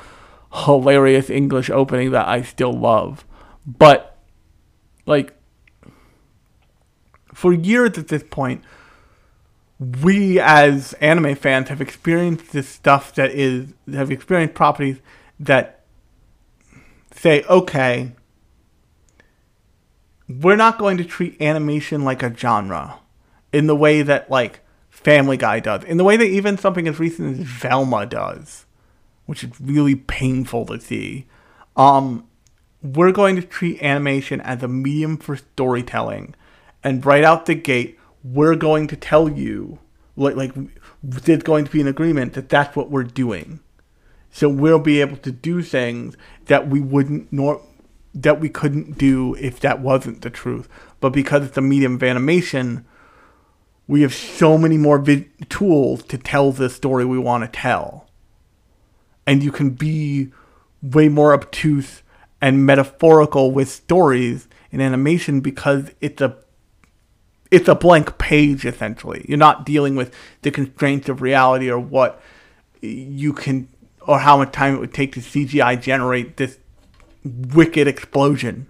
hilarious 0.53 1.29
English 1.29 1.69
opening 1.69 2.11
that 2.11 2.27
I 2.27 2.43
still 2.43 2.71
love. 2.71 3.25
But, 3.65 4.17
like, 5.05 5.33
for 7.33 7.51
years 7.51 7.97
at 7.97 8.09
this 8.09 8.23
point, 8.29 8.63
we 9.79 10.39
as 10.39 10.93
anime 10.93 11.35
fans 11.35 11.69
have 11.69 11.81
experienced 11.81 12.51
this 12.51 12.69
stuff 12.69 13.15
that 13.15 13.31
is, 13.31 13.73
have 13.91 14.11
experienced 14.11 14.53
properties 14.53 14.99
that 15.39 15.83
say, 17.11 17.43
okay, 17.43 18.11
we're 20.29 20.55
not 20.55 20.77
going 20.77 20.97
to 20.97 21.03
treat 21.03 21.41
animation 21.41 22.03
like 22.03 22.21
a 22.21 22.35
genre 22.35 23.00
in 23.53 23.67
the 23.67 23.75
way 23.75 24.01
that 24.01 24.29
like 24.29 24.61
Family 24.89 25.37
Guy 25.37 25.59
does, 25.59 25.83
in 25.83 25.97
the 25.97 26.03
way 26.03 26.17
that 26.17 26.25
even 26.25 26.57
something 26.57 26.87
as 26.87 26.99
recent 26.99 27.39
as 27.39 27.45
Velma 27.45 28.05
does, 28.05 28.65
which 29.25 29.43
is 29.43 29.51
really 29.59 29.95
painful 29.95 30.65
to 30.67 30.79
see. 30.79 31.27
Um, 31.75 32.27
we're 32.83 33.11
going 33.11 33.35
to 33.35 33.41
treat 33.41 33.81
animation 33.81 34.41
as 34.41 34.61
a 34.63 34.67
medium 34.67 35.17
for 35.17 35.37
storytelling, 35.37 36.35
and 36.83 37.05
right 37.05 37.23
out 37.23 37.45
the 37.45 37.55
gate, 37.55 37.97
we're 38.23 38.55
going 38.55 38.87
to 38.87 38.95
tell 38.95 39.29
you, 39.29 39.79
like, 40.15 40.35
like 40.35 40.51
there's 41.01 41.43
going 41.43 41.65
to 41.65 41.71
be 41.71 41.81
an 41.81 41.87
agreement 41.87 42.33
that 42.33 42.49
that's 42.49 42.75
what 42.75 42.89
we're 42.89 43.03
doing. 43.03 43.59
So 44.31 44.47
we'll 44.49 44.79
be 44.79 45.01
able 45.01 45.17
to 45.17 45.31
do 45.31 45.61
things 45.61 46.15
that 46.45 46.67
we 46.67 46.79
wouldn't 46.79 47.31
nor 47.31 47.61
that 48.13 48.39
we 48.39 48.49
couldn't 48.49 48.97
do 48.97 49.35
if 49.35 49.59
that 49.61 49.79
wasn't 49.79 50.21
the 50.21 50.29
truth. 50.29 50.67
But 50.99 51.11
because 51.11 51.45
it's 51.45 51.57
a 51.57 51.61
medium 51.61 51.95
of 51.95 52.03
animation, 52.03 52.85
we 53.91 54.03
have 54.03 54.15
so 54.15 54.57
many 54.57 54.77
more 54.77 54.97
vi- 54.99 55.27
tools 55.49 56.01
to 56.01 56.17
tell 56.17 56.53
the 56.53 56.69
story 56.69 57.03
we 57.03 57.19
want 57.19 57.43
to 57.43 57.59
tell. 57.59 58.07
And 59.27 59.43
you 59.43 59.51
can 59.51 59.71
be 59.71 60.31
way 60.81 61.09
more 61.09 61.33
obtuse 61.33 62.01
and 62.39 62.65
metaphorical 62.65 63.51
with 63.51 63.67
stories 63.67 64.47
in 64.71 64.79
animation 64.79 65.41
because 65.41 65.91
it's 65.99 66.21
a 66.21 66.37
it's 67.51 67.67
a 67.67 67.75
blank 67.75 68.17
page 68.17 68.65
essentially. 68.65 69.25
You're 69.27 69.37
not 69.37 69.65
dealing 69.65 69.97
with 69.97 70.15
the 70.41 70.51
constraints 70.51 71.09
of 71.09 71.21
reality 71.21 71.69
or 71.69 71.77
what 71.77 72.21
you 72.79 73.33
can 73.33 73.67
or 74.07 74.19
how 74.19 74.37
much 74.37 74.53
time 74.53 74.75
it 74.75 74.79
would 74.79 74.93
take 74.93 75.11
to 75.15 75.19
CGI 75.19 75.81
generate 75.81 76.37
this 76.37 76.59
wicked 77.25 77.89
explosion. 77.89 78.69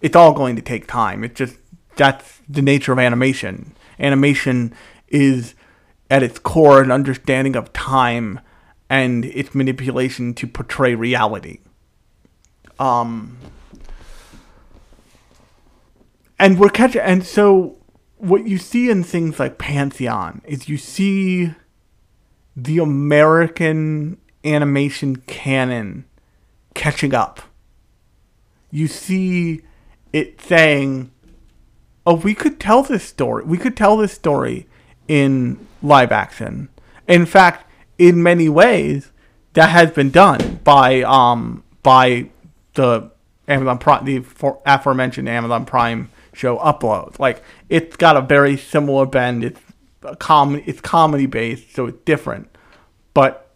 It's 0.00 0.16
all 0.16 0.32
going 0.32 0.56
to 0.56 0.62
take 0.62 0.88
time. 0.88 1.22
It's 1.22 1.38
just 1.38 1.58
that's 1.94 2.40
the 2.48 2.60
nature 2.60 2.92
of 2.92 2.98
animation. 2.98 3.76
Animation 3.98 4.74
is 5.08 5.54
at 6.10 6.22
its 6.22 6.38
core 6.38 6.82
an 6.82 6.90
understanding 6.90 7.56
of 7.56 7.72
time 7.72 8.40
and 8.90 9.24
its 9.24 9.54
manipulation 9.54 10.34
to 10.34 10.46
portray 10.46 10.94
reality. 10.94 11.58
Um, 12.78 13.38
and 16.38 16.58
we're 16.58 16.68
catching, 16.68 17.00
and 17.00 17.24
so 17.24 17.76
what 18.18 18.46
you 18.46 18.58
see 18.58 18.90
in 18.90 19.02
things 19.02 19.38
like 19.38 19.58
Pantheon 19.58 20.42
is 20.44 20.68
you 20.68 20.76
see 20.76 21.52
the 22.56 22.78
American 22.78 24.18
animation 24.44 25.16
canon 25.16 26.04
catching 26.74 27.14
up. 27.14 27.40
You 28.70 28.88
see 28.88 29.62
it 30.12 30.40
saying, 30.40 31.10
"Oh, 32.06 32.14
we 32.14 32.34
could 32.34 32.60
tell 32.60 32.82
this 32.82 33.04
story. 33.04 33.44
We 33.44 33.58
could 33.58 33.76
tell 33.76 33.96
this 33.96 34.12
story 34.12 34.66
in 35.08 35.66
live 35.82 36.12
action." 36.12 36.68
In 37.08 37.26
fact, 37.26 37.70
in 37.98 38.22
many 38.22 38.48
ways, 38.48 39.12
that 39.54 39.70
has 39.70 39.90
been 39.90 40.10
done 40.10 40.60
by 40.64 41.02
um 41.02 41.64
by 41.82 42.30
the 42.74 43.10
Amazon 43.48 43.78
Prime, 43.78 44.04
the 44.04 44.20
for, 44.20 44.60
aforementioned 44.66 45.28
Amazon 45.28 45.64
Prime 45.64 46.10
show 46.32 46.58
Upload. 46.58 47.18
Like 47.18 47.42
it's 47.68 47.96
got 47.96 48.16
a 48.16 48.20
very 48.20 48.56
similar 48.56 49.06
bend. 49.06 49.44
It's 49.44 49.60
com 50.18 50.56
it's 50.66 50.80
comedy 50.80 51.26
based, 51.26 51.74
so 51.74 51.86
it's 51.86 52.02
different, 52.04 52.48
but 53.14 53.52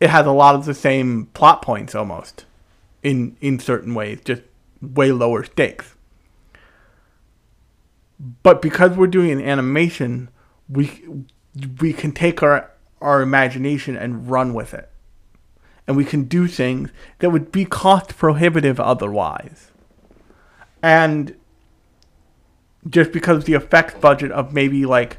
it 0.00 0.10
has 0.10 0.26
a 0.26 0.32
lot 0.32 0.54
of 0.54 0.64
the 0.64 0.74
same 0.74 1.26
plot 1.26 1.62
points 1.62 1.94
almost 1.94 2.44
in 3.02 3.36
in 3.40 3.58
certain 3.58 3.94
ways, 3.94 4.20
just 4.24 4.42
way 4.82 5.12
lower 5.12 5.44
stakes. 5.44 5.94
But 8.18 8.62
because 8.62 8.96
we're 8.96 9.06
doing 9.06 9.30
an 9.30 9.40
animation, 9.40 10.28
we 10.68 11.02
we 11.80 11.92
can 11.92 12.12
take 12.12 12.42
our 12.42 12.70
our 13.00 13.22
imagination 13.22 13.96
and 13.96 14.30
run 14.30 14.54
with 14.54 14.74
it. 14.74 14.90
And 15.86 15.96
we 15.96 16.04
can 16.04 16.24
do 16.24 16.46
things 16.46 16.90
that 17.18 17.30
would 17.30 17.52
be 17.52 17.66
cost 17.66 18.16
prohibitive 18.16 18.80
otherwise. 18.80 19.70
And 20.82 21.36
just 22.88 23.12
because 23.12 23.44
the 23.44 23.54
effects 23.54 23.94
budget 23.94 24.30
of 24.32 24.52
maybe 24.52 24.86
like 24.86 25.18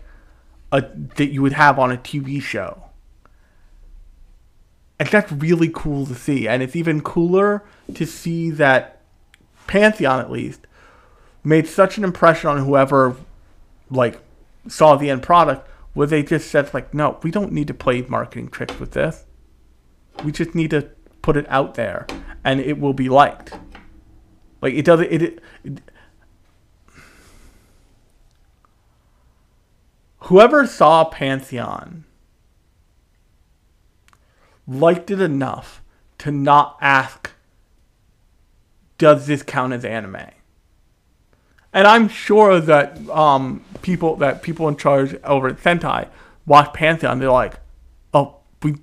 a 0.72 0.82
that 1.16 1.28
you 1.28 1.42
would 1.42 1.54
have 1.54 1.78
on 1.78 1.92
a 1.92 1.98
TV 1.98 2.42
show. 2.42 2.84
And 5.00 5.10
that's 5.10 5.32
really 5.32 5.70
cool 5.74 6.06
to 6.06 6.16
see. 6.16 6.48
And 6.48 6.64
it's 6.64 6.76
even 6.76 7.02
cooler 7.02 7.64
to 7.94 8.06
see 8.06 8.50
that 8.52 9.02
Pantheon 9.68 10.20
at 10.20 10.32
least 10.32 10.62
made 11.46 11.68
such 11.68 11.98
an 11.98 12.04
impression 12.04 12.50
on 12.50 12.66
whoever 12.66 13.16
like 13.90 14.20
saw 14.68 14.96
the 14.96 15.10
end 15.10 15.22
product 15.22 15.70
where 15.94 16.08
they 16.08 16.24
just 16.24 16.50
said 16.50 16.74
like, 16.74 16.94
no, 16.94 17.20
we 17.24 17.32
don't 17.32 17.52
need 17.52 17.68
to 17.68 17.74
play 17.74 18.02
marketing 18.04 18.50
tricks 18.50 18.80
with 18.80 18.92
this. 18.92 19.26
We 20.24 20.32
just 20.32 20.56
need 20.56 20.72
to 20.72 20.90
put 21.22 21.38
it 21.38 21.46
out 21.50 21.76
there, 21.76 22.08
and 22.44 22.60
it 22.60 22.80
will 22.80 22.94
be 22.94 23.10
liked. 23.10 23.54
Like 24.62 24.74
it 24.74 24.86
doesn't. 24.86 25.12
It, 25.12 25.22
it, 25.22 25.40
it 25.64 25.82
whoever 30.20 30.66
saw 30.66 31.06
Pantheon 31.06 32.06
liked 34.68 35.12
it 35.12 35.22
enough 35.22 35.82
to 36.20 36.32
not 36.32 36.78
ask, 36.82 37.32
does 38.98 39.28
this 39.28 39.44
count 39.44 39.74
as 39.74 39.86
anime? 39.86 40.18
And 41.76 41.86
I'm 41.86 42.08
sure 42.08 42.62
that 42.62 42.98
um, 43.10 43.62
people 43.82 44.16
that 44.16 44.42
people 44.42 44.70
in 44.70 44.78
charge 44.78 45.14
over 45.26 45.50
at 45.50 45.58
Sentai 45.58 46.08
watch 46.46 46.74
Pantheon. 46.74 47.20
They're 47.20 47.30
like, 47.30 47.60
oh, 48.14 48.38
we 48.64 48.78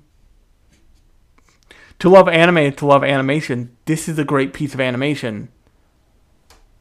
to 1.97 2.07
love 2.07 2.27
anime 2.27 2.71
to 2.73 2.85
love 2.85 3.03
animation. 3.03 3.75
This 3.85 4.07
is 4.07 4.19
a 4.19 4.23
great 4.23 4.53
piece 4.53 4.75
of 4.75 4.79
animation. 4.79 5.49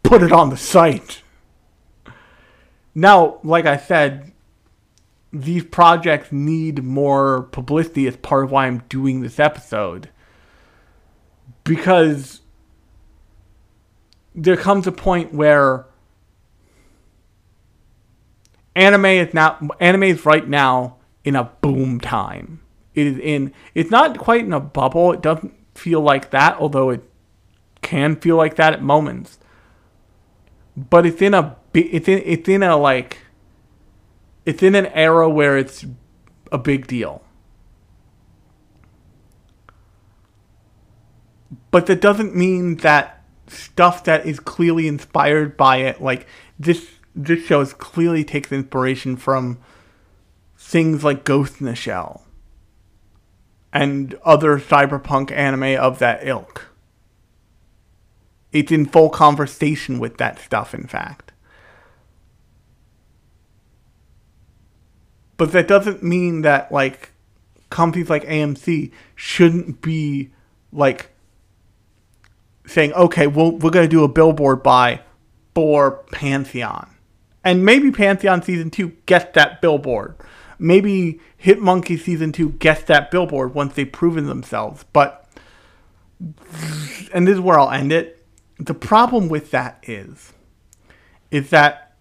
Put 0.02 0.22
it 0.22 0.32
on 0.32 0.50
the 0.50 0.56
site. 0.58 1.22
Now, 2.94 3.38
like 3.42 3.64
I 3.64 3.78
said, 3.78 4.32
these 5.32 5.64
projects 5.64 6.30
need 6.30 6.84
more 6.84 7.44
publicity 7.52 8.06
as 8.06 8.18
part 8.18 8.44
of 8.44 8.50
why 8.50 8.66
I'm 8.66 8.82
doing 8.90 9.22
this 9.22 9.40
episode. 9.40 10.10
Because 11.64 12.42
there 14.34 14.58
comes 14.58 14.86
a 14.86 14.92
point 14.92 15.32
where 15.32 15.86
anime 18.74 19.06
is 19.06 19.34
now 19.34 19.58
anime 19.80 20.04
is 20.04 20.24
right 20.24 20.48
now 20.48 20.96
in 21.24 21.36
a 21.36 21.44
boom 21.44 22.00
time. 22.00 22.60
It 22.94 23.06
is 23.06 23.18
in 23.18 23.52
it's 23.74 23.90
not 23.90 24.18
quite 24.18 24.44
in 24.44 24.52
a 24.52 24.60
bubble. 24.60 25.12
It 25.12 25.22
doesn't 25.22 25.54
feel 25.74 26.00
like 26.00 26.30
that, 26.30 26.58
although 26.58 26.90
it 26.90 27.02
can 27.80 28.16
feel 28.16 28.36
like 28.36 28.56
that 28.56 28.72
at 28.72 28.82
moments. 28.82 29.38
But 30.76 31.06
it's 31.06 31.20
in 31.22 31.34
a 31.34 31.56
it's 31.74 32.08
in 32.08 32.22
it's 32.24 32.48
in 32.48 32.62
a 32.62 32.76
like 32.76 33.18
it's 34.44 34.62
in 34.62 34.74
an 34.74 34.86
era 34.86 35.28
where 35.28 35.56
it's 35.56 35.84
a 36.50 36.58
big 36.58 36.86
deal. 36.86 37.22
But 41.70 41.86
that 41.86 42.00
doesn't 42.00 42.36
mean 42.36 42.76
that 42.78 43.22
stuff 43.46 44.04
that 44.04 44.26
is 44.26 44.40
clearly 44.40 44.86
inspired 44.86 45.56
by 45.56 45.78
it, 45.78 46.02
like 46.02 46.26
this 46.58 46.86
this 47.14 47.44
show 47.44 47.64
clearly 47.66 48.24
takes 48.24 48.52
inspiration 48.52 49.16
from 49.16 49.58
things 50.56 51.04
like 51.04 51.24
Ghost 51.24 51.60
in 51.60 51.66
the 51.66 51.74
Shell 51.74 52.24
and 53.72 54.14
other 54.24 54.58
cyberpunk 54.58 55.30
anime 55.30 55.78
of 55.80 55.98
that 55.98 56.26
ilk. 56.26 56.68
It's 58.52 58.70
in 58.70 58.86
full 58.86 59.08
conversation 59.08 59.98
with 59.98 60.18
that 60.18 60.38
stuff, 60.38 60.74
in 60.74 60.86
fact. 60.86 61.32
But 65.38 65.52
that 65.52 65.66
doesn't 65.66 66.02
mean 66.02 66.42
that, 66.42 66.70
like, 66.70 67.12
companies 67.70 68.10
like 68.10 68.24
AMC 68.24 68.92
shouldn't 69.14 69.80
be, 69.80 70.30
like, 70.70 71.10
saying, 72.66 72.92
okay, 72.92 73.26
well, 73.26 73.52
we're 73.52 73.70
going 73.70 73.88
to 73.88 73.90
do 73.90 74.04
a 74.04 74.08
billboard 74.08 74.62
buy 74.62 75.00
for 75.54 76.04
Pantheon. 76.12 76.91
And 77.44 77.64
maybe 77.64 77.90
Pantheon 77.90 78.42
Season 78.42 78.70
2 78.70 78.88
gets 79.06 79.34
that 79.34 79.60
billboard. 79.60 80.16
Maybe 80.58 81.20
Hitmonkey 81.42 81.98
Season 81.98 82.30
2 82.30 82.50
gets 82.50 82.82
that 82.84 83.10
billboard 83.10 83.54
once 83.54 83.74
they've 83.74 83.90
proven 83.90 84.26
themselves. 84.26 84.84
But, 84.92 85.28
and 87.12 87.26
this 87.26 87.34
is 87.34 87.40
where 87.40 87.58
I'll 87.58 87.70
end 87.70 87.92
it. 87.92 88.24
The 88.58 88.74
problem 88.74 89.28
with 89.28 89.50
that 89.50 89.82
is, 89.82 90.32
is 91.30 91.50
that 91.50 91.96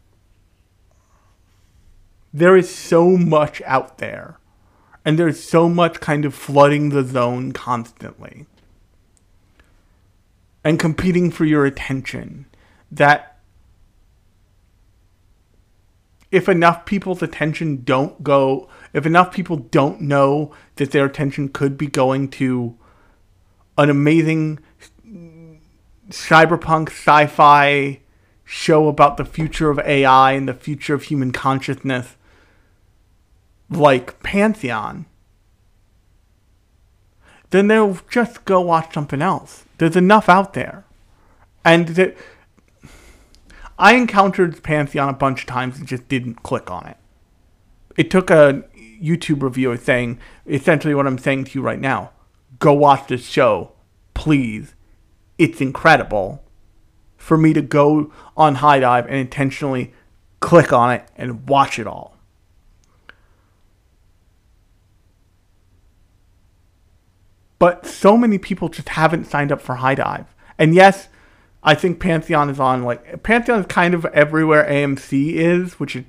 there 2.33 2.55
is 2.55 2.73
so 2.73 3.17
much 3.17 3.61
out 3.65 3.97
there. 3.97 4.37
And 5.03 5.17
there's 5.17 5.41
so 5.41 5.67
much 5.67 5.99
kind 5.99 6.25
of 6.25 6.35
flooding 6.35 6.89
the 6.89 7.03
zone 7.03 7.53
constantly. 7.53 8.45
And 10.63 10.79
competing 10.79 11.31
for 11.31 11.43
your 11.43 11.65
attention 11.65 12.45
that 12.91 13.30
if 16.31 16.47
enough 16.47 16.85
people's 16.85 17.21
attention 17.21 17.83
don't 17.83 18.23
go, 18.23 18.69
if 18.93 19.05
enough 19.05 19.33
people 19.33 19.57
don't 19.57 20.01
know 20.01 20.53
that 20.77 20.91
their 20.91 21.05
attention 21.05 21.49
could 21.49 21.77
be 21.77 21.87
going 21.87 22.29
to 22.29 22.77
an 23.77 23.89
amazing 23.89 24.59
cyberpunk 26.09 26.89
sci 26.89 27.27
fi 27.27 27.99
show 28.43 28.87
about 28.87 29.17
the 29.17 29.25
future 29.25 29.69
of 29.69 29.79
AI 29.79 30.33
and 30.33 30.47
the 30.47 30.53
future 30.53 30.93
of 30.93 31.03
human 31.03 31.31
consciousness, 31.31 32.15
like 33.69 34.21
Pantheon, 34.23 35.05
then 37.49 37.67
they'll 37.67 37.99
just 38.09 38.45
go 38.45 38.61
watch 38.61 38.93
something 38.93 39.21
else. 39.21 39.65
There's 39.77 39.95
enough 39.95 40.29
out 40.29 40.53
there. 40.53 40.85
And 41.63 42.15
I 43.81 43.95
encountered 43.95 44.61
Pantheon 44.61 45.09
a 45.09 45.13
bunch 45.13 45.41
of 45.41 45.47
times 45.47 45.79
and 45.79 45.87
just 45.87 46.07
didn't 46.07 46.43
click 46.43 46.69
on 46.69 46.85
it. 46.85 46.97
It 47.97 48.11
took 48.11 48.29
a 48.29 48.63
YouTube 48.77 49.41
reviewer 49.41 49.75
saying 49.75 50.19
essentially 50.45 50.93
what 50.93 51.07
I'm 51.07 51.17
saying 51.17 51.45
to 51.45 51.51
you 51.55 51.63
right 51.63 51.79
now. 51.79 52.11
Go 52.59 52.73
watch 52.73 53.07
this 53.07 53.25
show, 53.25 53.71
please. 54.13 54.75
It's 55.39 55.61
incredible. 55.61 56.43
For 57.17 57.37
me 57.37 57.53
to 57.53 57.61
go 57.63 58.13
on 58.37 58.55
HIDIVE 58.57 59.07
and 59.07 59.15
intentionally 59.15 59.93
click 60.41 60.71
on 60.71 60.93
it 60.93 61.07
and 61.17 61.49
watch 61.49 61.79
it 61.79 61.87
all. 61.87 62.17
But 67.57 67.87
so 67.87 68.15
many 68.15 68.37
people 68.37 68.69
just 68.69 68.89
haven't 68.89 69.25
signed 69.25 69.51
up 69.51 69.59
for 69.59 69.77
HIDIVE. 69.77 70.27
And 70.59 70.75
yes, 70.75 71.09
I 71.63 71.75
think 71.75 71.99
Pantheon 71.99 72.49
is 72.49 72.59
on 72.59 72.83
like 72.83 73.23
Pantheon 73.23 73.59
is 73.59 73.65
kind 73.67 73.93
of 73.93 74.05
everywhere 74.05 74.65
AMC 74.67 75.33
is, 75.33 75.79
which 75.79 75.95
is 75.95 76.05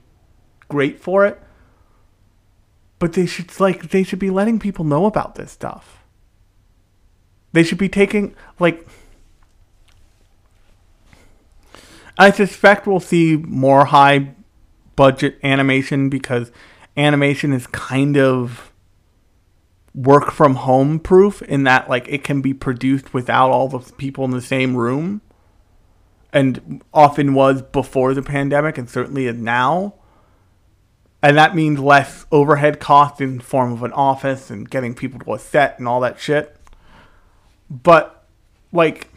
great 0.68 0.98
for 0.98 1.26
it. 1.26 1.40
But 2.98 3.12
they 3.12 3.26
should 3.26 3.58
like 3.60 3.90
they 3.90 4.02
should 4.02 4.18
be 4.18 4.30
letting 4.30 4.58
people 4.58 4.84
know 4.84 5.06
about 5.06 5.34
this 5.34 5.52
stuff. 5.52 6.04
They 7.52 7.62
should 7.62 7.78
be 7.78 7.88
taking 7.88 8.34
like 8.58 8.86
I 12.16 12.30
suspect 12.30 12.86
we'll 12.86 13.00
see 13.00 13.36
more 13.36 13.86
high 13.86 14.34
budget 14.96 15.38
animation 15.42 16.08
because 16.08 16.50
animation 16.96 17.52
is 17.52 17.66
kind 17.66 18.16
of 18.16 18.72
work 19.94 20.30
from 20.30 20.54
home 20.54 20.98
proof 20.98 21.42
in 21.42 21.64
that 21.64 21.88
like 21.90 22.08
it 22.08 22.24
can 22.24 22.40
be 22.40 22.54
produced 22.54 23.12
without 23.12 23.50
all 23.50 23.68
the 23.68 23.80
people 23.94 24.24
in 24.24 24.30
the 24.30 24.40
same 24.40 24.74
room 24.74 25.20
and 26.32 26.82
often 26.92 27.34
was 27.34 27.62
before 27.62 28.14
the 28.14 28.22
pandemic 28.22 28.78
and 28.78 28.88
certainly 28.88 29.26
is 29.26 29.36
now. 29.36 29.94
And 31.22 31.36
that 31.36 31.54
means 31.54 31.78
less 31.78 32.26
overhead 32.32 32.80
cost 32.80 33.20
in 33.20 33.38
form 33.38 33.72
of 33.72 33.82
an 33.82 33.92
office 33.92 34.50
and 34.50 34.68
getting 34.68 34.94
people 34.94 35.20
to 35.20 35.34
a 35.34 35.38
set 35.38 35.78
and 35.78 35.86
all 35.86 36.00
that 36.00 36.18
shit. 36.18 36.56
But 37.70 38.26
like 38.72 39.08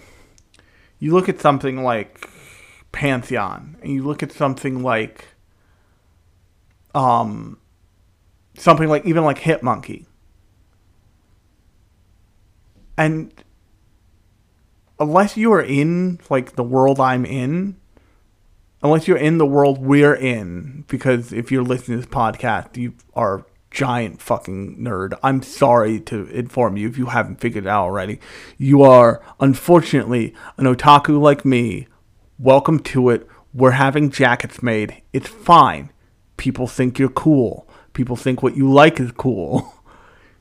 you 0.99 1.13
look 1.13 1.29
at 1.29 1.39
something 1.39 1.83
like 1.83 2.29
pantheon 2.91 3.77
and 3.81 3.91
you 3.91 4.03
look 4.03 4.23
at 4.23 4.31
something 4.31 4.83
like 4.83 5.25
um 6.93 7.57
something 8.57 8.87
like 8.87 9.05
even 9.05 9.25
like 9.25 9.39
hitmonkey 9.39 10.05
and 12.97 13.33
unless 14.99 15.37
you 15.37 15.51
are 15.53 15.61
in 15.61 16.19
like 16.29 16.55
the 16.55 16.63
world 16.63 16.99
I'm 16.99 17.25
in, 17.25 17.77
unless 18.81 19.07
you're 19.07 19.17
in 19.17 19.37
the 19.37 19.45
world 19.45 19.79
we're 19.79 20.15
in, 20.15 20.85
because 20.87 21.33
if 21.33 21.51
you're 21.51 21.63
listening 21.63 22.01
to 22.01 22.05
this 22.05 22.15
podcast, 22.15 22.77
you 22.77 22.93
are 23.13 23.39
a 23.39 23.45
giant 23.71 24.21
fucking 24.21 24.77
nerd. 24.77 25.17
I'm 25.21 25.41
sorry 25.41 25.99
to 26.01 26.27
inform 26.27 26.77
you 26.77 26.87
if 26.87 26.97
you 26.97 27.07
haven't 27.07 27.41
figured 27.41 27.65
it 27.65 27.69
out 27.69 27.83
already. 27.83 28.19
You 28.57 28.83
are 28.83 29.21
unfortunately 29.39 30.33
an 30.57 30.65
otaku 30.65 31.19
like 31.19 31.43
me. 31.43 31.87
Welcome 32.39 32.79
to 32.79 33.09
it. 33.09 33.27
We're 33.53 33.71
having 33.71 34.11
jackets 34.11 34.61
made. 34.61 35.01
It's 35.13 35.29
fine. 35.29 35.91
People 36.37 36.67
think 36.67 36.99
you're 36.99 37.09
cool. 37.09 37.67
People 37.93 38.15
think 38.17 38.43
what 38.43 38.57
you 38.57 38.71
like 38.71 38.99
is 38.99 39.11
cool. 39.13 39.73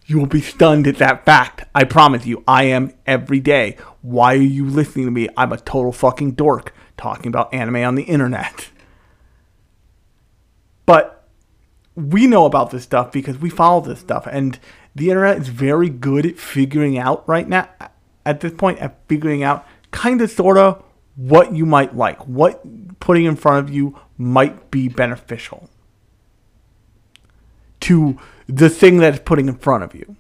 You 0.07 0.19
will 0.19 0.27
be 0.27 0.41
stunned 0.41 0.87
at 0.87 0.99
that 0.99 1.25
fact. 1.25 1.65
I 1.75 1.85
promise 1.85 2.27
you, 2.27 2.45
I 2.47 2.65
am 2.65 2.93
every 3.07 3.41
day. 3.41 3.77
Why 4.03 4.35
are 4.35 4.39
you 4.39 4.67
listening 4.69 5.07
to 5.07 5.11
me? 5.11 5.29
I'm 5.37 5.53
a 5.53 5.57
total 5.57 5.93
fucking 5.93 6.33
dork 6.33 6.75
talking 6.97 7.29
about 7.29 7.53
anime 7.55 7.77
on 7.77 7.95
the 7.95 8.03
internet. 8.03 8.69
But 10.85 11.27
we 11.95 12.27
know 12.27 12.45
about 12.45 12.71
this 12.71 12.83
stuff 12.83 13.13
because 13.13 13.39
we 13.39 13.49
follow 13.49 13.81
this 13.81 14.01
stuff, 14.01 14.27
and 14.31 14.59
the 14.95 15.09
internet 15.09 15.39
is 15.39 15.49
very 15.49 15.89
good 15.89 16.27
at 16.27 16.39
figuring 16.39 16.99
out 16.99 17.27
right 17.27 17.49
now, 17.49 17.69
at 18.27 18.41
this 18.41 18.53
point, 18.53 18.81
at 18.81 18.99
figuring 19.09 19.43
out 19.43 19.67
kind 19.91 20.21
of 20.21 20.31
sort 20.31 20.59
of 20.59 20.83
what 21.17 21.55
you 21.55 21.65
might 21.65 21.97
like, 21.97 22.27
what 22.27 23.01
putting 23.01 23.25
in 23.25 23.37
front 23.37 23.67
of 23.67 23.75
you 23.75 23.99
might 24.19 24.71
be 24.71 24.89
beneficial 24.89 25.71
to 27.81 28.19
the 28.47 28.68
thing 28.68 28.99
that 28.99 29.14
it's 29.14 29.22
putting 29.24 29.49
in 29.49 29.57
front 29.57 29.84
of 29.84 29.95
you. 29.95 30.16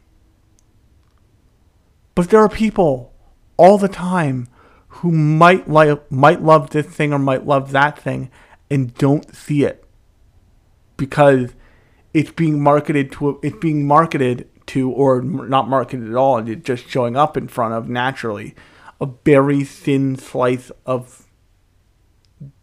But 2.14 2.30
there 2.30 2.40
are 2.40 2.48
people 2.48 3.12
all 3.56 3.78
the 3.78 3.88
time 3.88 4.48
who 4.88 5.10
might 5.10 5.68
like 5.68 6.10
might 6.10 6.42
love 6.42 6.70
this 6.70 6.86
thing 6.86 7.12
or 7.12 7.18
might 7.18 7.46
love 7.46 7.72
that 7.72 7.98
thing 7.98 8.30
and 8.70 8.94
don't 8.94 9.34
see 9.34 9.64
it 9.64 9.84
because 10.96 11.50
it's 12.12 12.30
being 12.30 12.62
marketed 12.62 13.10
to 13.12 13.40
it's 13.42 13.56
being 13.58 13.86
marketed 13.86 14.48
to 14.66 14.90
or 14.90 15.20
not 15.20 15.68
marketed 15.68 16.08
at 16.08 16.14
all 16.14 16.38
and 16.38 16.48
it's 16.48 16.64
just 16.64 16.88
showing 16.88 17.16
up 17.16 17.36
in 17.36 17.48
front 17.48 17.74
of 17.74 17.88
naturally 17.88 18.54
a 19.00 19.06
very 19.24 19.64
thin 19.64 20.16
slice 20.16 20.70
of 20.86 21.26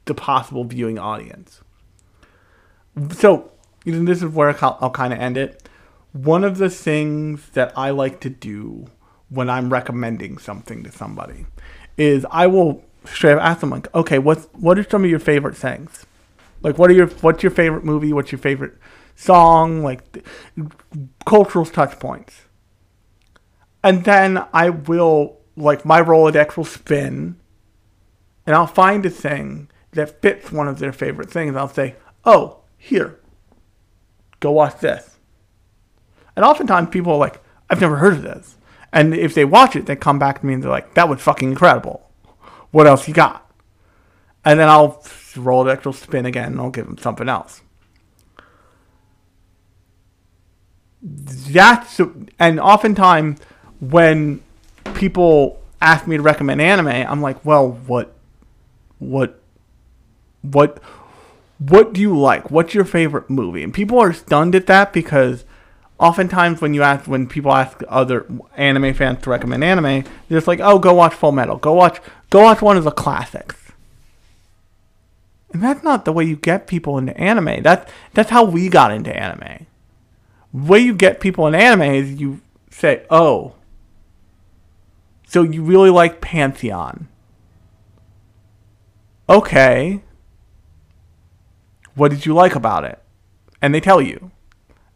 the 0.05 0.13
possible 0.13 0.63
viewing 0.63 0.97
audience. 0.97 1.61
So 3.11 3.51
this 3.85 4.21
is 4.21 4.29
where 4.29 4.55
I'll, 4.63 4.77
I'll 4.81 4.89
kind 4.89 5.13
of 5.13 5.19
end 5.19 5.37
it. 5.37 5.67
One 6.13 6.43
of 6.43 6.57
the 6.57 6.69
things 6.69 7.49
that 7.51 7.71
I 7.77 7.89
like 7.91 8.19
to 8.21 8.29
do 8.29 8.87
when 9.29 9.49
I'm 9.49 9.71
recommending 9.71 10.37
something 10.37 10.83
to 10.83 10.91
somebody 10.91 11.45
is 11.97 12.25
I 12.29 12.47
will 12.47 12.83
straight 13.05 13.33
up 13.33 13.41
ask 13.41 13.61
them 13.61 13.69
like, 13.69 13.93
okay, 13.95 14.19
what's 14.19 14.45
what 14.53 14.77
are 14.77 14.87
some 14.87 15.03
of 15.03 15.09
your 15.09 15.19
favorite 15.19 15.55
things? 15.55 16.05
Like, 16.61 16.77
what 16.77 16.89
are 16.89 16.93
your 16.93 17.07
what's 17.07 17.43
your 17.43 17.51
favorite 17.51 17.83
movie? 17.83 18.13
What's 18.13 18.31
your 18.31 18.39
favorite 18.39 18.73
song? 19.15 19.83
Like, 19.83 20.25
cultural 21.25 21.65
touch 21.65 21.99
points. 21.99 22.41
And 23.83 24.03
then 24.03 24.45
I 24.53 24.69
will 24.69 25.39
like 25.55 25.85
my 25.85 26.01
Rolodex 26.01 26.57
will 26.57 26.65
spin, 26.65 27.37
and 28.45 28.55
I'll 28.55 28.67
find 28.67 29.05
a 29.05 29.09
thing 29.09 29.69
that 29.91 30.21
fits 30.21 30.51
one 30.51 30.67
of 30.67 30.79
their 30.79 30.93
favorite 30.93 31.31
things. 31.31 31.55
I'll 31.55 31.67
say, 31.67 31.95
oh, 32.25 32.59
here, 32.77 33.19
go 34.41 34.51
watch 34.51 34.79
this. 34.79 35.17
And 36.35 36.43
oftentimes 36.43 36.89
people 36.89 37.13
are 37.13 37.17
like, 37.17 37.41
I've 37.69 37.79
never 37.79 37.95
heard 37.95 38.13
of 38.13 38.23
this. 38.23 38.57
And 38.91 39.13
if 39.13 39.33
they 39.33 39.45
watch 39.45 39.77
it, 39.77 39.85
they 39.85 39.95
come 39.95 40.19
back 40.19 40.41
to 40.41 40.45
me 40.45 40.53
and 40.53 40.61
they're 40.61 40.69
like, 40.69 40.93
that 40.95 41.07
was 41.07 41.21
fucking 41.21 41.49
incredible. 41.49 42.09
What 42.71 42.87
else 42.87 43.07
you 43.07 43.13
got? 43.13 43.49
And 44.43 44.59
then 44.59 44.67
I'll 44.67 45.03
roll 45.37 45.63
the 45.63 45.71
extra 45.71 45.93
spin 45.93 46.25
again 46.25 46.53
and 46.53 46.59
I'll 46.59 46.69
give 46.69 46.87
them 46.87 46.97
something 46.97 47.29
else. 47.29 47.61
That's, 51.01 51.99
and 52.37 52.59
oftentimes 52.59 53.39
when 53.79 54.41
people 54.93 55.61
ask 55.81 56.05
me 56.05 56.17
to 56.17 56.23
recommend 56.23 56.61
anime, 56.61 56.87
I'm 56.87 57.21
like, 57.21 57.43
well, 57.45 57.71
what, 57.71 58.13
what, 58.99 59.41
what, 60.41 60.81
what 61.61 61.93
do 61.93 62.01
you 62.01 62.17
like? 62.17 62.49
What's 62.49 62.73
your 62.73 62.85
favorite 62.85 63.29
movie? 63.29 63.61
And 63.61 63.71
people 63.71 63.99
are 63.99 64.13
stunned 64.13 64.55
at 64.55 64.65
that 64.65 64.91
because 64.91 65.45
oftentimes 65.99 66.59
when 66.59 66.73
you 66.73 66.81
ask 66.81 67.07
when 67.07 67.27
people 67.27 67.53
ask 67.53 67.83
other 67.87 68.25
anime 68.57 68.95
fans 68.95 69.21
to 69.21 69.29
recommend 69.29 69.63
anime, 69.63 70.01
they're 70.01 70.39
just 70.39 70.47
like, 70.47 70.59
"Oh, 70.59 70.79
go 70.79 70.95
watch 70.95 71.13
Full 71.13 71.31
Metal. 71.31 71.57
Go 71.57 71.73
watch 71.73 72.01
go 72.31 72.41
watch 72.41 72.63
one 72.63 72.77
of 72.77 72.83
the 72.83 72.91
classics." 72.91 73.57
And 75.53 75.61
that's 75.61 75.83
not 75.83 76.03
the 76.03 76.11
way 76.11 76.23
you 76.23 76.35
get 76.35 76.65
people 76.65 76.97
into 76.97 77.15
anime. 77.15 77.61
That's 77.61 77.91
that's 78.15 78.31
how 78.31 78.43
we 78.43 78.67
got 78.67 78.91
into 78.91 79.15
anime. 79.15 79.67
The 80.53 80.65
way 80.71 80.79
you 80.79 80.95
get 80.95 81.19
people 81.19 81.45
into 81.45 81.59
anime 81.59 81.83
is 81.83 82.19
you 82.19 82.41
say, 82.71 83.05
"Oh, 83.11 83.53
so 85.27 85.43
you 85.43 85.61
really 85.61 85.91
like 85.91 86.21
Pantheon." 86.21 87.07
Okay, 89.29 90.01
what 92.01 92.09
did 92.09 92.25
you 92.25 92.33
like 92.33 92.55
about 92.55 92.83
it? 92.83 92.99
And 93.61 93.75
they 93.75 93.79
tell 93.79 94.01
you. 94.01 94.31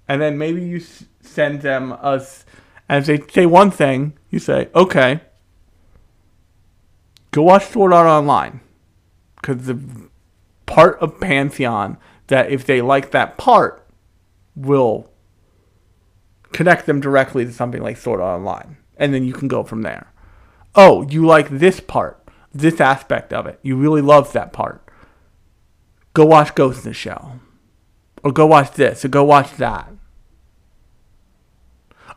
And 0.07 0.19
then 0.19 0.39
maybe 0.39 0.65
you 0.65 0.81
send 1.21 1.61
them 1.61 1.95
us, 2.01 2.45
and 2.89 3.07
if 3.07 3.27
they 3.27 3.31
say 3.41 3.45
one 3.45 3.69
thing, 3.69 4.17
you 4.31 4.39
say, 4.39 4.69
okay, 4.73 5.19
go 7.29 7.43
watch 7.43 7.65
Sword 7.67 7.93
Art 7.93 8.07
Online. 8.07 8.59
Because 9.35 9.67
the 9.67 9.79
part 10.65 10.97
of 10.97 11.19
Pantheon 11.19 11.99
that 12.25 12.49
if 12.49 12.65
they 12.65 12.81
like 12.81 13.11
that 13.11 13.37
part 13.37 13.87
will 14.55 15.11
connect 16.53 16.87
them 16.87 16.99
directly 16.99 17.45
to 17.45 17.53
something 17.53 17.83
like 17.83 17.97
Sword 17.97 18.19
Art 18.19 18.39
Online. 18.39 18.77
And 18.97 19.13
then 19.13 19.23
you 19.23 19.33
can 19.33 19.47
go 19.47 19.61
from 19.61 19.83
there. 19.83 20.11
Oh, 20.73 21.07
you 21.07 21.23
like 21.23 21.49
this 21.49 21.79
part, 21.79 22.27
this 22.51 22.81
aspect 22.81 23.31
of 23.31 23.45
it. 23.45 23.59
You 23.61 23.75
really 23.75 24.01
love 24.01 24.33
that 24.33 24.51
part 24.51 24.84
go 26.15 26.25
watch 26.25 26.55
Ghost 26.55 26.79
in 26.79 26.89
the 26.89 26.93
Shell. 26.95 27.39
Or 28.23 28.31
go 28.31 28.47
watch 28.47 28.71
this, 28.71 29.05
or 29.05 29.09
go 29.09 29.23
watch 29.23 29.51
that. 29.57 29.93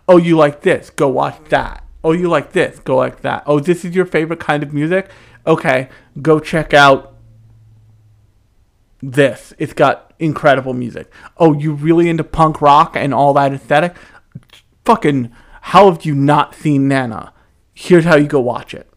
Oh, 0.09 0.16
you 0.16 0.38
like 0.38 0.62
this, 0.62 0.88
go 0.88 1.09
watch 1.09 1.36
that. 1.51 1.84
Oh, 2.03 2.12
you 2.12 2.30
like 2.30 2.53
this, 2.53 2.78
go 2.78 2.96
like 2.96 3.20
that. 3.20 3.42
Oh, 3.44 3.61
this 3.61 3.84
is 3.84 3.94
your 3.94 4.07
favorite 4.07 4.40
kind 4.40 4.62
of 4.62 4.72
music? 4.72 5.11
Okay, 5.46 5.90
go 6.22 6.40
check 6.40 6.72
out 6.72 7.14
this. 9.03 9.53
It's 9.59 9.74
got 9.74 10.14
incredible 10.18 10.72
music. 10.72 11.12
Oh, 11.36 11.53
you 11.53 11.74
really 11.74 12.09
into 12.09 12.24
punk 12.24 12.62
rock 12.62 12.96
and 12.96 13.12
all 13.12 13.34
that 13.34 13.53
aesthetic? 13.53 13.94
Fucking, 14.86 15.30
how 15.61 15.90
have 15.90 16.07
you 16.07 16.14
not 16.14 16.55
seen 16.55 16.88
Nana? 16.88 17.34
Here's 17.74 18.05
how 18.05 18.16
you 18.16 18.28
go 18.28 18.40
watch 18.40 18.72
it. 18.72 18.88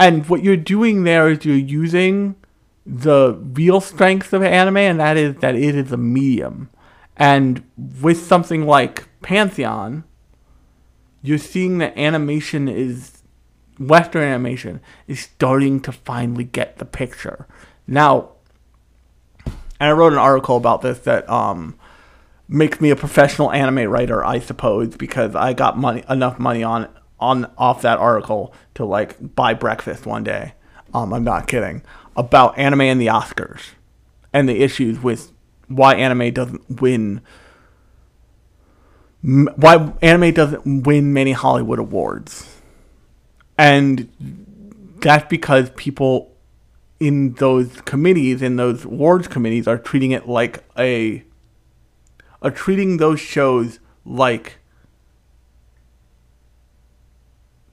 And 0.00 0.26
what 0.30 0.42
you're 0.42 0.56
doing 0.56 1.04
there 1.04 1.28
is 1.28 1.44
you're 1.44 1.56
using 1.56 2.34
the 2.86 3.38
real 3.38 3.82
strength 3.82 4.32
of 4.32 4.42
anime, 4.42 4.78
and 4.78 4.98
that 4.98 5.18
is 5.18 5.36
that 5.36 5.54
it 5.54 5.74
is 5.74 5.92
a 5.92 5.98
medium. 5.98 6.70
And 7.18 7.62
with 8.00 8.18
something 8.18 8.66
like 8.66 9.06
Pantheon, 9.20 10.04
you're 11.22 11.36
seeing 11.36 11.76
that 11.78 11.98
animation 11.98 12.66
is 12.66 13.22
Western 13.78 14.22
animation 14.22 14.80
is 15.06 15.20
starting 15.20 15.80
to 15.80 15.92
finally 15.92 16.44
get 16.44 16.78
the 16.78 16.86
picture. 16.86 17.46
Now, 17.86 18.30
and 19.44 19.90
I 19.90 19.92
wrote 19.92 20.14
an 20.14 20.18
article 20.18 20.56
about 20.56 20.80
this 20.80 21.00
that 21.00 21.28
um, 21.28 21.78
makes 22.48 22.80
me 22.80 22.88
a 22.88 22.96
professional 22.96 23.52
anime 23.52 23.90
writer, 23.90 24.24
I 24.24 24.38
suppose, 24.38 24.96
because 24.96 25.34
I 25.34 25.52
got 25.52 25.76
money 25.76 26.04
enough 26.08 26.38
money 26.38 26.62
on 26.62 26.88
on 27.20 27.50
off 27.56 27.82
that 27.82 27.98
article 27.98 28.54
to 28.74 28.84
like 28.84 29.34
buy 29.34 29.54
breakfast 29.54 30.06
one 30.06 30.24
day. 30.24 30.54
Um, 30.92 31.12
I'm 31.12 31.24
not 31.24 31.46
kidding 31.46 31.82
about 32.16 32.58
anime 32.58 32.80
and 32.82 33.00
the 33.00 33.06
Oscars 33.06 33.70
and 34.32 34.48
the 34.48 34.62
issues 34.62 35.02
with 35.02 35.32
why 35.68 35.94
anime 35.94 36.32
doesn't 36.32 36.80
win 36.80 37.20
why 39.22 39.92
anime 40.00 40.32
doesn't 40.32 40.86
win 40.86 41.12
many 41.12 41.32
Hollywood 41.32 41.78
awards. 41.78 42.60
And 43.58 44.96
that's 45.00 45.28
because 45.28 45.70
people 45.76 46.34
in 46.98 47.34
those 47.34 47.80
committees, 47.82 48.40
in 48.42 48.56
those 48.56 48.84
awards 48.84 49.28
committees, 49.28 49.68
are 49.68 49.78
treating 49.78 50.12
it 50.12 50.26
like 50.28 50.64
a 50.78 51.24
are 52.42 52.50
treating 52.50 52.96
those 52.96 53.20
shows 53.20 53.78
like 54.06 54.59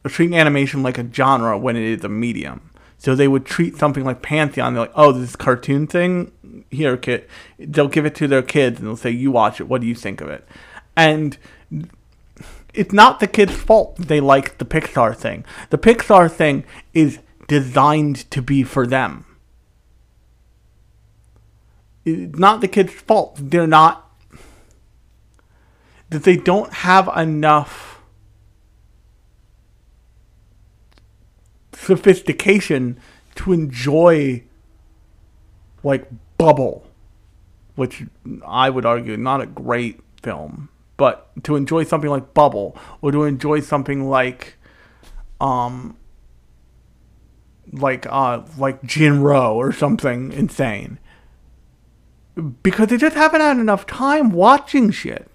are 0.08 0.10
treating 0.10 0.38
animation 0.38 0.84
like 0.84 0.98
a 0.98 1.12
genre 1.12 1.58
when 1.58 1.76
it 1.76 1.84
is 1.84 2.04
a 2.04 2.10
medium. 2.10 2.72
So 2.98 3.14
they 3.14 3.28
would 3.28 3.46
treat 3.46 3.78
something 3.78 4.04
like 4.04 4.24
Pantheon, 4.24 4.74
they're 4.74 4.84
like, 4.84 4.92
oh, 4.96 5.12
this 5.12 5.36
cartoon 5.36 5.86
thing, 5.86 6.66
here, 6.72 6.98
kid. 6.98 7.28
They'll 7.60 7.88
give 7.88 8.06
it 8.06 8.16
to 8.16 8.28
their 8.28 8.42
kids 8.42 8.80
and 8.80 8.88
they'll 8.88 8.98
say, 8.98 9.12
you 9.12 9.30
watch 9.32 9.60
it. 9.60 9.68
What 9.68 9.82
do 9.82 9.88
you 9.88 9.94
think 9.94 10.20
of 10.20 10.30
it? 10.30 10.48
And 10.96 11.38
it's 12.74 12.94
not 12.94 13.20
the 13.20 13.28
kids' 13.28 13.54
fault 13.54 13.98
they 13.98 14.20
like 14.20 14.58
the 14.58 14.66
Pixar 14.66 15.16
thing. 15.16 15.46
The 15.70 15.78
Pixar 15.78 16.32
thing 16.32 16.64
is 16.94 17.20
designed 17.48 18.30
to 18.32 18.42
be 18.42 18.64
for 18.64 18.88
them. 18.88 19.26
It's 22.04 22.40
not 22.40 22.62
the 22.62 22.68
kids' 22.68 22.94
fault. 22.94 23.38
They're 23.40 23.68
not. 23.68 24.04
That 26.10 26.24
they 26.24 26.38
don't 26.38 26.72
have 26.72 27.10
enough 27.18 27.87
sophistication 31.88 33.00
to 33.36 33.54
enjoy 33.54 34.44
like 35.84 36.08
Bubble, 36.38 36.86
which 37.76 38.04
I 38.46 38.70
would 38.70 38.86
argue 38.86 39.18
not 39.18 39.42
a 39.42 39.48
great 39.48 40.02
film, 40.22 40.70
but 40.98 41.32
to 41.44 41.56
enjoy 41.56 41.86
something 41.86 42.10
like 42.10 42.34
Bubble 42.34 42.78
or 43.02 43.12
to 43.12 43.24
enjoy 43.24 43.62
something 43.62 44.10
like 44.10 44.56
um 45.40 45.96
like 47.72 48.06
uh 48.08 48.42
like 48.58 48.84
Jin-Roh 48.84 49.56
or 49.56 49.72
something 49.72 50.32
insane. 50.32 51.00
Because 52.62 52.90
they 52.90 52.98
just 52.98 53.16
haven't 53.16 53.42
had 53.42 53.58
enough 53.58 53.88
time 53.88 54.30
watching 54.30 54.92
shit. 54.92 55.32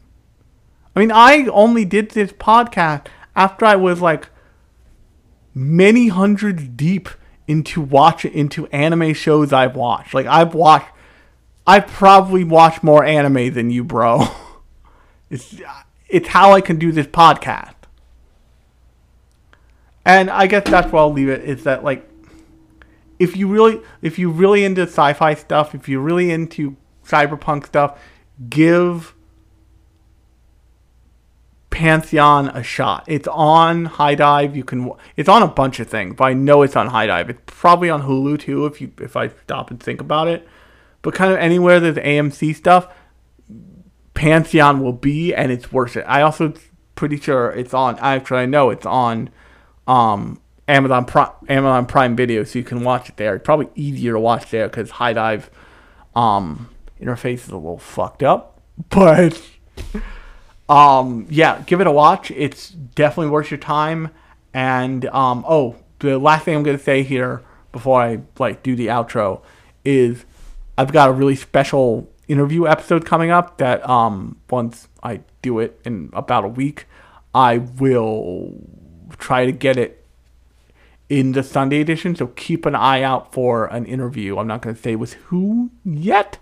I 0.94 1.00
mean, 1.00 1.10
I 1.10 1.46
only 1.46 1.84
did 1.84 2.10
this 2.10 2.32
podcast 2.32 3.06
after 3.34 3.64
I 3.64 3.76
was 3.76 4.00
like 4.00 4.28
many 5.54 6.08
hundreds 6.08 6.66
deep 6.68 7.08
into 7.46 7.80
watch 7.80 8.24
into 8.24 8.66
anime 8.68 9.14
shows 9.14 9.52
I've 9.52 9.76
watched. 9.76 10.14
Like 10.14 10.26
I've 10.26 10.54
watched 10.54 10.88
I've 11.66 11.86
probably 11.86 12.44
watched 12.44 12.82
more 12.82 13.04
anime 13.04 13.52
than 13.52 13.70
you, 13.70 13.84
bro. 13.84 14.26
It's 15.30 15.62
it's 16.10 16.28
how 16.28 16.52
I 16.52 16.60
can 16.60 16.78
do 16.78 16.92
this 16.92 17.06
podcast. 17.06 17.72
And 20.04 20.28
I 20.28 20.46
guess 20.46 20.68
that's 20.68 20.92
where 20.92 21.00
I'll 21.00 21.10
leave 21.10 21.30
it 21.30 21.42
is 21.42 21.64
that 21.64 21.82
like 21.82 22.06
if 23.18 23.34
you 23.34 23.48
really 23.48 23.80
if 24.02 24.18
you 24.18 24.30
really 24.30 24.62
into 24.62 24.82
sci-fi 24.82 25.32
stuff, 25.32 25.74
if 25.74 25.88
you're 25.88 26.02
really 26.02 26.30
into 26.30 26.76
cyberpunk 27.06 27.64
stuff, 27.64 27.98
give 28.50 29.14
Pantheon 31.72 32.48
a 32.48 32.62
shot. 32.62 33.04
It's 33.08 33.26
on 33.26 33.86
HIDIVE. 33.86 34.54
You 34.54 34.62
can. 34.62 34.92
It's 35.16 35.28
on 35.28 35.42
a 35.42 35.48
bunch 35.48 35.80
of 35.80 35.88
things, 35.88 36.14
but 36.16 36.24
I 36.24 36.34
know 36.34 36.60
it's 36.62 36.76
on 36.76 36.90
HIDIVE. 36.90 37.30
It's 37.30 37.40
probably 37.46 37.88
on 37.88 38.02
Hulu 38.02 38.38
too. 38.38 38.66
If 38.66 38.80
you 38.80 38.92
if 39.00 39.16
I 39.16 39.28
stop 39.28 39.70
and 39.70 39.82
think 39.82 40.00
about 40.00 40.28
it, 40.28 40.46
but 41.00 41.14
kind 41.14 41.32
of 41.32 41.38
anywhere 41.38 41.80
there's 41.80 41.96
AMC 41.96 42.54
stuff, 42.54 42.94
Pantheon 44.12 44.80
will 44.80 44.92
be, 44.92 45.34
and 45.34 45.50
it's 45.50 45.72
worth 45.72 45.96
it. 45.96 46.04
I 46.06 46.20
also 46.20 46.52
pretty 46.94 47.18
sure 47.18 47.50
it's 47.50 47.72
on. 47.72 47.98
Actually, 48.00 48.40
I 48.40 48.46
know 48.46 48.68
it's 48.68 48.86
on 48.86 49.30
um, 49.88 50.42
Amazon 50.68 51.06
Prime, 51.06 51.32
Amazon 51.48 51.86
Prime 51.86 52.14
Video, 52.14 52.44
so 52.44 52.58
you 52.58 52.66
can 52.66 52.84
watch 52.84 53.08
it 53.08 53.16
there. 53.16 53.34
It's 53.34 53.44
probably 53.46 53.70
easier 53.74 54.12
to 54.12 54.20
watch 54.20 54.50
there 54.50 54.68
because 54.68 54.90
HIDIVE 54.90 55.48
um, 56.14 56.68
interface 57.00 57.44
is 57.44 57.48
a 57.48 57.56
little 57.56 57.78
fucked 57.78 58.22
up, 58.22 58.60
but. 58.90 59.40
Um, 60.68 61.26
yeah, 61.28 61.62
give 61.66 61.80
it 61.80 61.86
a 61.86 61.92
watch. 61.92 62.30
It's 62.30 62.70
definitely 62.70 63.30
worth 63.30 63.50
your 63.50 63.58
time. 63.58 64.10
And 64.54 65.06
um, 65.06 65.44
oh, 65.48 65.76
the 65.98 66.18
last 66.18 66.44
thing 66.44 66.56
I'm 66.56 66.62
gonna 66.62 66.78
say 66.78 67.02
here 67.02 67.42
before 67.72 68.00
I 68.02 68.20
like 68.38 68.62
do 68.62 68.76
the 68.76 68.88
outro 68.88 69.42
is 69.84 70.24
I've 70.76 70.92
got 70.92 71.08
a 71.08 71.12
really 71.12 71.36
special 71.36 72.10
interview 72.28 72.66
episode 72.66 73.04
coming 73.04 73.30
up 73.30 73.58
that 73.58 73.86
um 73.88 74.36
once 74.50 74.88
I 75.02 75.20
do 75.42 75.58
it 75.58 75.80
in 75.84 76.10
about 76.12 76.44
a 76.44 76.48
week, 76.48 76.86
I 77.34 77.58
will 77.58 78.54
try 79.18 79.46
to 79.46 79.52
get 79.52 79.76
it 79.76 80.04
in 81.08 81.32
the 81.32 81.42
Sunday 81.42 81.80
edition. 81.80 82.14
So 82.14 82.28
keep 82.28 82.66
an 82.66 82.74
eye 82.74 83.02
out 83.02 83.32
for 83.32 83.66
an 83.66 83.84
interview. 83.86 84.38
I'm 84.38 84.46
not 84.46 84.62
gonna 84.62 84.76
say 84.76 84.96
with 84.96 85.14
who 85.14 85.70
yet 85.84 86.38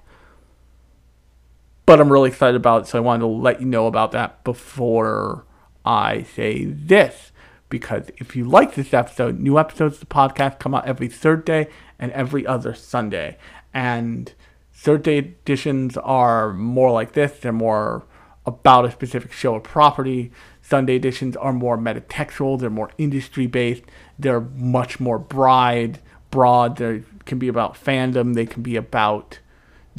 but 1.90 2.00
I'm 2.00 2.12
really 2.12 2.28
excited 2.28 2.54
about 2.54 2.82
it, 2.82 2.86
so 2.86 2.98
I 2.98 3.00
wanted 3.00 3.22
to 3.22 3.26
let 3.26 3.58
you 3.58 3.66
know 3.66 3.88
about 3.88 4.12
that 4.12 4.44
before 4.44 5.44
I 5.84 6.22
say 6.22 6.66
this. 6.66 7.32
Because 7.68 8.10
if 8.18 8.36
you 8.36 8.44
like 8.44 8.76
this 8.76 8.94
episode, 8.94 9.40
new 9.40 9.58
episodes 9.58 9.94
of 9.94 10.00
the 10.00 10.06
podcast 10.06 10.60
come 10.60 10.72
out 10.72 10.86
every 10.86 11.08
third 11.08 11.44
day 11.44 11.66
and 11.98 12.12
every 12.12 12.46
other 12.46 12.74
Sunday. 12.74 13.38
And 13.74 14.32
third 14.72 15.02
day 15.02 15.18
editions 15.18 15.96
are 15.96 16.52
more 16.52 16.92
like 16.92 17.14
this, 17.14 17.40
they're 17.40 17.52
more 17.52 18.04
about 18.46 18.84
a 18.84 18.92
specific 18.92 19.32
show 19.32 19.54
or 19.54 19.60
property. 19.60 20.30
Sunday 20.62 20.94
editions 20.94 21.34
are 21.38 21.52
more 21.52 21.76
metatextual, 21.76 22.60
they're 22.60 22.70
more 22.70 22.92
industry 22.98 23.48
based, 23.48 23.82
they're 24.16 24.42
much 24.42 25.00
more 25.00 25.18
broad, 25.18 25.98
broad. 26.30 26.76
They 26.76 27.02
can 27.24 27.40
be 27.40 27.48
about 27.48 27.74
fandom, 27.74 28.34
they 28.34 28.46
can 28.46 28.62
be 28.62 28.76
about 28.76 29.40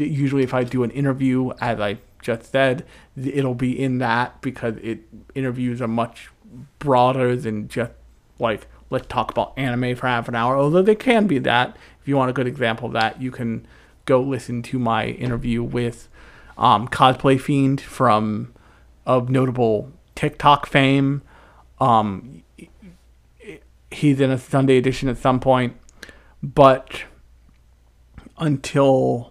usually 0.07 0.43
if 0.43 0.53
I 0.53 0.63
do 0.63 0.83
an 0.83 0.91
interview, 0.91 1.51
as 1.61 1.79
I 1.79 1.97
just 2.21 2.51
said, 2.51 2.85
it'll 3.17 3.55
be 3.55 3.79
in 3.79 3.97
that 3.99 4.41
because 4.41 4.75
it 4.77 5.01
interviews 5.35 5.81
are 5.81 5.87
much 5.87 6.29
broader 6.79 7.35
than 7.35 7.67
just 7.67 7.91
like 8.39 8.67
let's 8.89 9.07
talk 9.07 9.31
about 9.31 9.53
anime 9.57 9.95
for 9.95 10.07
half 10.07 10.27
an 10.27 10.35
hour. 10.35 10.55
Although 10.57 10.81
they 10.81 10.95
can 10.95 11.27
be 11.27 11.39
that. 11.39 11.75
If 12.01 12.07
you 12.07 12.17
want 12.17 12.29
a 12.29 12.33
good 12.33 12.47
example 12.47 12.87
of 12.87 12.93
that, 12.93 13.21
you 13.21 13.31
can 13.31 13.65
go 14.05 14.21
listen 14.21 14.61
to 14.63 14.79
my 14.79 15.05
interview 15.05 15.63
with 15.63 16.09
um, 16.57 16.87
Cosplay 16.87 17.39
Fiend 17.39 17.79
from 17.79 18.53
of 19.05 19.29
notable 19.29 19.91
TikTok 20.15 20.65
fame. 20.65 21.21
Um, 21.79 22.43
he's 23.89 24.19
in 24.19 24.29
a 24.29 24.37
Sunday 24.37 24.77
edition 24.77 25.09
at 25.09 25.17
some 25.17 25.39
point, 25.39 25.75
but 26.43 27.03
until 28.37 29.30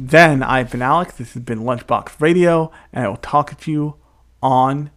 then, 0.00 0.42
I've 0.42 0.70
been 0.70 0.82
Alex. 0.82 1.16
This 1.16 1.34
has 1.34 1.42
been 1.42 1.60
Lunchbox 1.60 2.20
Radio, 2.20 2.70
and 2.92 3.04
I 3.04 3.08
will 3.08 3.16
talk 3.16 3.58
to 3.58 3.70
you 3.70 3.96
on 4.40 4.90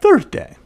Thursday. 0.00 0.56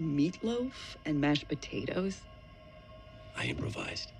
Meatloaf 0.00 0.72
and 1.04 1.20
mashed 1.20 1.48
potatoes? 1.48 2.20
I 3.36 3.44
improvised. 3.46 4.12